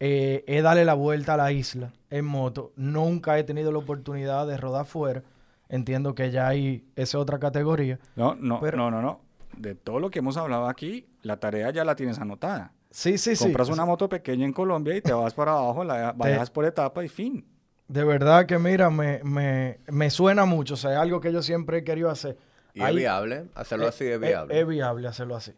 [0.00, 2.72] Eh, es darle la vuelta a la isla en moto.
[2.76, 5.22] Nunca he tenido la oportunidad de rodar fuera.
[5.68, 7.98] Entiendo que ya hay esa otra categoría.
[8.16, 9.20] No, no, Pero- no, no, no.
[9.56, 12.72] De todo lo que hemos hablado aquí, la tarea ya la tienes anotada.
[12.90, 13.44] Sí, sí, sí.
[13.44, 17.04] Compras una moto pequeña en Colombia y te vas para abajo, la bajas por etapa
[17.04, 17.44] y fin.
[17.86, 21.40] De verdad que mira, me, me, me suena mucho, o sea, es algo que yo
[21.42, 22.36] siempre he querido hacer.
[22.72, 24.60] Y Ahí- es viable, hacerlo eh, así es eh, viable.
[24.60, 25.52] Es, viable hacerlo así.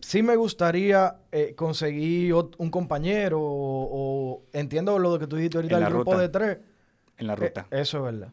[0.00, 5.76] Sí me gustaría eh, conseguir un compañero o, o- entiendo lo que tú dijiste ahorita,
[5.76, 6.22] el la grupo ruta.
[6.22, 6.58] de tres.
[7.16, 7.66] En la Eh, ruta.
[7.70, 8.32] eso es verdad.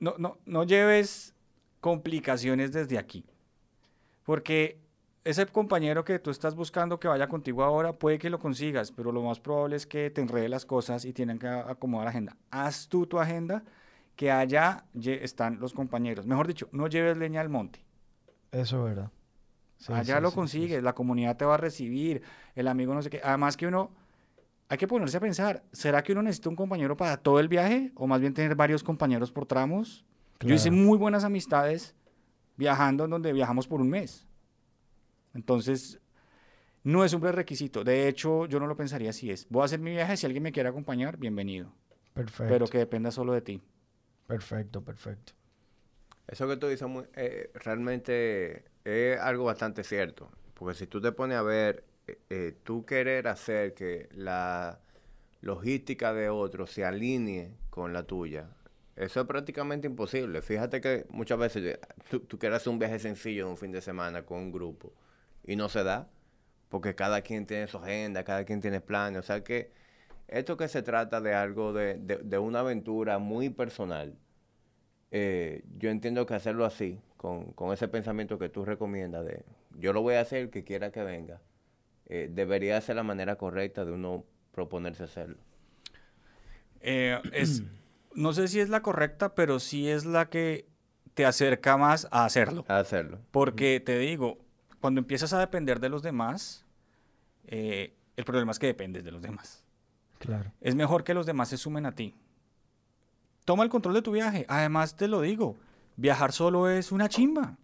[0.00, 1.34] no, no, no lleves
[1.80, 3.24] complicaciones desde aquí.
[4.24, 4.78] Porque
[5.24, 9.12] ese compañero que tú estás buscando que vaya contigo ahora, puede que lo consigas, pero
[9.12, 12.36] lo más probable es que te enrede las cosas y tienen que acomodar agenda.
[12.50, 13.64] Haz tú tu agenda,
[14.16, 16.26] que allá están los compañeros.
[16.26, 17.84] Mejor dicho, no lleves leña al monte.
[18.52, 19.10] Eso es verdad.
[19.78, 22.22] Sí, allá sí, lo sí, sí, consigues, la comunidad te va a recibir,
[22.54, 23.20] el amigo no sé qué.
[23.22, 23.90] Además que uno,
[24.68, 27.92] hay que ponerse a pensar, ¿será que uno necesita un compañero para todo el viaje?
[27.94, 30.04] O más bien tener varios compañeros por tramos.
[30.40, 30.82] Yo hice Claro.
[30.84, 31.94] muy buenas amistades
[32.56, 34.26] viajando en donde viajamos por un mes.
[35.34, 36.00] Entonces,
[36.82, 37.84] no es un prerequisito.
[37.84, 39.46] De hecho, yo no lo pensaría si es.
[39.50, 41.72] Voy a hacer mi viaje, si alguien me quiere acompañar, bienvenido.
[42.14, 42.52] Perfecto.
[42.52, 43.62] Pero que dependa solo de ti.
[44.26, 45.32] Perfecto, perfecto.
[46.26, 50.30] Eso que tú dices eh, realmente es algo bastante cierto.
[50.54, 54.80] Porque si tú te pones a ver, eh, eh, tú querer hacer que la
[55.42, 58.50] logística de otros se alinee con la tuya,
[58.96, 60.42] eso es prácticamente imposible.
[60.42, 61.80] Fíjate que muchas veces eh,
[62.10, 64.92] tú, tú quieres hacer un viaje sencillo de un fin de semana con un grupo
[65.44, 66.08] y no se da
[66.70, 69.20] porque cada quien tiene su agenda, cada quien tiene planes.
[69.20, 69.72] O sea que
[70.28, 74.16] esto que se trata de algo de, de- de una aventura muy personal,
[75.10, 79.44] eh, yo entiendo que hacerlo así, con, con ese pensamiento que tú recomiendas de
[79.78, 81.40] yo lo voy a hacer, el que quiera que venga,
[82.06, 85.36] eh, debería ser la manera correcta de uno proponerse hacerlo.
[86.80, 87.62] Eh, es,
[88.14, 90.66] no sé si es la correcta, pero sí es la que
[91.14, 92.64] te acerca más a hacerlo.
[92.68, 93.18] A hacerlo.
[93.30, 94.38] Porque te digo,
[94.80, 96.64] cuando empiezas a depender de los demás,
[97.46, 99.64] eh, el problema es que dependes de los demás.
[100.18, 100.52] Claro.
[100.60, 102.14] Es mejor que los demás se sumen a ti.
[103.44, 104.44] Toma el control de tu viaje.
[104.48, 105.56] Además, te lo digo,
[105.96, 107.58] viajar solo es una chimba.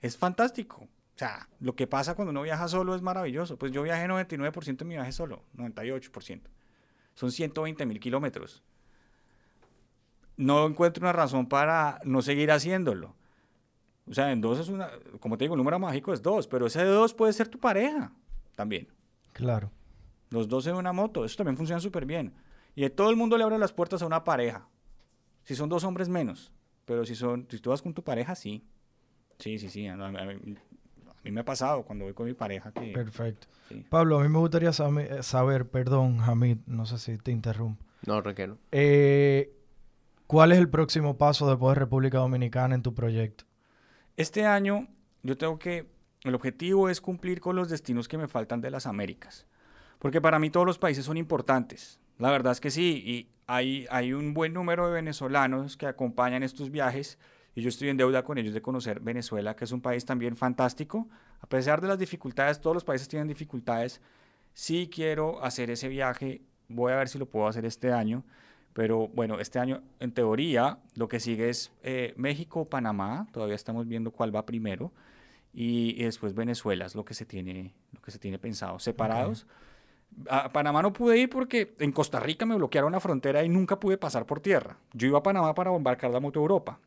[0.00, 0.82] Es fantástico.
[0.82, 3.56] O sea, lo que pasa cuando uno viaja solo es maravilloso.
[3.56, 6.42] Pues yo viajé 99% de mi viaje solo, 98%.
[7.14, 8.62] Son 120 mil kilómetros.
[10.36, 13.14] No encuentro una razón para no seguir haciéndolo.
[14.06, 14.90] O sea, en dos es una,
[15.20, 17.58] como te digo, el número mágico es dos, pero ese de dos puede ser tu
[17.58, 18.12] pareja
[18.54, 18.88] también.
[19.32, 19.70] Claro.
[20.30, 22.34] Los dos en una moto, eso también funciona súper bien.
[22.74, 24.68] Y todo el mundo le abre las puertas a una pareja.
[25.44, 26.52] Si son dos hombres menos,
[26.84, 28.64] pero si son, si tú vas con tu pareja, sí.
[29.38, 29.86] Sí, sí, sí.
[29.86, 30.54] A, a- a mí,
[31.08, 32.92] a mí me ha pasado cuando voy con mi pareja que...
[32.92, 33.46] Perfecto.
[33.68, 33.84] sí.
[33.88, 37.84] Pablo, a mí me gustaría sabe- saber, perdón, Hamid, no sé si te interrumpo.
[38.06, 38.58] No requiero.
[38.72, 39.52] Eh,
[40.26, 43.44] ¿Cuál es el próximo paso después de República Dominicana en tu proyecto?
[44.16, 44.88] Este año
[45.22, 45.90] yo tengo que,
[46.22, 49.46] el objetivo es cumplir con los destinos que me faltan de las Américas.
[49.98, 51.98] Porque para mí todos los países son importantes.
[52.18, 56.42] La verdad es que sí, y hay, hay un buen número de venezolanos que acompañan
[56.42, 57.18] estos viajes
[57.54, 60.36] y yo estoy en deuda con ellos de conocer Venezuela, que es un país también
[60.36, 61.08] fantástico.
[61.40, 64.00] A pesar de las dificultades, todos los países tienen dificultades.
[64.54, 68.24] Sí quiero hacer ese viaje, voy a ver si lo puedo hacer este año.
[68.72, 73.28] Pero bueno, este año, en teoría, lo que sigue es eh, México o Panamá.
[73.30, 74.92] Todavía estamos viendo cuál va primero.
[75.52, 78.80] y, y después Venezuela es lo que se tiene, lo que se tiene pensado.
[78.80, 79.46] Separados.
[80.28, 83.80] A Panamá no pude ir porque en Costa Rica me bloquearon la frontera y nunca
[83.80, 84.78] pude pasar por tierra.
[84.92, 86.80] Yo iba a Panamá para embarcar la moto a Europa.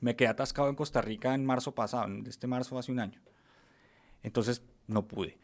[0.00, 3.20] Me quedé atascado en Costa Rica en marzo pasado, en este marzo hace un año.
[4.22, 5.38] Entonces no pude.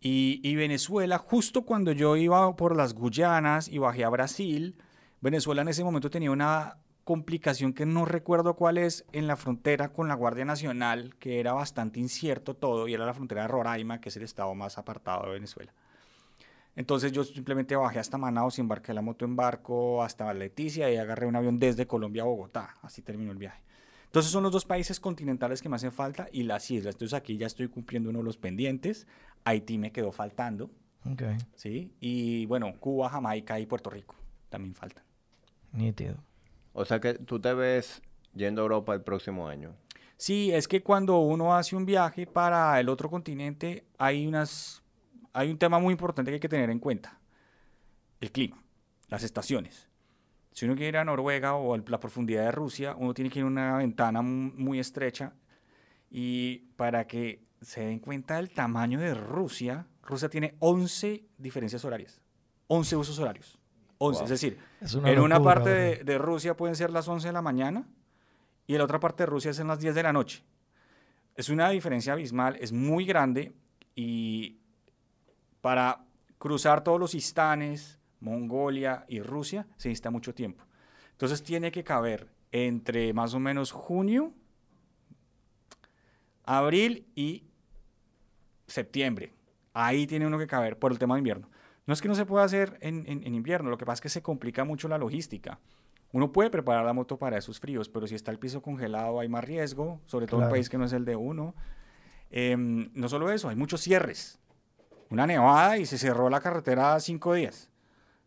[0.00, 4.76] Y, y Venezuela, justo cuando yo iba por las Guyanas y bajé a Brasil,
[5.20, 9.92] Venezuela en ese momento tenía una complicación que no recuerdo cuál es en la frontera
[9.92, 14.00] con la Guardia Nacional, que era bastante incierto todo, y era la frontera de Roraima,
[14.00, 15.72] que es el estado más apartado de Venezuela.
[16.74, 20.96] Entonces yo simplemente bajé hasta Manaus y embarqué la moto en barco hasta Leticia y
[20.96, 22.76] agarré un avión desde Colombia a Bogotá.
[22.82, 23.62] Así terminó el viaje.
[24.06, 26.94] Entonces son los dos países continentales que me hacen falta y las islas.
[26.94, 29.06] Entonces aquí ya estoy cumpliendo uno de los pendientes.
[29.44, 30.70] Haití me quedó faltando.
[31.10, 31.22] Ok,
[31.54, 31.92] ¿sí?
[32.00, 34.14] Y bueno, Cuba, Jamaica y Puerto Rico
[34.48, 35.02] también faltan.
[35.72, 36.16] nítido.
[36.74, 38.02] O sea que tú te ves
[38.34, 39.74] yendo a Europa el próximo año.
[40.16, 44.81] Sí, es que cuando uno hace un viaje para el otro continente hay unas
[45.32, 47.18] hay un tema muy importante que hay que tener en cuenta.
[48.20, 48.62] El clima,
[49.08, 49.88] las estaciones.
[50.52, 53.38] Si uno quiere ir a Noruega o a la profundidad de Rusia, uno tiene que
[53.38, 55.32] ir a una ventana mu- muy estrecha
[56.10, 62.20] y para que se den cuenta del tamaño de Rusia, Rusia tiene 11 diferencias horarias,
[62.66, 63.58] 11 usos horarios.
[63.98, 64.24] 11, Wow.
[64.24, 65.80] es decir, Es una en una locura, parte bro.
[65.80, 67.86] de, de Rusia pueden ser las 11 de la mañana
[68.66, 70.42] y en la otra parte de Rusia son las 10 de la noche.
[71.36, 73.54] Es una diferencia abismal, es muy grande
[73.94, 74.58] y
[75.62, 76.04] para
[76.36, 80.64] cruzar todos los istanes, Mongolia y Rusia, se necesita mucho tiempo.
[81.12, 84.32] Entonces tiene que caber entre más o menos junio,
[86.44, 87.44] abril y
[88.66, 89.32] septiembre.
[89.72, 91.48] Ahí tiene uno que caber por el tema de invierno.
[91.86, 94.00] No es que no se pueda hacer en, en- en invierno, lo que pasa es
[94.02, 95.58] que se complica mucho la logística.
[96.12, 99.28] Uno puede preparar la moto para esos fríos, pero si está el piso congelado hay
[99.28, 101.54] más riesgo, sobre todo en un país que no es el de uno.
[102.30, 104.38] Em, no solo eso, hay muchos cierres.
[105.12, 107.68] Una nevada y se cerró la carretera cinco días.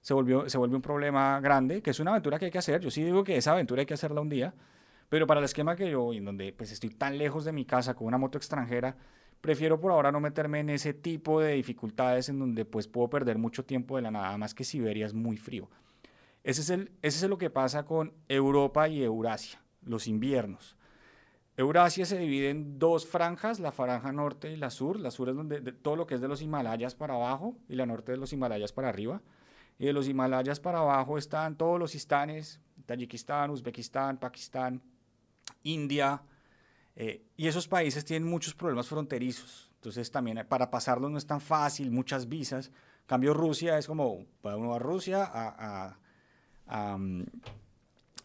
[0.01, 2.79] Se volvió, se volvió un problema grande, que es una aventura que hay que hacer.
[2.79, 4.53] Yo sí digo que esa aventura hay que hacerla un día,
[5.09, 7.95] pero para el esquema que yo en donde pues estoy tan lejos de mi casa
[7.95, 8.95] con una moto extranjera,
[9.41, 13.39] prefiero por ahora no meterme en ese tipo de dificultades en donde pues puedo perder
[13.39, 15.67] mucho tiempo de la nada, más que Siberia es muy frío.
[16.43, 20.77] Ese es, el, ese es lo que pasa con Europa y Eurasia, los inviernos.
[21.57, 24.99] Eurasia se divide en dos franjas, la franja norte y la sur.
[24.99, 27.75] La sur es donde de- todo lo que es de los Himalayas para abajo y
[27.75, 29.21] la norte de los Himalayas para arriba.
[29.79, 34.81] Y de los Himalayas para abajo están todos los istanes, Tayikistán, Uzbekistán, Pakistán,
[35.63, 36.21] India.
[36.97, 39.69] eh, y esos países tienen muchos problemas fronterizos.
[39.75, 42.67] Entonces también eh, para pasarlos no es tan fácil, muchas visas.
[42.67, 45.97] En cambio Rusia es como, para uno a Rusia, a,
[46.67, 47.23] a- mm,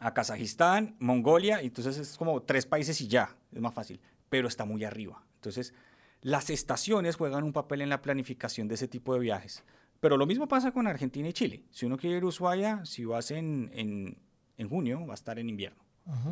[0.00, 4.48] a Kazajistán, Mongolia, y entonces es como tres países y ya, es más fácil, pero
[4.48, 5.22] está muy arriba.
[5.36, 5.72] Entonces,
[6.22, 9.62] las estaciones juegan un papel en la planificación de ese tipo de viajes.
[10.00, 11.64] Pero lo mismo pasa con Argentina y Chile.
[11.70, 14.16] Si uno quiere ir a Ushuaia, si vas en, en,
[14.56, 15.82] en junio, va a estar en invierno.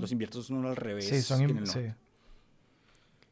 [0.00, 1.06] Los inviernos son al revés.
[1.08, 1.90] Sí, son en el norte.
[1.90, 2.04] sí.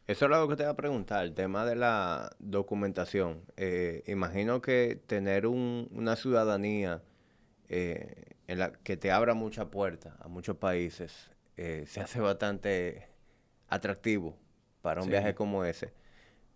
[0.06, 3.40] Eso es lo que te iba a preguntar, el tema de la documentación.
[3.56, 7.02] Eh, imagino que tener un- una ciudadanía
[7.68, 13.08] eh, en la que te abra muchas puertas a muchos países eh, se hace bastante
[13.68, 14.38] atractivo
[14.82, 15.10] para un Sí.
[15.10, 15.92] viaje como ese.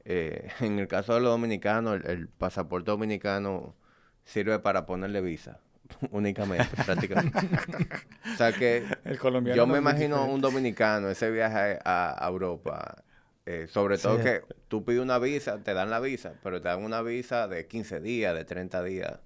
[0.05, 3.77] Eh, en el caso de los dominicanos, el, el pasaporte dominicano
[4.25, 5.61] sirve para ponerle visa
[6.11, 7.49] únicamente, prácticamente.
[8.33, 10.35] o sea que El colombiano yo me imagino diferente.
[10.35, 13.05] un dominicano, ese viaje a, a Europa,
[13.47, 14.23] eh, sobre todo Sí.
[14.23, 17.67] que tú pides una visa, te dan la visa, pero te dan una visa de
[17.67, 19.21] 15 días, de 30 días.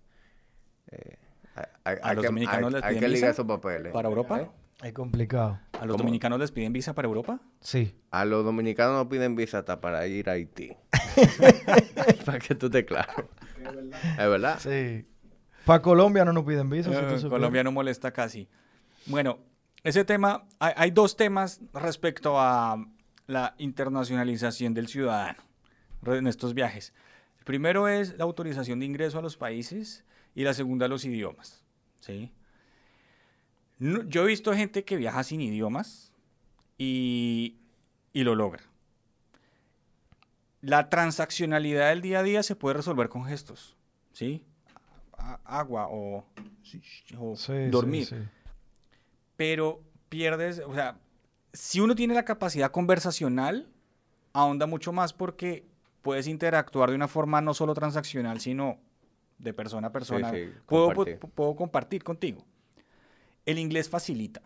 [0.90, 1.18] Eh,
[1.54, 3.92] ¿A hay los que, dominicanos hay- les hay piden que ligar visa esos papeles.
[3.92, 4.40] ¿Para Europa?
[4.40, 4.50] ¿Eh?
[4.82, 5.60] Es complicado.
[5.72, 5.98] ¿A los ¿Cómo?
[5.98, 7.40] dominicanos les piden visa para Europa?
[7.60, 7.94] Sí.
[8.10, 10.72] A los dominicanos no piden visa hasta para ir a Haití.
[12.24, 13.28] para que tú te claro.
[13.58, 14.58] Es verdad.
[14.58, 15.06] Sí.
[15.64, 16.90] Para Colombia no nos piden visa.
[17.18, 17.28] si Eh.
[17.30, 18.48] Colombia no molesta casi.
[19.06, 19.38] Bueno,
[19.82, 22.76] ese tema, hay, hay dos temas respecto a
[23.26, 25.38] la internacionalización del ciudadano
[26.06, 26.92] en estos viajes.
[27.38, 30.04] El primero es la autorización de ingreso a los países
[30.34, 31.62] y la segunda los idiomas.
[32.00, 32.30] ¿sí?
[33.78, 36.12] No- yo he visto gente que viaja sin idiomas
[36.78, 37.56] y,
[38.12, 38.62] y lo logra.
[40.60, 43.76] La transaccionalidad del día a día se puede resolver con gestos,
[44.12, 44.42] ¿sí?
[45.44, 46.24] Agua o,
[47.18, 48.22] o Sí, dormir sí, sí.
[49.36, 50.98] pero pierdes, o sea,
[51.52, 53.68] si uno tiene la capacidad conversacional,
[54.32, 55.66] ahonda mucho más porque
[56.02, 58.78] puedes interactuar de una forma no solo transaccional, sino
[59.38, 60.30] de persona a persona.
[60.30, 61.18] sí, puedo, compartir.
[61.20, 62.44] pu- puedo compartir contigo.
[63.46, 64.42] El inglés facilita.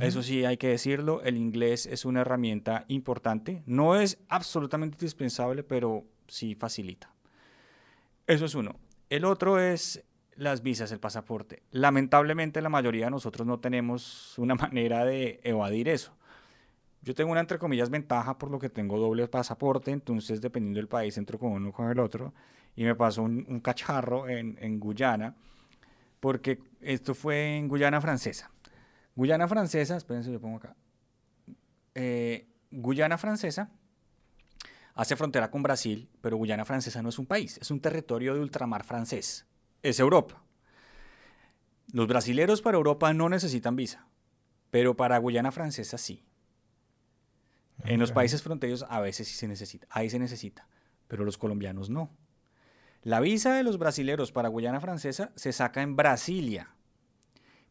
[0.00, 3.62] Eso sí, hay que decirlo, el inglés es una herramienta importante.
[3.66, 7.14] No es absolutamente indispensable, pero sí facilita.
[8.26, 8.76] Eso es uno.
[9.10, 10.02] El otro es
[10.34, 11.62] las visas, el pasaporte.
[11.70, 16.16] Lamentablemente la mayoría de nosotros no tenemos una manera de evadir eso.
[17.02, 20.88] Yo tengo una, entre comillas, ventaja por lo que tengo doble pasaporte, entonces dependiendo del
[20.88, 22.32] país entro con uno con el otro.
[22.76, 25.36] Y me pasó un, cacharro en, en Guyana,
[26.20, 28.50] porque esto fue en Guyana francesa.
[29.14, 30.74] Guyana francesa, espérense, yo pongo acá.
[31.94, 33.70] Eh, Guyana francesa
[34.94, 38.40] hace frontera con Brasil, pero Guyana francesa no es un país, es un territorio de
[38.40, 39.46] ultramar francés.
[39.82, 40.42] Es Europa.
[41.92, 44.08] Los brasileros para Europa no necesitan visa,
[44.70, 46.24] pero para Guyana francesa sí.
[47.84, 50.66] En los países fronterizos a veces sí se necesita, ahí se necesita,
[51.06, 52.10] pero los colombianos no.
[53.04, 56.74] La visa de los brasileros para Guyana francesa se saca en Brasilia,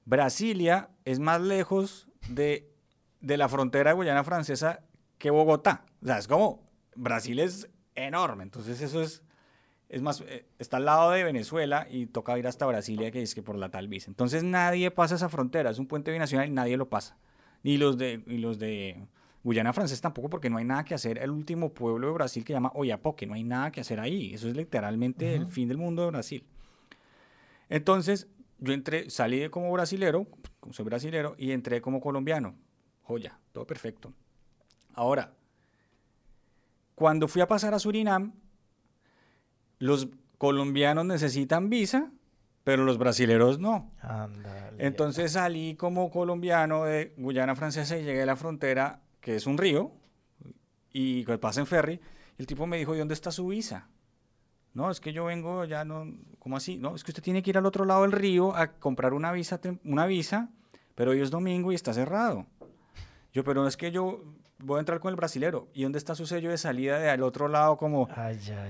[0.05, 2.69] Brasilia es más lejos de,
[3.21, 4.81] la frontera de Guyana Francesa
[5.17, 5.85] que Bogotá.
[6.01, 9.23] O sea, es como, Brasil es enorme, entonces eso es,
[9.87, 13.33] es más, eh, está al lado de Venezuela y toca ir hasta Brasilia, que es
[13.33, 14.09] que por la tal visa.
[14.09, 17.17] Entonces nadie pasa esa frontera, es un puente binacional y nadie lo pasa.
[17.61, 19.07] Ni los de, los de
[19.43, 21.17] Guyana Francesa tampoco, porque no hay nada que hacer.
[21.17, 24.33] El último pueblo de Brasil que llama Oyapoque, no hay nada que hacer ahí.
[24.33, 26.45] Eso es literalmente el fin del mundo de Brasil.
[27.69, 28.27] Entonces,
[28.59, 30.27] yo entré, salí como brasilero,
[30.59, 32.55] como soy brasilero, y entré como colombiano.
[33.03, 34.13] Joya, todo perfecto.
[34.93, 35.33] Ahora,
[36.95, 38.33] cuando fui a pasar a Surinam,
[39.79, 42.11] los colombianos necesitan visa,
[42.63, 43.91] pero los brasileros no.
[44.77, 49.57] Entonces salí como colombiano de Guyana Francesa y llegué a la frontera, que es un
[49.57, 49.91] río,
[50.91, 51.99] y que pasa en ferry.
[52.37, 53.87] el tipo me dijo, ¿y dónde está su visa?
[54.73, 56.05] No, es que yo vengo ya no,
[56.39, 56.77] ¿cómo así?
[56.77, 59.31] No, es que usted tiene que ir al otro lado del río a comprar una
[59.31, 60.49] visa, una visa,
[60.93, 62.45] pero hoy es domingo y está cerrado.
[63.31, 64.23] Yo, pero es que yo
[64.59, 65.69] voy a entrar con el brasilero.
[65.73, 67.77] ¿Y dónde está su sello de salida de al otro lado?
[67.77, 68.09] Como...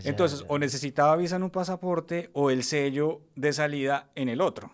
[0.03, 4.71] Entonces, o necesitaba visa en un pasaporte o el sello de salida en el otro.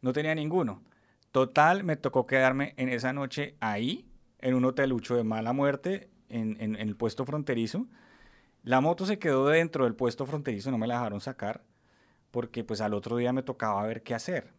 [0.00, 0.82] No tenía ninguno.
[1.30, 4.11] Total, me tocó quedarme en esa noche ahí,
[4.42, 7.86] en un hotelucho de mala muerte, en, en el puesto fronterizo
[8.64, 11.62] la moto se quedó dentro del puesto fronterizo, no me la dejaron sacar,
[12.30, 14.52] porque pues al otro día me tocaba ver qué hacer.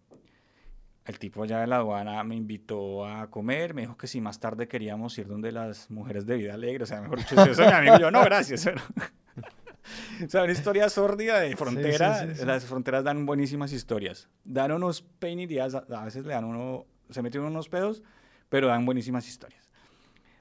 [1.05, 4.39] El tipo allá de la aduana me invitó a comer, me dijo que si más
[4.39, 7.65] tarde queríamos ir donde las mujeres de vida alegre, o sea, mejor dicho, yo soy
[7.67, 8.67] mi amigo, yo no, gracias.
[10.25, 14.29] o sea, una historia sórdida de frontera, las fronteras dan buenísimas historias.
[14.43, 18.01] Dan unos días, a veces le dan uno, se meten unos pedos,
[18.49, 19.69] pero dan buenísimas historias.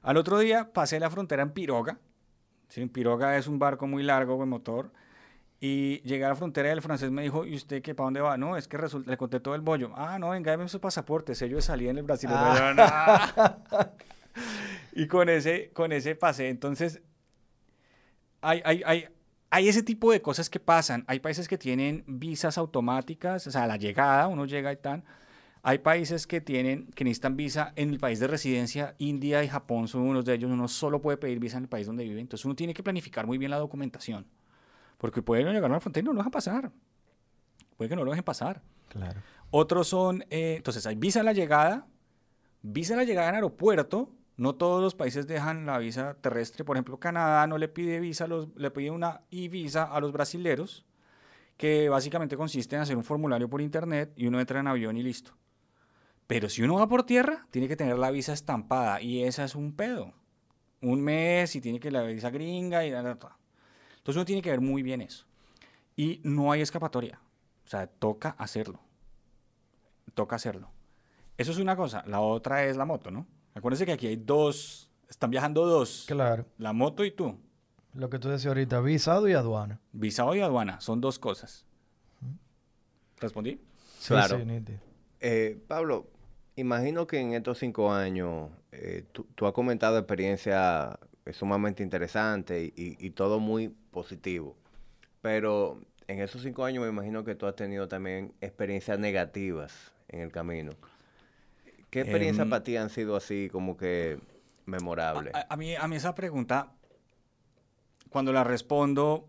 [0.02, 1.98] Al otro día pasé la frontera en Piroga,
[2.68, 2.84] ¿sí?
[2.86, 4.90] Piroga es un barco muy largo con motor.
[5.64, 8.20] Y llegué a la frontera y el francés me dijo, ¿y usted qué, para dónde
[8.20, 8.36] va?
[8.36, 9.92] No, es que resulta, le conté todo el bollo.
[9.94, 12.28] Ah, no, venga, dame su pasaporte, sello de salida en el Brasil.
[12.32, 13.58] Ah.
[14.92, 16.48] y con ese, con ese pasé.
[16.48, 17.00] Entonces,
[18.40, 19.08] hay, hay, hay,
[19.50, 21.04] hay ese tipo de cosas que pasan.
[21.06, 25.04] Hay países que tienen visas automáticas, o sea, a la llegada, uno llega y tal.
[25.64, 28.96] Hay países que tienen, que necesitan visa en el país de residencia.
[28.98, 30.50] India y Japón son unos de ellos.
[30.50, 32.20] Uno solo puede pedir visa en el país donde vive.
[32.20, 34.26] Entonces uno tiene que planificar muy bien la documentación.
[34.98, 36.72] Porque pueden llegar a la frontera y no lo dejan pasar.
[37.76, 38.60] Puede que no lo dejen pasar.
[38.88, 39.20] Claro.
[39.50, 41.86] Otros son, eh, entonces hay visa a la llegada,
[42.62, 44.10] visa a la llegada en aeropuerto.
[44.36, 46.64] No todos los países dejan la visa terrestre.
[46.64, 50.84] Por ejemplo, Canadá no le pide visa, los, le pide una e-visa a los brasileros,
[51.56, 55.02] que básicamente consiste en hacer un formulario por internet y uno entra en avión y
[55.02, 55.34] listo.
[56.32, 59.54] Pero si uno va por tierra, tiene que tener la visa estampada y esa es
[59.54, 60.14] un pedo.
[60.80, 63.36] Un mes y tiene que la visa gringa y Entonces
[64.06, 65.26] uno tiene que ver muy bien eso.
[65.94, 67.20] Y no hay escapatoria.
[67.66, 68.80] O sea, toca hacerlo.
[70.14, 70.70] Toca hacerlo.
[71.36, 72.02] Eso es una cosa.
[72.06, 73.26] La otra es la moto, ¿no?
[73.52, 76.06] Acuérdense que aquí hay dos, están viajando dos.
[76.08, 76.46] Claro.
[76.56, 77.38] La moto y tú.
[77.92, 79.80] Lo que tú decías ahorita, visado y aduana.
[79.92, 81.66] Visado y aduana, son dos cosas.
[83.20, 83.60] ¿Respondí?
[84.08, 84.40] claro.
[85.24, 86.08] Eh, Pablo,
[86.56, 90.96] imagino que en estos cinco años eh, tú, has comentado experiencias
[91.32, 94.56] sumamente interesantes y, todo muy positivo.
[95.20, 100.20] Pero en esos cinco años me imagino que tú has tenido también experiencias negativas en
[100.20, 100.72] el camino.
[101.90, 104.18] ¿Qué experiencias em, para ti han sido así como que
[104.66, 105.32] memorables?
[105.48, 106.72] A, mí, a mí esa pregunta,
[108.08, 109.28] cuando la respondo,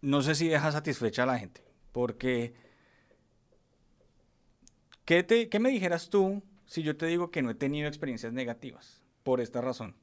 [0.00, 1.62] no sé si deja satisfecha a la gente.
[1.92, 2.54] Porque
[5.04, 8.32] ¿Qué, te, ¿Qué me dijeras tú si yo te digo que no he tenido experiencias
[8.32, 9.02] negativas?
[9.22, 9.94] Por esta razón.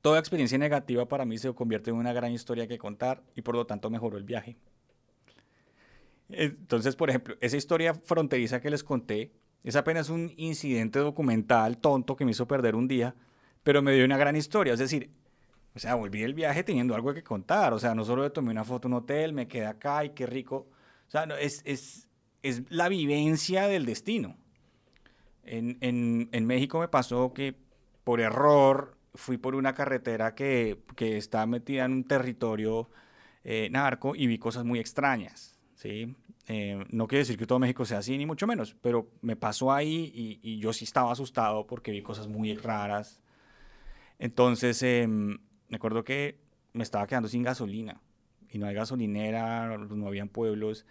[0.00, 3.54] Toda experiencia negativa para mí se convierte en una gran historia que contar y por
[3.54, 4.56] lo tanto mejoró el viaje.
[6.30, 9.32] Entonces, por ejemplo, esa historia fronteriza que les conté
[9.64, 13.14] Es apenas un incidente documental tonto que me hizo perder un día,
[13.62, 14.72] pero me dio una gran historia.
[14.72, 15.10] Es decir,
[15.74, 17.72] o sea, volví el viaje teniendo algo que contar.
[17.72, 20.26] O sea, no solo tomé una foto en un hotel, me quedé acá y qué
[20.26, 20.68] rico.
[21.08, 22.07] O sea, es, es,
[22.42, 24.36] es la vivencia del destino.
[25.44, 27.54] En, en, México me pasó que
[28.04, 32.90] por error fui por una carretera que, que está metida en un territorio
[33.44, 35.58] eh, narco y vi cosas muy extrañas.
[35.74, 36.14] ¿sí?
[36.48, 39.72] Eh, no quiere decir que todo México sea así, ni mucho menos, pero me pasó
[39.72, 43.22] ahí y, y yo sí estaba asustado porque vi cosas muy raras.
[44.18, 46.38] Entonces, eh, me acuerdo que
[46.72, 48.00] me estaba quedando sin gasolina
[48.50, 50.86] y no hay gasolinera, no habían pueblos.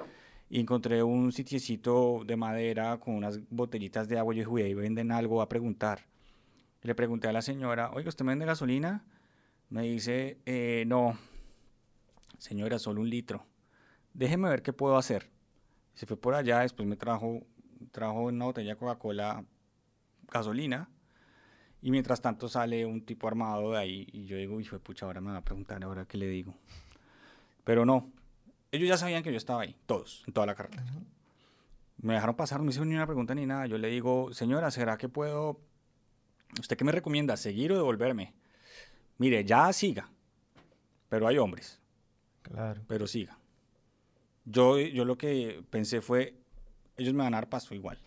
[0.50, 4.34] Y encontré un sitiecito de madera con unas botellitas de agua.
[4.34, 6.06] Yo dije, ahí venden algo a preguntar.
[6.82, 9.04] le pregunté a la señora, oiga, ¿usted vende gasolina?
[9.70, 11.18] Me dice, eh, no,
[12.38, 13.46] señora, solo un litro.
[14.14, 15.30] Déjeme ver qué puedo hacer.
[15.94, 17.42] Se fue por allá, después me trajo,
[17.92, 19.44] trajo una botella de Coca-Cola
[20.32, 20.90] gasolina
[21.82, 25.06] y mientras tanto sale un tipo armado de ahí y yo digo, hijo de pucha,
[25.06, 26.54] ahora me va a preguntar, ahora qué le digo.
[27.64, 28.12] Pero no,
[28.72, 30.84] ellos ya sabían que yo estaba ahí, todos, en toda la carretera.
[31.98, 33.66] Me dejaron pasar, no me hicieron ni una pregunta ni nada.
[33.66, 35.60] Yo le digo, señora, ¿será que puedo,
[36.60, 38.34] usted qué me recomienda, seguir o devolverme?
[39.18, 40.10] Mire, ya siga,
[41.10, 41.82] pero hay hombres.
[42.44, 42.82] Claro.
[42.88, 43.40] Pero siga.
[44.46, 46.36] Yo, yo lo que pensé fue,
[46.96, 48.00] ellos me van a dar paso igual.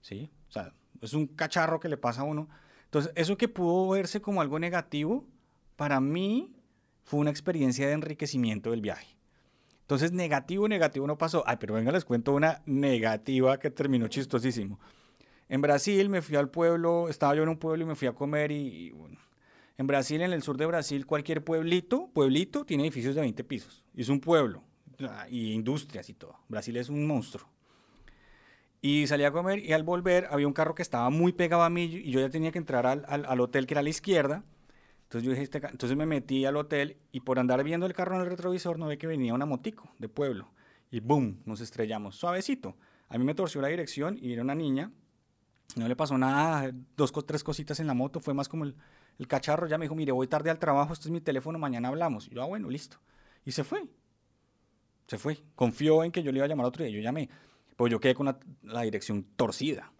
[0.00, 0.30] ¿Sí?
[0.48, 0.72] O sea,
[1.02, 2.48] es un cacharro que le pasa a uno
[2.90, 5.24] entonces, eso que pudo verse como algo negativo,
[5.76, 6.52] para mí
[7.04, 9.16] fue una experiencia de enriquecimiento del viaje.
[9.90, 11.42] Entonces, negativo, negativo no pasó.
[11.48, 14.78] Ay, pero venga, les cuento una negativa que terminó chistosísimo.
[15.48, 18.12] En Brasil me fui al pueblo, estaba yo en un pueblo y me fui a
[18.12, 19.18] comer y, bueno,
[19.78, 23.82] en Brasil, en el sur de Brasil, cualquier pueblito, pueblito tiene edificios de 20 pisos.
[23.92, 24.62] Y es un pueblo
[25.28, 26.36] y industrias y todo.
[26.46, 27.48] Brasil es un monstruo.
[28.80, 31.68] Y salí a comer y al volver había un carro que estaba muy pegado a
[31.68, 34.44] mí y yo ya tenía que entrar al, al, hotel que era a la izquierda.
[35.10, 38.14] Entonces yo dije, este entonces me metí al hotel y por andar viendo el carro
[38.14, 40.52] en el retrovisor no ve que venía una motico de pueblo.
[40.88, 42.76] Y boom, nos estrellamos, suavecito.
[43.08, 44.92] A mí me torció la dirección y era una niña.
[45.74, 48.76] No le pasó nada, dos, tres cositas en la moto, fue más como el,
[49.26, 49.66] cacharro.
[49.66, 52.28] Ya me dijo, mire, voy tarde al trabajo, este es mi teléfono, mañana hablamos.
[52.28, 52.98] Y yo, ah, bueno, listo.
[53.44, 53.82] Y se fue.
[55.08, 55.42] Se fue.
[55.56, 56.94] Confió en que yo le iba a llamar otro día.
[56.94, 57.28] Yo llamé
[57.80, 58.26] pues yo quedé con
[58.62, 59.90] la, dirección torcida.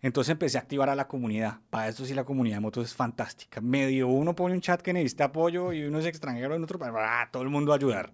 [0.00, 1.58] Entonces empecé a activar a la comunidad.
[1.70, 3.60] Para eso sí la comunidad de motos es fantástica.
[3.60, 7.28] Medio uno pone un chat que necesita apoyo y uno es extranjero en otro, para
[7.30, 8.12] todo el mundo ayudar.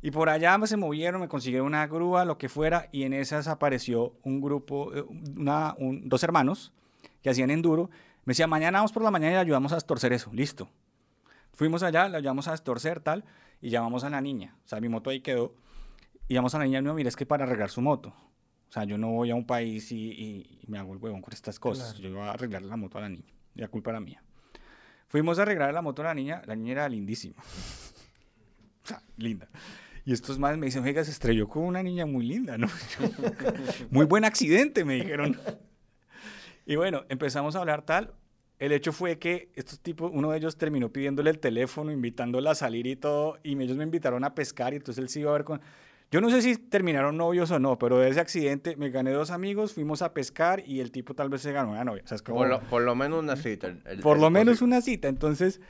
[0.00, 3.48] Y por allá se movieron, me consiguieron una grúa, lo que fuera, y en esas
[3.48, 5.04] apareció un grupo, eh,
[5.36, 6.72] una, dos hermanos
[7.22, 7.90] que hacían enduro.
[8.24, 10.30] Me decían, mañana vamos por la mañana y ayudamos a estorcer eso.
[10.32, 10.68] Listo.
[11.52, 13.24] Fuimos allá, le ayudamos a estorcer tal,
[13.60, 14.56] y llamamos a la niña.
[14.64, 15.54] O sea, mi moto ahí quedó
[16.28, 18.12] y vamos a la niña, no, mira, es que para arreglar su moto.
[18.68, 21.58] O sea, yo no voy a un país y, me hago el huevón con estas
[21.58, 21.96] cosas.
[21.98, 23.32] Yo voy a arreglar la moto a la niña.
[23.54, 24.22] Y la culpa era mía.
[25.08, 26.42] Fuimos a arreglar la moto a la niña.
[26.46, 27.36] La niña era lindísima.
[28.84, 29.48] o sea, linda.
[30.04, 32.68] Y estos más me dicen, oiga, se estrelló con una niña muy linda, ¿no?
[33.90, 35.36] muy buen accidente, me dijeron.
[36.64, 38.14] y bueno, empezamos a hablar tal.
[38.58, 42.54] El hecho fue que estos tipos, uno de ellos terminó pidiéndole el teléfono, invitándola a
[42.54, 45.34] salir y todo, y ellos me invitaron a pescar, y entonces él se iba a
[45.34, 45.60] ver con...
[46.10, 49.30] Yo no sé si terminaron novios o no, pero de ese accidente me gané dos
[49.30, 52.02] amigos, fuimos a pescar y el tipo tal vez se ganó una novia.
[52.04, 53.74] O sea, por, lo, menos una cita.
[54.02, 55.08] por lo menos una cita.
[55.08, 55.60] Entonces,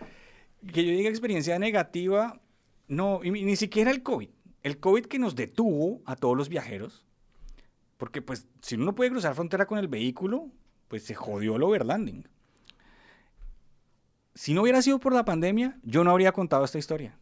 [0.72, 2.40] que yo diga experiencia negativa,
[2.86, 4.28] no, ni siquiera el COVID.
[4.62, 7.06] El COVID que nos detuvo a todos los viajeros,
[7.96, 10.50] porque pues si uno no puede cruzar frontera con el vehículo,
[10.88, 12.28] pues se jodió el overlanding.
[14.34, 17.16] Si no hubiera sido por la pandemia, yo no habría contado esta historia.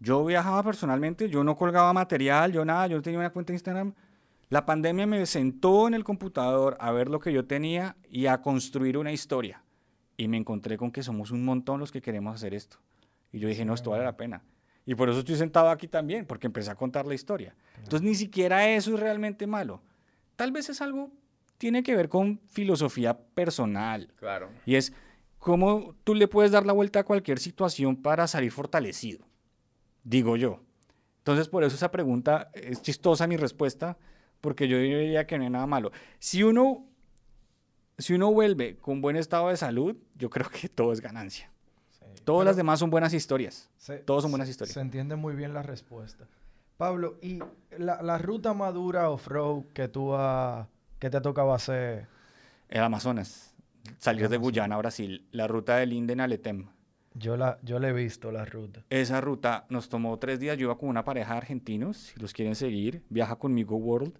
[0.00, 3.56] Yo viajaba personalmente, yo no colgaba material, yo nada, yo no tenía una cuenta de
[3.56, 3.94] Instagram.
[4.48, 8.40] La pandemia me sentó en el computador a ver lo que yo tenía y a
[8.40, 9.62] construir una historia.
[10.16, 12.78] Y me encontré con que somos un montón los que queremos hacer esto.
[13.32, 14.42] Y yo dije, no, esto vale la pena.
[14.86, 17.54] Y por eso estoy sentado aquí también, porque empecé a contar la historia.
[17.76, 19.82] Entonces, ni siquiera eso es realmente malo.
[20.34, 21.10] Tal vez es algo,
[21.58, 24.12] tiene que ver con filosofía personal.
[24.16, 24.48] Claro.
[24.64, 24.94] Y es
[25.38, 29.28] cómo tú le puedes dar la vuelta a cualquier situación para salir fortalecido
[30.08, 30.60] digo yo.
[31.18, 33.98] Entonces, por eso esa pregunta es chistosa mi respuesta,
[34.40, 35.92] porque yo diría que no hay nada malo.
[36.18, 36.86] Si uno,
[37.98, 41.50] si uno vuelve con buen estado de salud, yo creo que todo es ganancia.
[42.24, 43.70] Todas las demás son buenas historias.
[44.04, 44.74] Todos son buenas historias.
[44.74, 46.26] Se entiende muy bien la respuesta.
[46.76, 47.40] Pablo, ¿y
[47.76, 50.14] la, ruta madura off-road que tú
[50.98, 52.06] que te tocaba hacer?
[52.68, 53.54] El Amazonas.
[53.98, 55.26] Salir de Guyana, Brasil.
[55.32, 56.68] La ruta del Linden Aletem.
[57.18, 58.84] Yo la, yo le he visto la ruta.
[58.90, 60.56] Esa ruta nos tomó tres días.
[60.56, 64.12] Yo iba con una pareja de argentinos, si los quieren seguir, viaja conmigo World.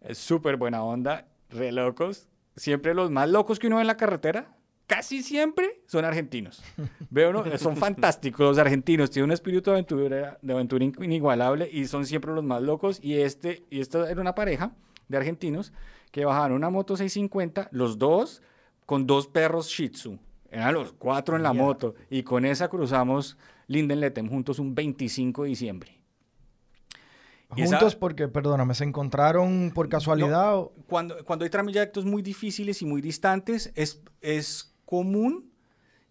[0.00, 2.28] Es súper buena onda, re locos.
[2.56, 4.54] Siempre los más locos que uno ve en la carretera,
[4.86, 6.62] casi siempre son argentinos.
[7.10, 11.68] Veo uno, son fantásticos los argentinos, tienen un espíritu de aventura, de aventura in- inigualable
[11.70, 12.98] y son siempre los más locos.
[13.02, 14.72] Y este, y esta era una pareja
[15.08, 15.72] de argentinos
[16.10, 18.42] que bajaron una moto 650, los dos
[18.86, 20.18] con dos perros Shih Tzu.
[20.50, 21.94] Eran los cuatro en la moto.
[22.10, 23.36] Y con esa cruzamos
[23.66, 25.98] Linden-Letem juntos un 25 de diciembre.
[27.56, 30.72] Y esa- Juntos porque, perdóname, ¿se encontraron por casualidad o...?
[30.86, 35.50] cuando, cuando hay trayectos muy difíciles y muy distantes, es, es común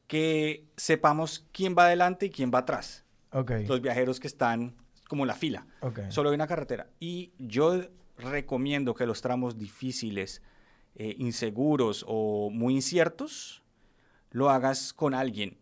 [0.07, 3.05] que sepamos quién va adelante y quién va atrás.
[3.67, 4.75] Los viajeros que están
[5.09, 5.67] como en la fila.
[6.09, 6.89] Solo hay una carretera.
[6.99, 7.81] Y yo
[8.17, 10.41] recomiendo que los tramos difíciles,
[10.95, 13.63] eh, inseguros o muy inciertos,
[14.31, 15.57] lo hagas con alguien.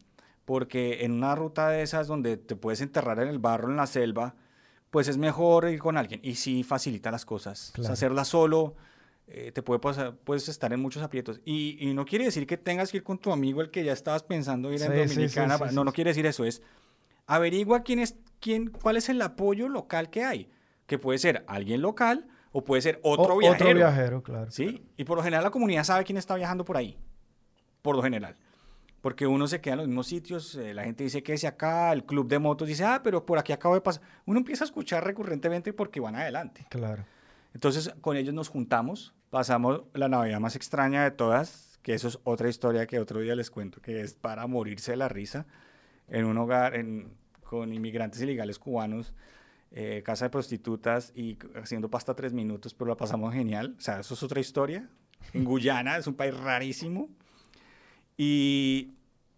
[0.45, 3.87] Porque en una ruta de esas donde te puedes enterrar en el barro, en la
[3.87, 4.35] selva,
[4.91, 6.19] pues es mejor ir con alguien.
[6.23, 7.69] Y sí facilita las cosas.
[7.69, 7.93] O sea, Claro.
[7.93, 8.75] hacerla solo
[9.27, 11.41] eh, te puede pasar, puedes estar en muchos aprietos.
[11.45, 13.91] Y, y no quiere decir que tengas que ir con tu amigo, el que ya
[13.91, 15.57] estabas pensando ir en Sí, Dominicana.
[15.57, 16.45] sí, no, sí, no quiere decir eso.
[16.45, 16.61] Es
[17.25, 20.49] averigua quién es, quién, cuál es el apoyo local que hay.
[20.85, 23.65] Que puede ser alguien local o puede ser otro O- viajero.
[23.69, 24.51] Otro viajero, claro.
[24.51, 24.85] ¿Sí?
[24.95, 26.95] Y por lo general la comunidad sabe quién está viajando por ahí.
[27.81, 28.35] Por lo general.
[29.05, 31.93] Porque uno se queda en los mismos sitios, eh, la gente dice que es acá,
[31.93, 34.01] el club de motos dice, ah, pero por aquí acabo de pasar.
[34.25, 36.65] Uno empieza a escuchar recurrentemente porque van adelante.
[36.71, 37.05] Claro.
[37.53, 42.17] Entonces con ellos nos juntamos, pasamos la Navidad más extraña de todas, que eso es
[42.23, 45.45] otra historia que otro día les cuento, que es para morirse de la risa,
[46.07, 47.11] en un hogar en-
[47.43, 49.13] con inmigrantes ilegales cubanos,
[49.69, 53.75] eh, casa de prostitutas y haciendo pasta tres minutos, pero la pasamos genial.
[53.77, 54.89] O sea, eso es otra historia.
[55.31, 57.07] En Guyana, es un país rarísimo.
[58.17, 58.93] Y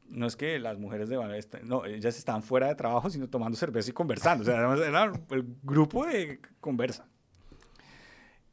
[0.09, 1.17] no es que las mujeres de
[1.63, 4.43] no, ellas estaban fuera de trabajo, sino tomando cerveza y conversando.
[4.43, 7.07] O sea, además era el grupo de conversa.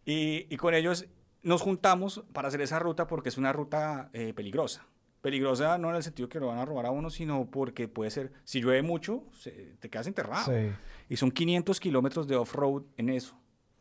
[0.04, 1.06] Y, y con ellos
[1.42, 4.86] nos juntamos para hacer esa ruta porque es una ruta eh, peligrosa.
[5.20, 8.10] Peligrosa no en el sentido que lo van a robar a uno, sino porque puede
[8.10, 10.44] ser, si llueve mucho, se- te quedas enterrado.
[10.52, 10.70] Sí.
[11.08, 13.34] Y son 500 kilómetros de off-road en eso.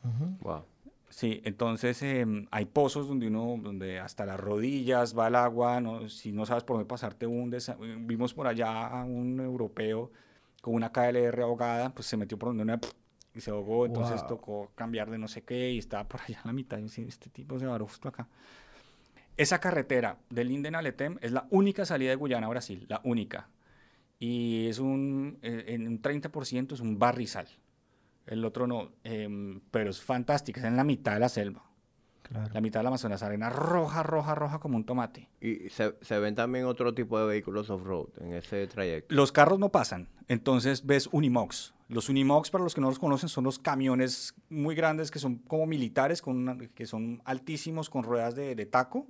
[0.05, 0.37] Ujú.
[0.41, 0.65] Wow.
[1.13, 6.09] Sí, entonces em, hay pozos donde uno, donde hasta las rodillas va el agua, no,
[6.09, 7.69] si no sabes por dónde pasar te hundes.
[7.69, 10.11] Eh, Vimos por allá a un europeo
[10.61, 12.79] con una KLR ahogada, pues se metió por donde una
[13.35, 14.27] y se ahogó, entonces Wow.
[14.27, 16.79] tocó cambiar de no sé qué y estaba por allá en la mitad.
[16.79, 18.27] Y yo, este tipo se varó justo acá.
[19.37, 23.01] Esa carretera de Linden a Letem es la única salida de Guyana a Brasil, la
[23.03, 23.49] única.
[24.17, 27.47] Y es un, eh, en un 30% es un barrizal.
[28.27, 31.63] El otro no, em, pero es fantástica, es en la mitad de la selva.
[32.21, 32.49] Claro.
[32.53, 35.29] La mitad del Amazonas, arena roja, roja, roja como un tomate.
[35.41, 39.13] Y se, se ven también otro tipo de vehículos off-road en ese trayecto.
[39.13, 41.73] Los carros no pasan, entonces ves Unimogs.
[41.89, 45.35] Los Unimogs, para los que no los conocen, son los camiones muy grandes que son
[45.39, 49.05] como militares, con una- que son altísimos, con ruedas de, de taco.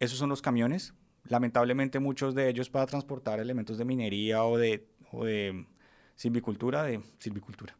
[0.00, 0.94] Esos son los camiones.
[1.28, 5.64] Lamentablemente muchos de ellos para transportar elementos de minería o de, o de
[6.16, 7.76] silvicultura, de silvicultura,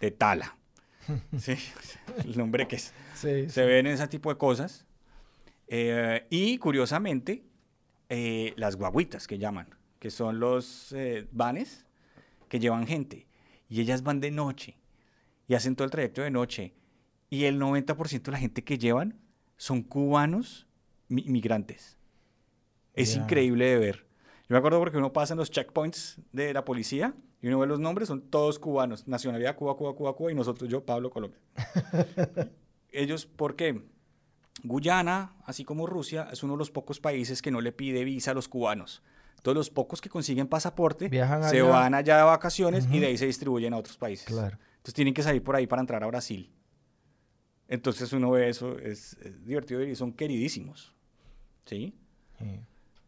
[0.00, 0.56] de tala.
[1.38, 1.54] Sí,
[2.24, 2.92] el nombre que es.
[3.14, 4.84] Sí, Se ven ese tipo de cosas.
[5.68, 7.44] Eh, y curiosamente,
[8.08, 9.68] eh, las guaguitas que llaman,
[9.98, 11.86] que son los eh, vanes
[12.48, 13.26] que llevan gente.
[13.68, 14.76] Y ellas van de noche
[15.48, 16.74] y hacen todo el trayecto de noche.
[17.30, 19.18] Y el 90% de la gente que llevan
[19.56, 20.66] son cubanos
[21.08, 21.96] mi- migrantes.
[22.94, 24.06] Es increíble de ver.
[24.48, 27.66] Yo me acuerdo porque uno pasa en los checkpoints de la policía y uno ve
[27.66, 29.06] los nombres, son todos cubanos.
[29.06, 31.38] Nacionalidad Cuba, Cuba, Cuba, Cuba y nosotros, yo, Pablo, Colombia.
[32.90, 33.82] Ellos, ¿por qué?
[34.64, 38.30] Guyana, así como Rusia, es uno de los pocos países que no le pide visa
[38.30, 39.02] a los cubanos.
[39.42, 41.68] Todos los pocos que consiguen pasaporte Viajan se allá.
[41.70, 43.00] van allá de vacaciones y Ujú.
[43.00, 44.26] de ahí se distribuyen a otros países.
[44.26, 44.56] Claro.
[44.78, 46.50] Entonces tienen que salir por ahí para entrar a Brasil.
[47.68, 50.94] Entonces uno ve eso, es, es divertido y son queridísimos.
[51.66, 51.94] ¿Sí?
[52.38, 52.60] Sí.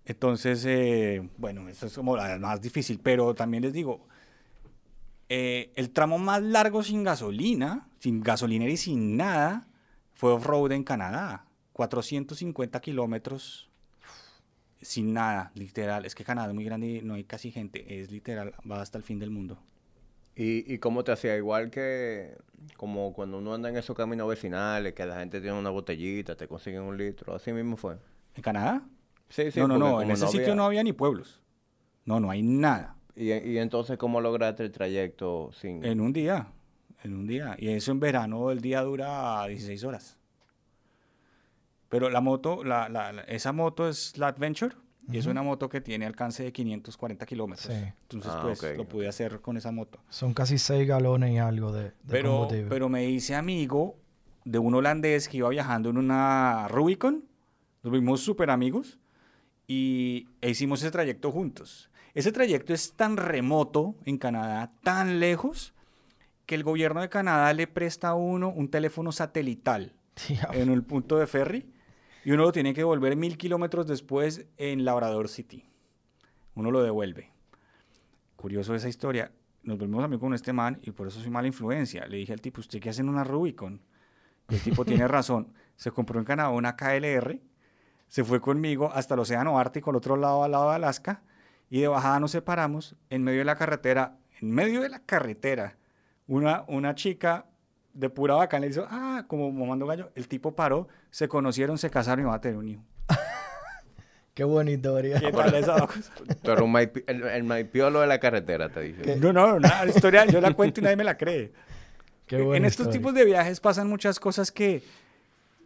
[0.05, 4.07] Entonces, eh, bueno, eso es como la más difícil, pero también les digo,
[5.29, 9.69] eh, el tramo más largo sin gasolina, sin gasolinera y sin nada,
[10.15, 11.45] fue off-road en Canadá.
[11.73, 13.71] 450 kilómetros
[14.81, 16.05] sin nada, literal.
[16.05, 18.99] Es que Canadá es muy grande y no hay casi gente, es literal, va hasta
[18.99, 19.59] el fin del mundo.
[20.37, 21.37] ¿Y, y cómo te hacía?
[21.37, 22.37] Igual que
[22.77, 26.47] como cuando uno anda en esos caminos vecinales, que la gente tiene una botellita, te
[26.47, 27.97] consiguen un litro, así mismo fue.
[28.37, 28.83] ¿En Canadá?
[29.29, 31.43] Sí, sí, no, no, no, en ese sitio había- no había ni pueblos.
[32.05, 32.97] No, no hay nada.
[33.19, 35.85] Y, y entonces, ¿cómo lograste el trayecto sin...?
[35.85, 36.47] En un día,
[37.03, 37.57] en un día.
[37.59, 40.17] Y eso en verano el día dura 16 horas.
[41.89, 44.75] Pero la moto, la, la- la- esa moto es la Adventure
[45.11, 47.75] y es una moto que tiene alcance de 540 kilómetros.
[47.75, 47.83] Sí.
[48.03, 48.77] Entonces, Ah, pues ok.
[48.77, 49.99] lo pude hacer con esa moto.
[50.11, 52.67] Son casi seis galones y algo de, de Pero, combustible.
[52.69, 53.97] pero me hice amigo
[54.45, 57.25] de un holandés que iba viajando en una Rubicon.
[57.83, 58.99] Nos vimos súper amigos
[59.67, 61.89] y e hicimos ese trayecto juntos.
[62.19, 65.73] Ese trayecto es tan remoto en Canadá, tan lejos,
[66.47, 69.95] que el gobierno de Canadá le presta a uno un teléfono satelital
[70.53, 71.73] en el punto de ferry
[72.25, 75.65] y uno lo tiene que devolver mil kilómetros después en Labrador City.
[76.57, 77.31] Uno lo devuelve.
[78.35, 79.31] Curioso esa historia.
[79.63, 82.05] Nos volvimos amigos con este man y por eso soy mala influencia.
[82.09, 83.81] Le dije al tipo, ¿usted qué hace en una Rubicon?
[84.49, 85.55] Y el tipo tiene razón.
[85.77, 87.39] Se compró en Canadá una KLR,
[88.09, 91.23] se fue conmigo hasta el Océano Ártico, al otro lado, al lado de Alaska,
[91.71, 95.77] y de bajada nos separamos en medio de la carretera, en medio de la carretera,
[96.27, 97.47] una, una chica
[97.95, 101.91] de pura bacana le hizo, ah, como mamando gallo, el tipo paró, se conocieron, se
[101.91, 102.83] casaron y va a tener un hijo.
[104.35, 105.19] Qué buena historia.
[105.19, 105.87] ¿Qué tal esa
[106.43, 109.17] Tú eres un maipi- el, el maipiolo de la carretera, te dice.
[109.17, 111.53] No, no, no, la historia yo la cuento y nadie me la cree.
[112.27, 114.83] Qué en estos tipos de viajes pasan muchas cosas que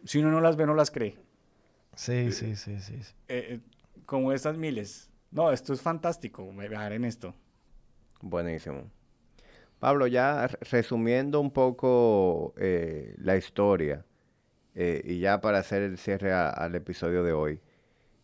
[0.05, 1.17] si uno no las ve, no las cree.
[1.95, 3.03] Sí, sí, sí, sí.
[3.03, 3.13] sí.
[3.27, 3.59] Eh, eh,
[4.05, 5.09] como estas miles.
[5.33, 7.35] No, esto es fantástico, viajar en esto.
[8.21, 8.89] Buenísimo.
[9.79, 14.05] Pablo, ya re- resumiendo un poco eh, la historia
[14.75, 17.61] eh, y ya para hacer el cierre al episodio de hoy,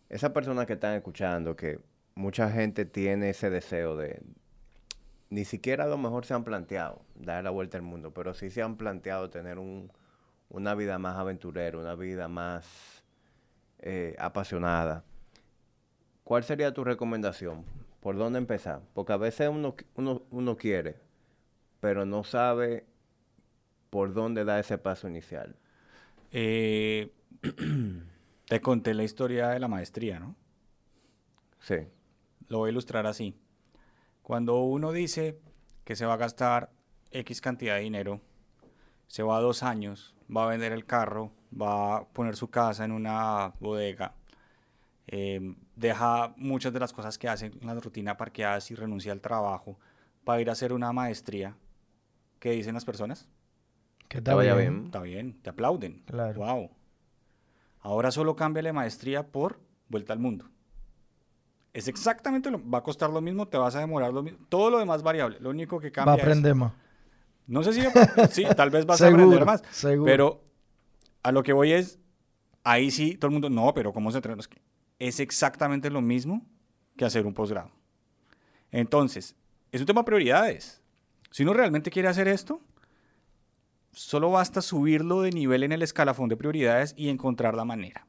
[0.08, 1.80] esas personas que están escuchando, que
[2.14, 4.22] mucha gente tiene ese deseo de,
[5.30, 8.50] ni siquiera a lo mejor se han planteado dar la vuelta al mundo, pero sí
[8.50, 9.92] se han planteado tener un-
[10.48, 13.04] una vida más aventurera, una vida más
[13.80, 15.04] eh, apasionada.
[16.30, 17.64] ¿Cuál sería tu recomendación?
[17.98, 18.82] ¿Por dónde empezar?
[18.94, 20.94] Porque a veces uno, uno, uno quiere,
[21.80, 22.86] pero no sabe
[23.90, 25.56] por dónde dar ese paso inicial.
[26.30, 27.10] Eh,
[28.46, 30.36] te conté la historia de la maestría, ¿no?
[31.58, 31.78] Sí,
[32.46, 33.34] Lo voy a ilustrar así.
[34.22, 35.40] Cuando uno dice
[35.82, 36.70] que se va a gastar
[37.10, 38.20] X cantidad de dinero,
[39.08, 42.84] se va a dos años, va a vender el carro, va a poner su casa
[42.84, 44.14] en una bodega,
[45.08, 49.20] eh, deja muchas de las cosas que hace en la rutina parqueadas y renuncia al
[49.20, 49.78] trabajo
[50.24, 51.56] para ir a hacer una maestría.
[52.38, 53.28] ¿Qué dicen las personas?
[54.08, 54.84] Que te vaya bien.
[54.86, 56.02] Está bien, te aplauden.
[56.06, 56.38] Claro.
[56.40, 56.70] Wow.
[57.80, 59.58] Ahora solo cambia la maestría por
[59.88, 60.50] vuelta al mundo.
[61.72, 64.70] Es exactamente lo va a costar lo mismo, te vas a demorar lo mismo, todo
[64.70, 65.38] lo demás variable.
[65.40, 66.72] Lo único que Va cambia a aprender más.
[66.72, 66.78] es,
[67.46, 67.80] no sé si
[68.30, 70.04] sí, tal vez vas a aprender más, seguro.
[70.04, 70.44] pero
[71.22, 71.98] a lo que voy es
[72.64, 74.60] ahí sí todo el mundo, no, pero cómo se entrena Es que
[75.00, 76.46] es exactamente lo mismo
[76.96, 77.72] que hacer un posgrado.
[78.70, 79.34] Entonces,
[79.72, 80.80] es un tema de prioridades.
[81.30, 82.60] Si uno realmente quiere hacer esto,
[83.92, 88.06] solo basta subirlo de nivel en el escalafón de prioridades y encontrar la manera.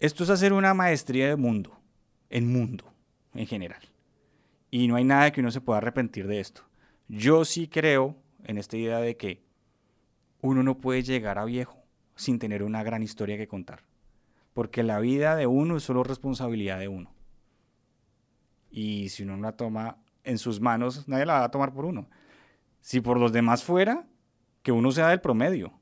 [0.00, 1.78] Esto es hacer una maestría de mundo,
[2.28, 2.92] en mundo,
[3.34, 3.80] en general.
[4.70, 6.62] Y no hay nada que uno se pueda arrepentir de esto.
[7.06, 9.44] Yo sí creo en esta idea de que
[10.40, 11.76] uno no puede llegar a viejo
[12.16, 13.84] sin tener una gran historia que contar.
[14.52, 17.12] Porque la vida de uno es solo responsabilidad de uno.
[18.70, 21.84] Y si uno no la toma en sus manos, nadie la va a tomar por
[21.84, 22.08] uno.
[22.80, 24.06] Si por los demás fuera,
[24.62, 25.72] que uno sea del promedio.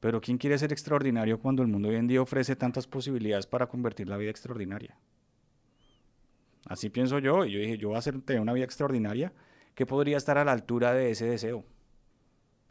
[0.00, 3.68] Pero ¿quién quiere ser extraordinario cuando el mundo hoy en día ofrece tantas posibilidades para
[3.68, 4.98] convertir la vida extraordinaria?
[6.66, 9.32] Así pienso yo, y yo dije, yo voy a hacer, tener una vida extraordinaria
[9.74, 11.64] que podría estar a la altura de ese deseo.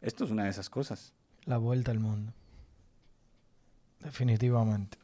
[0.00, 1.14] Esto es una de esas cosas.
[1.44, 2.32] La vuelta al mundo.
[4.00, 4.98] Definitivamente.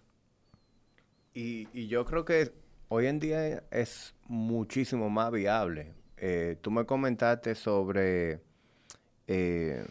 [1.35, 2.53] Y, y yo creo que
[2.89, 5.95] hoy en día es muchísimo más viable.
[6.17, 8.41] Eh, tú me comentaste sobre
[9.27, 9.87] eh,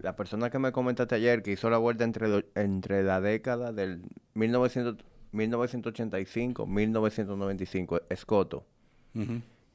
[0.00, 4.02] la persona que me comentaste ayer que hizo la vuelta entre, entre la década del
[4.34, 8.66] 1900 1985 1995, Escoto,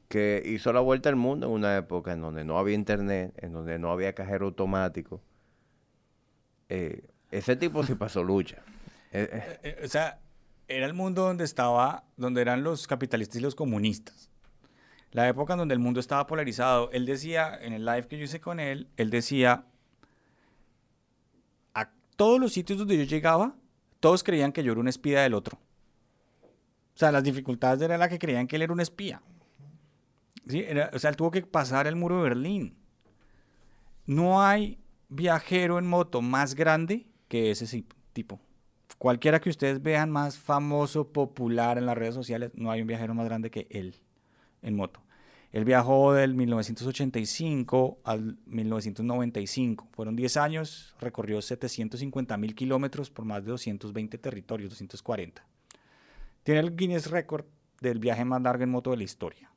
[0.08, 3.52] que hizo la vuelta al mundo en una época en donde no había internet, en
[3.52, 5.22] donde no había cajero automático.
[6.68, 8.62] Eh, ese tipo sí pasó lucha.
[9.16, 10.20] Eh, eh, Eh, o sea,
[10.68, 14.30] era el mundo donde estaba, donde eran los capitalistas y los comunistas.
[15.12, 16.90] La época en donde el mundo estaba polarizado.
[16.92, 19.64] Él decía, en el live que yo hice con él, él decía,
[21.74, 23.54] a todos los sitios donde yo llegaba,
[24.00, 25.58] todos creían que yo era un espía del otro.
[26.94, 29.22] O sea, las dificultades eran la que creían que él era un espía.
[30.46, 30.60] ¿Sí?
[30.60, 32.76] Era- o sea, él tuvo que pasar el muro de Berlín.
[34.06, 34.78] No hay
[35.08, 38.40] viajero en moto más grande que ese tipo.
[38.98, 43.14] Cualquiera que ustedes vean más famoso, popular en las redes sociales, no hay un viajero
[43.14, 43.96] más grande que él
[44.62, 45.00] en moto.
[45.52, 49.88] Él viajó del 1985 al 1995.
[49.92, 55.46] Fueron 10 años, recorrió 750 mil kilómetros por más de 220 territorios, 240.
[56.42, 57.46] Tiene el Guinness Record
[57.80, 59.50] del viaje más largo en moto de la historia.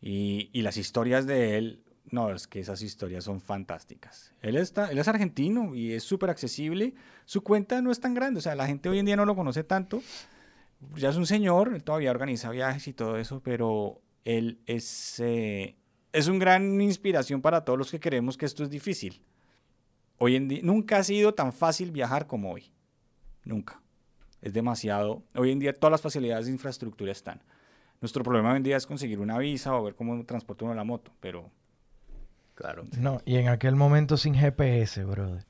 [0.00, 4.32] Y, y las historias de él No, es que esas historias son fantásticas.
[4.40, 6.94] Él, está, él es argentino y es súper accesible.
[7.24, 9.34] Su cuenta no es tan grande, o sea, la gente hoy en día no lo
[9.34, 10.02] conoce tanto.
[10.94, 15.76] Ya es un señor, él todavía organiza viajes y todo eso, pero él es, eh,
[16.12, 19.22] es una gran inspiración para todos los que creemos que esto es difícil.
[20.18, 22.70] Hoy en día, nunca ha sido tan fácil viajar como hoy.
[23.44, 23.80] Nunca.
[24.42, 25.22] Es demasiado.
[25.34, 27.42] Hoy en día todas las facilidades de infraestructura están.
[28.00, 30.84] Nuestro problema hoy en día es conseguir una visa o ver cómo transporta uno la
[30.84, 31.50] moto, pero...
[32.56, 32.84] Claro.
[32.98, 35.44] No, y en aquel momento sin GPS, brother.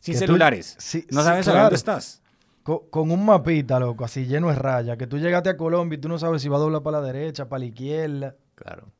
[0.00, 0.74] Sin Que tú- celulares.
[0.78, 1.64] sí, no sí, sabes a claro.
[1.66, 2.22] dónde estás.
[2.64, 4.96] Co- Con, un mapita, loco, así lleno de rayas.
[4.98, 7.06] Que tú llegaste a Colombia y tú no sabes si va a doblar para la
[7.06, 8.34] derecha, para la izquierda.
[8.56, 8.90] Claro.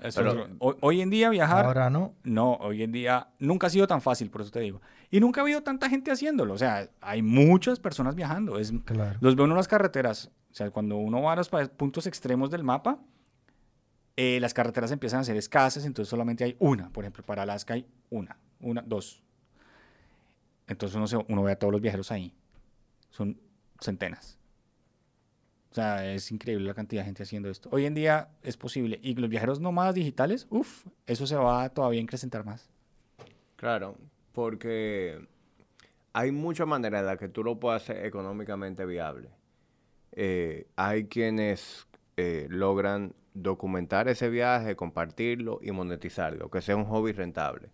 [0.00, 1.64] Es Pero- otro- hoy, hoy en día viajar...
[1.66, 2.14] Ahora no.
[2.24, 4.80] No, hoy en día nunca ha sido tan fácil, por eso te digo.
[5.10, 6.54] Y nunca ha habido tanta gente haciéndolo.
[6.54, 8.58] O sea, hay muchas personas viajando.
[8.58, 9.18] Es, Claro.
[9.20, 10.30] los veo en las carreteras.
[10.50, 12.98] O sea, cuando uno va a los puntos extremos del mapa,
[14.16, 16.90] eh, las carreteras empiezan a ser escasas, entonces solamente hay una.
[16.90, 19.22] Por ejemplo, para Alaska hay una, una, dos.
[20.66, 22.34] Entonces uno, se- uno ve a todos los viajeros ahí.
[23.10, 23.38] Son
[23.80, 24.38] centenas.
[25.70, 27.68] O sea, es increíble la cantidad de gente haciendo esto.
[27.72, 28.98] Hoy en día es posible.
[29.02, 32.68] Y los viajeros nómadas digitales, uff, eso se va todavía a incrementar más.
[33.56, 33.96] Claro,
[34.32, 35.26] porque
[36.12, 39.30] hay muchas maneras en las que tú lo puedes hacer económicamente viable.
[40.12, 41.86] Eh, hay quienes
[42.18, 47.70] eh, logran documentar ese viaje, compartirlo y monetizarlo, que sea un hobby rentable.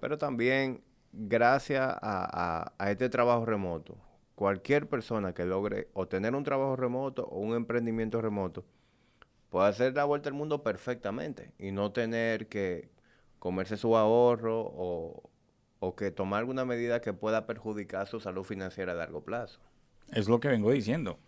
[0.00, 3.96] Pero también, gracias a, a- a este trabajo remoto,
[4.34, 8.64] cualquier persona que logre o tener un trabajo remoto o un emprendimiento remoto,
[9.50, 12.90] puede hacer la vuelta al mundo perfectamente y no tener que
[13.38, 15.30] comerse su ahorro o,
[15.80, 19.60] o que tomar alguna medida que pueda perjudicar su salud financiera a largo plazo.
[20.10, 21.18] Es lo que vengo diciendo.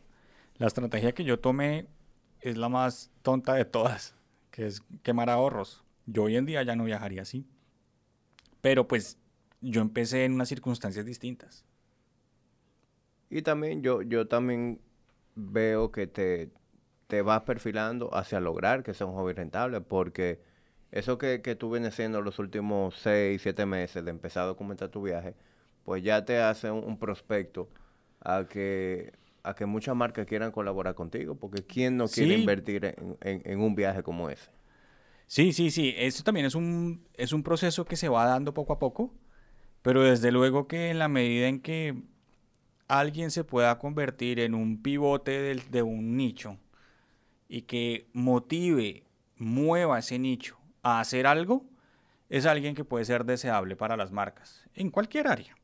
[0.58, 1.86] La estrategia que yo tomé
[2.40, 4.14] es la más tonta de todas,
[4.50, 5.84] que es quemar ahorros.
[6.06, 7.46] Yo hoy en día ya no viajaría así.
[8.60, 9.18] Pero pues
[9.60, 11.64] yo empecé en unas circunstancias distintas.
[13.28, 14.80] Y también yo, yo también
[15.34, 16.50] veo que te,
[17.06, 20.40] te vas perfilando hacia lograr que sea un hobby rentable, porque
[20.90, 24.88] eso que, que tú vienes haciendo los últimos seis, siete meses de empezar a documentar
[24.88, 25.36] tu viaje,
[25.84, 27.68] pues ya te hace un prospecto
[28.20, 29.12] a que,
[29.42, 32.40] a que muchas marcas quieran colaborar contigo, porque ¿quién no quiere Sí.
[32.40, 34.50] invertir en, en- en un viaje como ese?
[35.26, 35.94] Sí, sí, sí.
[35.96, 39.14] Eso también es un, es un proceso que se va dando poco a poco.
[39.82, 41.94] Pero desde luego que en la medida en que
[42.88, 46.58] alguien se pueda convertir en un pivote del- de un nicho
[47.48, 49.04] y que motive,
[49.38, 51.64] mueva ese nicho a hacer algo,
[52.28, 55.56] es alguien que puede ser deseable para las marcas, en cualquier área.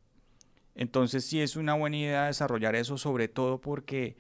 [0.77, 4.17] Entonces sí es una buena idea desarrollar eso, sobre todo porque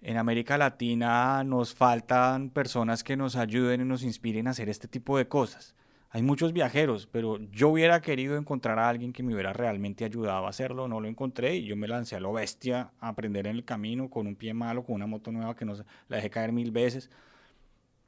[0.00, 4.88] en América Latina nos faltan personas que nos ayuden y nos inspiren a hacer este
[4.88, 5.76] tipo de cosas.
[6.08, 10.46] Hay muchos viajeros, pero yo hubiera querido encontrar a alguien que me hubiera realmente ayudado
[10.46, 13.56] a hacerlo, no lo encontré y yo me lancé a lo bestia a aprender en
[13.56, 15.74] el camino con un pie malo, con una moto nueva que no
[16.08, 17.10] la dejé caer mil veces.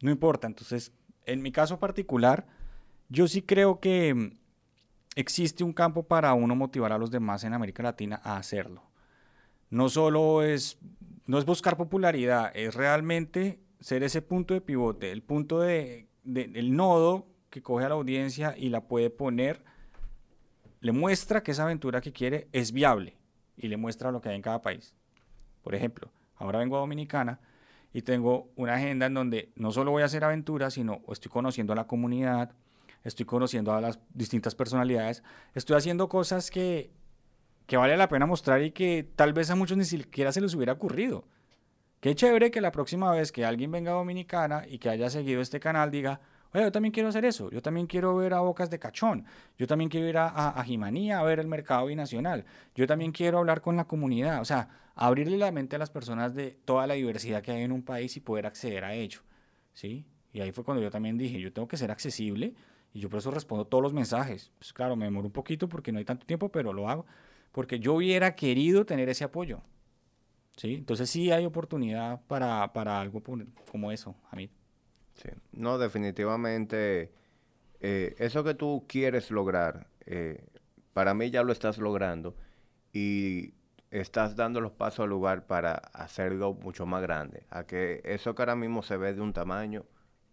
[0.02, 0.93] No importa, entonces,
[1.24, 2.47] en mi caso particular,
[3.09, 4.36] yo sí creo que
[5.16, 8.82] existe un campo para uno motivar a los demás en América Latina a hacerlo.
[9.70, 10.78] No solo es,
[11.27, 16.51] no es buscar popularidad, es realmente ser ese punto de pivote, el punto de, de-
[16.55, 19.65] el nodo que coge a la audiencia y la puede poner,
[20.81, 23.16] le muestra que esa aventura que quiere es viable
[23.57, 24.95] y le muestra lo que hay en cada país.
[25.62, 27.41] Por ejemplo, ahora vengo a Dominicana
[27.93, 31.73] y tengo una agenda en donde no solo voy a hacer aventuras, sino estoy conociendo
[31.73, 32.53] a la comunidad,
[33.05, 35.22] estoy conociendo a las distintas personalidades,
[35.55, 36.90] estoy haciendo cosas que,
[37.66, 40.55] que vale la pena mostrar y que tal vez a muchos ni siquiera se les
[40.55, 41.24] hubiera ocurrido.
[42.01, 45.40] Qué chévere que la próxima vez que alguien venga a Dominicana y que haya seguido
[45.40, 46.20] este canal diga,
[46.52, 49.24] oye, yo también quiero hacer eso, yo también quiero ver a Bocas de Cachón,
[49.59, 52.44] yo también quiero ir a, a, a Jimanía a ver el mercado binacional,
[52.74, 56.35] yo también quiero hablar con la comunidad, o sea, abrirle la mente a las personas
[56.35, 59.20] de toda la diversidad que hay en un país y poder acceder a ello,
[59.72, 60.06] ¿sí?
[60.32, 62.55] Y ahí fue cuando yo también dije, yo tengo que ser accesible
[62.95, 64.53] y yo por eso respondo todos los mensajes.
[64.59, 67.05] Pues claro, me demoro un poquito porque no hay tanto tiempo, pero lo hago
[67.55, 69.62] porque yo hubiera querido tener ese apoyo.
[70.57, 70.75] ¿Sí?
[70.75, 73.23] Entonces sí hay oportunidad para, para algo
[73.71, 74.51] como eso, Hamid.
[75.15, 75.29] Sí.
[75.53, 77.12] No, definitivamente,
[77.81, 80.45] eh, eso que tú quieres lograr, eh,
[80.93, 82.37] para mí ya lo estás logrando
[82.93, 83.55] y
[83.91, 88.43] estás dando los pasos al lugar para hacerlo mucho más grande, a que eso que
[88.43, 89.85] ahora mismo se ve de un tamaño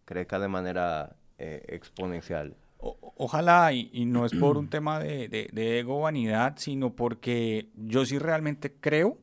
[0.06, 2.56] crezca de manera eh, exponencial.
[2.78, 6.96] O- ojalá, y, y no es por un tema de, de- de ego vanidad, sino
[6.96, 9.18] porque yo sí realmente creo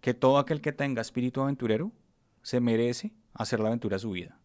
[0.00, 1.90] que todo aquel que tenga espíritu aventurero
[2.42, 4.38] se merece hacer la aventura de su vida.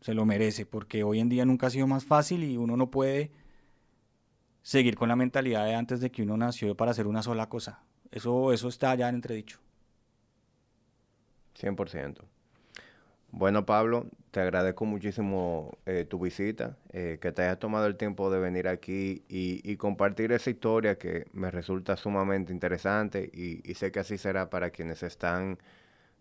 [0.00, 2.90] se lo merece, porque hoy en día nunca ha sido más fácil y uno no
[2.90, 3.30] puede
[4.62, 7.82] seguir con la mentalidad de antes de que uno nació para hacer una sola cosa.
[8.12, 9.58] Eso, eso está ya en entredicho.
[11.54, 12.22] 100%.
[13.30, 18.30] Bueno, Pablo, te agradezco muchísimo eh, tu visita, eh, que te hayas tomado el tiempo
[18.30, 24.00] de venir aquí y, compartir esa historia que me resulta sumamente interesante y, sé que
[24.00, 25.58] así será para quienes están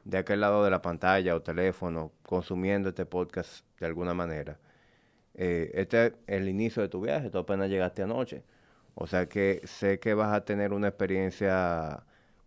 [0.05, 4.59] de aquel lado de la pantalla o teléfono consumiendo este podcast de alguna manera.
[5.35, 8.43] Eh, este es el inicio de tu viaje, tú apenas llegaste anoche,
[8.95, 12.03] o sea que sé que vas a tener una experiencia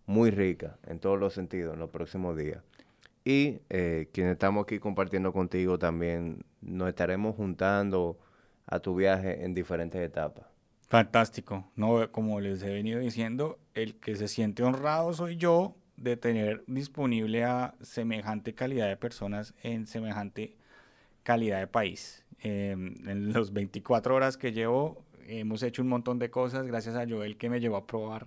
[0.06, 2.62] muy rica en todos los sentidos en los próximos días.
[3.24, 8.18] Y eh, quienes estamos aquí compartiendo contigo también nos estaremos juntando
[8.66, 10.46] a tu viaje en diferentes etapas.
[10.88, 11.70] Fantástico.
[11.76, 16.64] No, como les he venido diciendo, el que se siente honrado soy yo de tener
[16.66, 20.56] disponible a semejante calidad de personas en semejante
[21.22, 22.24] calidad de país.
[22.40, 27.06] Em, en los 24 horas que llevo hemos hecho un montón de cosas gracias a
[27.06, 28.26] Joel que me llevó a probar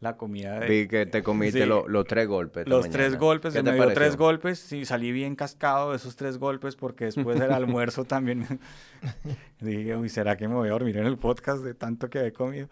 [0.00, 0.68] la comida de...
[0.68, 2.68] Vi que te comiste los tres golpes.
[2.68, 6.38] Los tres golpes, se me dio tres golpes, sí, salí bien cascado de esos tres
[6.38, 8.46] golpes porque después del almuerzo también
[9.60, 12.32] dije, uy, ¿será que me voy a dormir en el podcast de tanto que he
[12.32, 12.68] comido?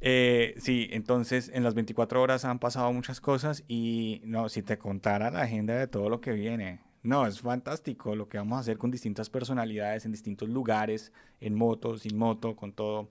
[0.00, 4.76] Eh, sí, entonces en las 24 horas han pasado muchas cosas y no, si te
[4.76, 8.60] contara la agenda de todo lo que viene, no, es fantástico lo que vamos a
[8.60, 13.08] hacer con distintas personalidades en distintos lugares, en moto, sin moto, con todo.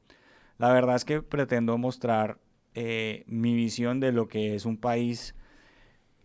[0.57, 2.38] La verdad es que pretendo mostrar
[2.76, 5.34] eh, mi visión de lo que es un país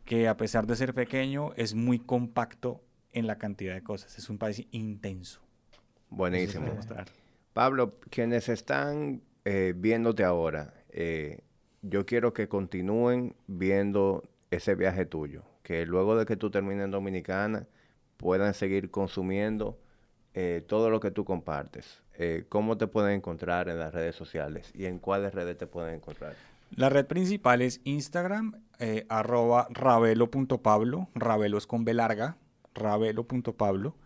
[0.05, 2.83] que a pesar de ser pequeño es muy compacto
[3.13, 4.19] en la cantidad de cosas.
[4.19, 5.41] Es un país intenso.
[6.09, 6.77] Buenísimo.
[7.53, 11.39] Pablo, quienes están eh, viéndote ahora, eh,
[11.83, 16.91] yo quiero que continúen viendo ese viaje tuyo, que luego de que tú termines en
[16.91, 17.69] Dominicana
[18.17, 19.79] puedan seguir consumiendo
[20.67, 22.03] todo lo que tú compartes.
[22.23, 25.95] Eh, ¿cómo te pueden encontrar en las redes sociales y en cuáles redes te pueden
[25.95, 26.35] encontrar?
[26.77, 32.37] La red principal es Instagram, eh, arroba ravelo.pablo, ravelo es con B larga,
[32.75, 33.97] ravelo.pablo.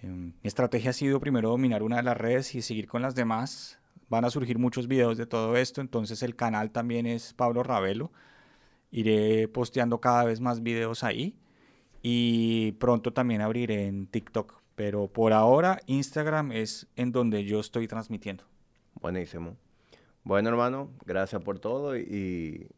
[0.00, 3.14] Em, mi estrategia ha sido primero dominar una de las redes y seguir con las
[3.14, 3.78] demás.
[4.08, 8.10] Van a surgir muchos videos de todo esto, entonces el canal también es Pablo Ravelo.
[8.90, 11.36] Iré posteando cada vez más videos ahí
[12.00, 17.88] y pronto también abriré en TikTok pero por ahora Instagram es en donde yo estoy
[17.88, 18.44] transmitiendo.
[19.00, 19.56] Buenísimo.
[20.22, 22.68] Bueno, hermano, gracias por todo y,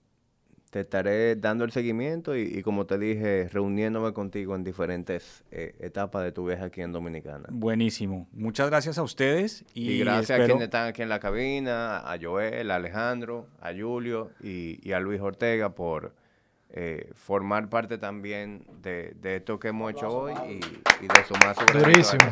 [0.71, 6.25] te estaré dando el seguimiento y, como te dije, reuniéndome contigo en diferentes eh, etapas
[6.25, 7.49] de tu viaje aquí en Dominicana.
[7.51, 8.29] Buenísimo.
[8.33, 9.65] Muchas gracias a ustedes.
[9.75, 14.33] Y, gracias a quienes están aquí en la cabina, a Joel, a Alejandro, a Julio
[14.41, 16.13] y a Luis Ortega por
[16.79, 22.27] eh, formar parte también de, esto que hemos hecho hoy y, de sumar su Durísimo.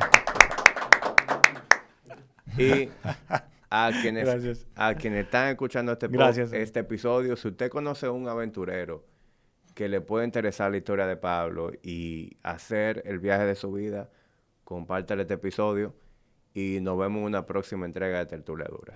[2.59, 2.91] Y
[3.71, 9.07] a quienes, a quienes están escuchando este, este episodio, si usted conoce a un aventurero
[9.73, 14.11] que le puede interesar la historia de Pablo y hacer el viaje de su vida,
[14.65, 15.95] compártale este episodio
[16.53, 18.93] y nos vemos en una próxima entrega de Tertulia Dura.